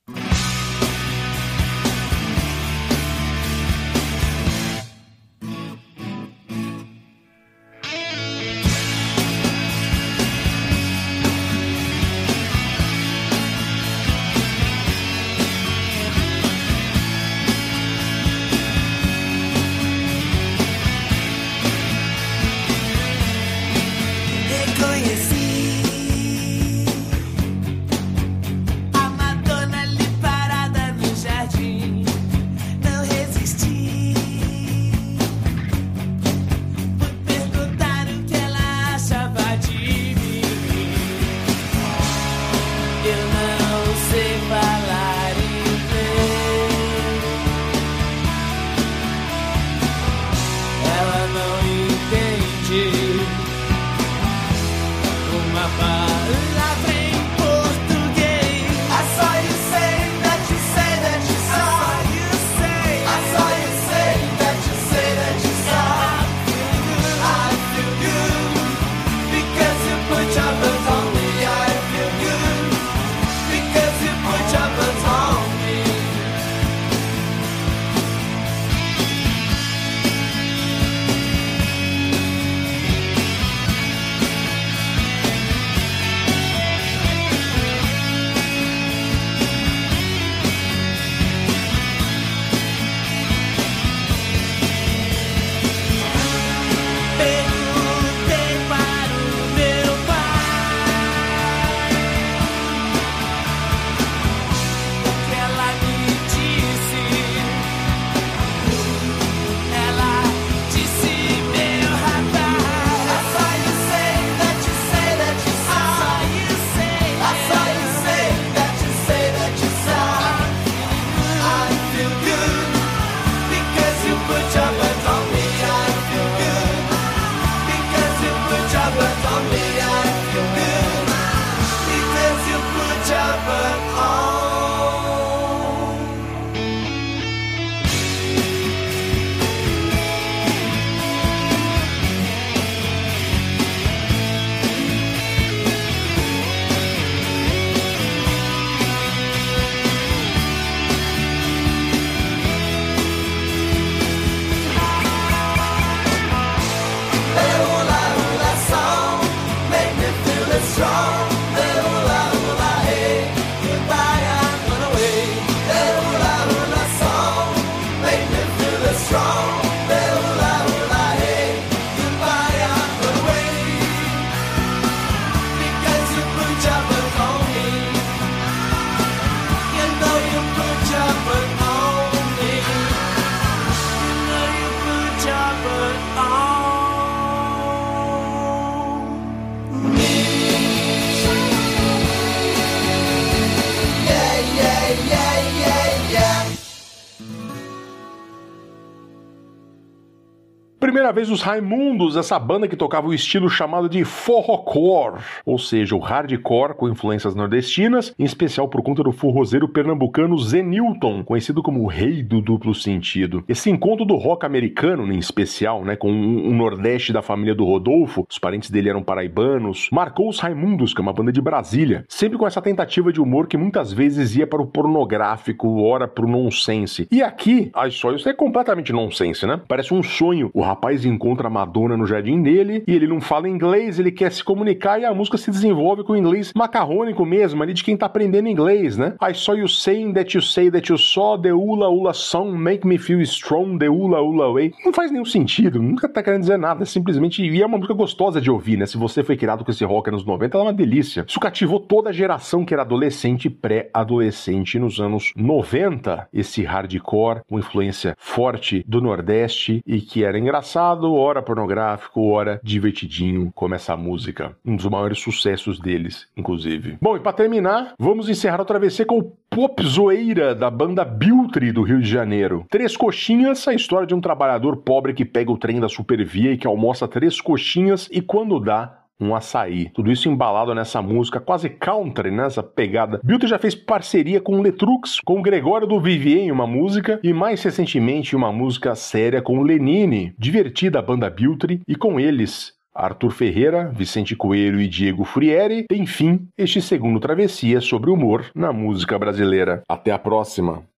Primeira 201.12 201.26
vez 201.26 201.30
os 201.30 201.42
Raimundos, 201.42 202.16
essa 202.16 202.38
banda 202.38 202.66
que 202.66 202.76
tocava 202.76 203.06
o 203.06 203.14
estilo 203.14 203.48
chamado 203.48 203.88
de 203.88 204.02
forrocore, 204.04 205.20
ou 205.44 205.58
seja, 205.58 205.94
o 205.94 205.98
hardcore 205.98 206.74
com 206.74 206.88
influências 206.88 207.34
nordestinas, 207.34 208.14
em 208.18 208.24
especial 208.24 208.66
por 208.66 208.82
conta 208.82 209.02
do 209.02 209.12
forrozeiro 209.12 209.68
pernambucano 209.68 210.38
Zenilton, 210.38 211.22
conhecido 211.22 211.62
como 211.62 211.82
o 211.82 211.86
rei 211.86 212.22
do 212.22 212.40
duplo 212.40 212.74
sentido. 212.74 213.44
Esse 213.46 213.68
encontro 213.68 214.04
do 214.06 214.16
rock 214.16 214.46
americano, 214.46 215.12
em 215.12 215.18
especial, 215.18 215.84
né, 215.84 215.96
com 215.96 216.10
o 216.10 216.52
Nordeste 216.54 217.12
da 217.12 217.20
família 217.20 217.54
do 217.54 217.64
Rodolfo, 217.64 218.26
os 218.28 218.38
parentes 218.38 218.70
dele 218.70 218.88
eram 218.88 219.02
paraibanos, 219.02 219.88
marcou 219.92 220.28
os 220.28 220.40
Raimundos, 220.40 220.94
que 220.94 221.00
é 221.00 221.02
uma 221.02 221.12
banda 221.12 221.32
de 221.32 221.40
Brasília, 221.40 222.04
sempre 222.08 222.38
com 222.38 222.46
essa 222.46 222.62
tentativa 222.62 223.12
de 223.12 223.20
humor 223.20 223.46
que 223.46 223.56
muitas 223.56 223.92
vezes 223.92 224.34
ia 224.34 224.46
para 224.46 224.62
o 224.62 224.66
pornográfico, 224.66 225.82
ora 225.82 226.08
para 226.08 226.24
o 226.24 226.28
nonsense. 226.28 227.06
E 227.10 227.22
aqui, 227.22 227.70
as 227.74 227.94
sóios 227.94 228.26
é 228.26 228.32
completamente 228.32 228.92
nonsense, 228.92 229.46
né? 229.46 229.60
Parece 229.68 229.92
um 229.92 230.02
sonho. 230.02 230.50
O 230.54 230.62
rapaz 230.62 231.01
encontra 231.08 231.48
a 231.48 231.50
Madonna 231.50 231.96
no 231.96 232.06
jardim 232.06 232.42
dele 232.42 232.82
e 232.86 232.94
ele 232.94 233.06
não 233.06 233.20
fala 233.20 233.48
inglês, 233.48 233.98
ele 233.98 234.12
quer 234.12 234.30
se 234.32 234.42
comunicar 234.42 235.00
e 235.00 235.04
a 235.04 235.14
música 235.14 235.36
se 235.36 235.50
desenvolve 235.50 236.04
com 236.04 236.12
o 236.12 236.16
inglês 236.16 236.52
macarrônico 236.54 237.24
mesmo, 237.24 237.62
ali 237.62 237.72
de 237.72 237.84
quem 237.84 237.96
tá 237.96 238.06
aprendendo 238.06 238.48
inglês, 238.48 238.96
né? 238.96 239.14
I 239.22 239.34
saw 239.34 239.54
you 239.54 239.68
saying 239.68 240.12
that 240.14 240.36
you 240.36 240.42
say 240.42 240.70
that 240.70 240.90
you 240.90 240.98
saw 240.98 241.36
the 241.38 241.52
ula 241.52 241.88
ula 241.88 242.12
song 242.12 242.56
make 242.56 242.86
me 242.86 242.98
feel 242.98 243.20
strong, 243.22 243.78
the 243.78 243.88
ula 243.88 244.20
ula 244.20 244.52
way. 244.52 244.72
Não 244.84 244.92
faz 244.92 245.10
nenhum 245.10 245.24
sentido, 245.24 245.80
nunca 245.80 246.08
tá 246.08 246.22
querendo 246.22 246.40
dizer 246.40 246.58
nada, 246.58 246.84
simplesmente. 246.84 247.42
E 247.42 247.62
é 247.62 247.66
uma 247.66 247.78
música 247.78 247.94
gostosa 247.94 248.40
de 248.40 248.50
ouvir, 248.50 248.76
né? 248.76 248.86
Se 248.86 248.96
você 248.96 249.22
foi 249.22 249.36
criado 249.36 249.64
com 249.64 249.70
esse 249.70 249.84
rock 249.84 250.10
nos 250.10 250.24
90, 250.24 250.56
ela 250.56 250.64
é 250.64 250.68
uma 250.68 250.72
delícia. 250.72 251.24
Isso 251.26 251.40
cativou 251.40 251.80
toda 251.80 252.10
a 252.10 252.12
geração 252.12 252.64
que 252.64 252.74
era 252.74 252.82
adolescente 252.82 253.46
e 253.46 253.50
pré-adolescente 253.50 254.78
nos 254.78 255.00
anos 255.00 255.32
90. 255.36 256.28
Esse 256.32 256.62
hardcore 256.62 257.42
com 257.48 257.58
influência 257.58 258.14
forte 258.18 258.84
do 258.86 259.00
Nordeste 259.00 259.82
e 259.86 260.00
que 260.00 260.24
era 260.24 260.38
engraçado, 260.38 260.91
ora 261.00 261.42
pornográfico, 261.42 262.30
ora 262.30 262.60
divertidinho, 262.62 263.50
como 263.54 263.74
essa 263.74 263.96
música. 263.96 264.56
Um 264.64 264.76
dos 264.76 264.86
maiores 264.86 265.18
sucessos 265.18 265.78
deles, 265.78 266.28
inclusive. 266.36 266.98
Bom, 267.00 267.16
e 267.16 267.20
pra 267.20 267.32
terminar, 267.32 267.94
vamos 267.98 268.28
encerrar 268.28 268.60
a 268.60 268.64
travessia 268.64 269.06
com 269.06 269.18
o 269.18 269.32
Pop 269.50 269.84
Zoeira 269.84 270.54
da 270.54 270.70
banda 270.70 271.04
Biltre 271.04 271.72
do 271.72 271.82
Rio 271.82 272.00
de 272.00 272.08
Janeiro. 272.08 272.64
Três 272.70 272.96
coxinhas, 272.96 273.68
a 273.68 273.74
história 273.74 274.06
de 274.06 274.14
um 274.14 274.20
trabalhador 274.20 274.78
pobre 274.78 275.12
que 275.12 275.24
pega 275.24 275.52
o 275.52 275.58
trem 275.58 275.78
da 275.78 275.88
Supervia 275.88 276.52
e 276.52 276.56
que 276.58 276.66
almoça 276.66 277.06
três 277.06 277.40
coxinhas 277.40 278.08
e 278.10 278.22
quando 278.22 278.58
dá, 278.58 279.01
um 279.20 279.34
açaí. 279.34 279.90
Tudo 279.94 280.10
isso 280.10 280.28
embalado 280.28 280.74
nessa 280.74 281.00
música 281.00 281.40
quase 281.40 281.68
country, 281.70 282.30
nessa 282.30 282.62
pegada. 282.62 283.20
Biltre 283.22 283.48
já 283.48 283.58
fez 283.58 283.74
parceria 283.74 284.40
com 284.40 284.58
o 284.58 284.62
Letrux, 284.62 285.20
com 285.24 285.42
Gregório 285.42 285.86
do 285.86 286.00
Vivier 286.00 286.40
em 286.40 286.50
uma 286.50 286.66
música 286.66 287.20
e 287.22 287.32
mais 287.32 287.62
recentemente 287.62 288.34
uma 288.34 288.52
música 288.52 288.94
séria 288.94 289.40
com 289.40 289.62
Lenine, 289.62 290.34
divertida 290.38 290.98
a 290.98 291.02
banda 291.02 291.30
Biltre 291.30 291.80
e 291.86 291.94
com 291.94 292.18
eles 292.18 292.74
Arthur 292.94 293.30
Ferreira, 293.30 293.90
Vicente 293.94 294.36
Coelho 294.36 294.80
e 294.80 294.86
Diego 294.86 295.24
Frieri, 295.24 295.86
enfim, 295.90 296.46
este 296.58 296.82
segundo 296.82 297.20
Travessia 297.20 297.80
sobre 297.80 298.10
humor 298.10 298.50
na 298.54 298.72
música 298.72 299.18
brasileira. 299.18 299.82
Até 299.88 300.12
a 300.12 300.18
próxima! 300.18 300.91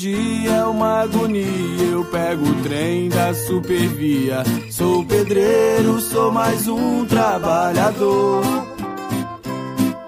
Dia 0.00 0.50
é 0.50 0.64
uma 0.64 1.02
agonia. 1.02 1.84
Eu 1.92 2.04
pego 2.06 2.48
o 2.48 2.62
trem 2.62 3.10
da 3.10 3.34
supervia. 3.34 4.42
Sou 4.70 5.04
pedreiro, 5.04 6.00
sou 6.00 6.32
mais 6.32 6.66
um 6.66 7.04
trabalhador. 7.04 8.42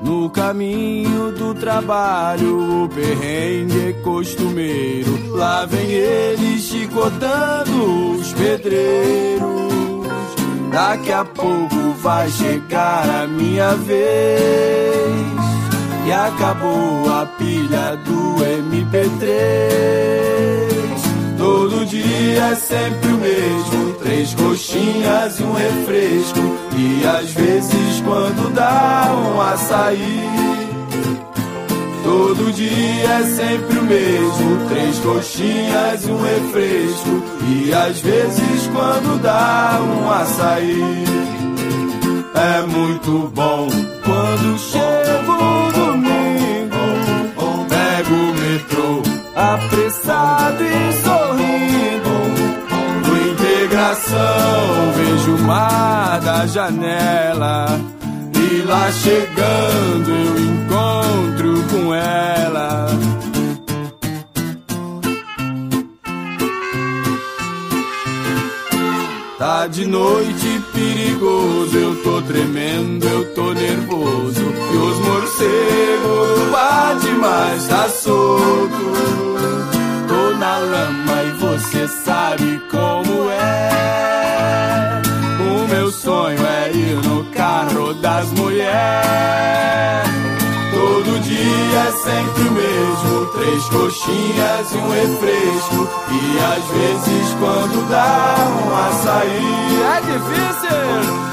No 0.01 0.31
caminho 0.31 1.33
do 1.33 1.55
trabalho, 1.55 2.85
o 2.85 2.89
perrengue 2.89 3.91
é 3.91 3.93
costumeiro. 4.03 5.37
Lá 5.37 5.67
vem 5.67 5.91
ele 5.91 6.59
chicotando 6.59 8.17
os 8.17 8.33
pedreiros. 8.33 9.43
Daqui 10.73 11.13
a 11.13 11.23
pouco 11.23 11.77
vai 11.99 12.31
chegar 12.31 13.25
a 13.25 13.27
minha 13.27 13.75
vez. 13.75 15.42
E 16.05 16.13
acabou 16.13 17.09
a 17.13 17.27
pilha 17.27 17.97
do 18.05 18.37
MP3. 18.43 19.23
Todo 21.39 21.87
dia 21.87 22.45
é 22.45 22.55
sempre 22.57 23.13
o 23.13 23.19
mesmo: 23.19 23.95
três 24.03 24.35
coxinhas 24.35 25.39
e 25.39 25.43
um 25.45 25.53
refresco. 25.53 26.41
E 26.77 27.07
às 27.07 27.31
vezes, 27.33 28.01
quando 28.05 28.53
dá 28.53 29.13
um 29.15 29.41
açaí. 29.41 30.31
Todo 32.03 32.53
dia 32.53 33.09
é 33.09 33.23
sempre 33.23 33.79
o 33.79 33.83
mesmo: 33.85 34.69
três 34.69 34.99
coxinhas 34.99 36.05
e 36.05 36.11
um 36.11 36.21
refresco. 36.21 37.23
E 37.49 37.73
às 37.73 38.01
vezes, 38.01 38.67
quando 38.73 39.23
dá 39.23 39.79
um 39.81 40.11
açaí. 40.11 41.05
É 42.35 42.63
muito 42.67 43.31
bom 43.35 43.69
quando 44.05 44.59
chego 44.59 45.33
o 45.33 45.92
apressado 49.35 50.63
e 50.63 50.93
sorrindo. 51.03 52.15
No 53.07 53.33
integração 53.33 54.93
vejo 54.97 55.35
o 55.37 55.41
mar 55.41 56.21
da 56.21 56.47
janela. 56.47 57.81
E 58.35 58.63
lá 58.63 58.91
chegando 58.93 60.11
eu 60.11 60.39
encontro 60.39 61.65
com 61.71 61.95
ela. 61.95 62.87
Tá 69.43 69.67
de 69.67 69.85
noite 69.89 70.63
perigoso, 70.73 71.77
eu 71.77 72.01
tô 72.05 72.23
tremendo, 72.23 73.05
eu 73.05 73.35
tô 73.35 73.53
nervoso. 73.53 74.41
E 74.41 74.77
os 74.77 74.99
morcegos 75.01 76.49
bate 76.53 77.09
mais 77.09 77.67
tá 77.67 77.89
solto. 77.89 78.93
Tô 80.07 80.37
na 80.37 80.59
lama 80.59 81.25
e 81.25 81.33
você 81.41 81.89
sabe 81.89 82.63
como 82.71 83.29
é. 83.33 85.03
O 85.41 85.67
meu 85.67 85.91
sonho 85.91 86.47
é 86.47 86.71
ir 86.71 87.05
no 87.05 87.25
carro 87.33 87.95
das 87.95 88.31
mulheres. 88.31 88.73
É 91.75 91.91
sempre 91.93 92.43
o 92.43 92.53
mesmo, 92.53 93.27
três 93.33 93.65
coxinhas 93.71 94.73
e 94.73 94.77
um 94.77 94.91
refresco. 94.91 95.89
E 96.11 96.39
às 96.39 96.65
vezes 96.77 97.35
quando 97.39 97.89
dá 97.89 98.37
um 98.63 98.77
açaí 98.77 99.83
é 99.83 100.01
difícil. 100.03 100.53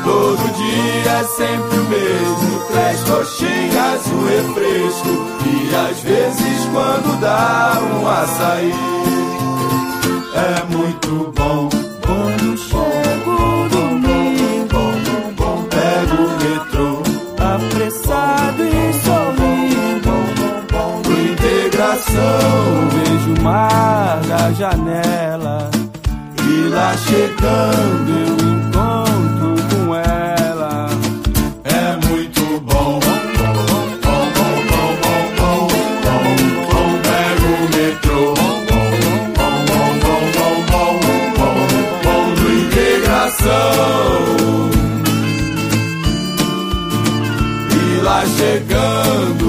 Todo 0.05 0.43
dia 0.55 1.11
é 1.11 1.23
sempre 1.25 1.77
o 1.77 1.83
mesmo, 1.83 2.59
três 2.71 3.03
coxinhas 3.03 4.07
e 4.07 4.11
um 4.13 4.23
refresco. 4.27 5.13
E 5.45 5.75
às 5.75 5.99
vezes 5.99 6.65
quando 6.71 7.19
dá 7.19 7.73
um 7.93 8.07
açaí 8.07 8.73
é 10.35 10.63
muito 10.73 11.33
bom. 11.35 11.69
Quando 12.05 12.57
chego 12.57 12.79
o 12.79 12.88
integração 22.19 22.89
vejo 22.89 23.33
o 23.33 23.43
mar 23.43 24.19
da 24.27 24.51
janela. 24.51 25.69
E 26.43 26.69
lá 26.69 26.95
chegando 26.97 28.09
eu 28.09 28.35
encontro 28.49 29.55
com 29.69 29.95
ela. 29.95 30.89
É 31.63 32.07
muito 32.07 32.59
bom. 32.61 32.99
Pego 37.03 37.49
o 37.55 37.69
metrô. 37.75 38.33
No 42.37 42.49
integração. 42.61 43.49
E 47.71 48.01
lá 48.01 48.19
chegando. 48.25 49.48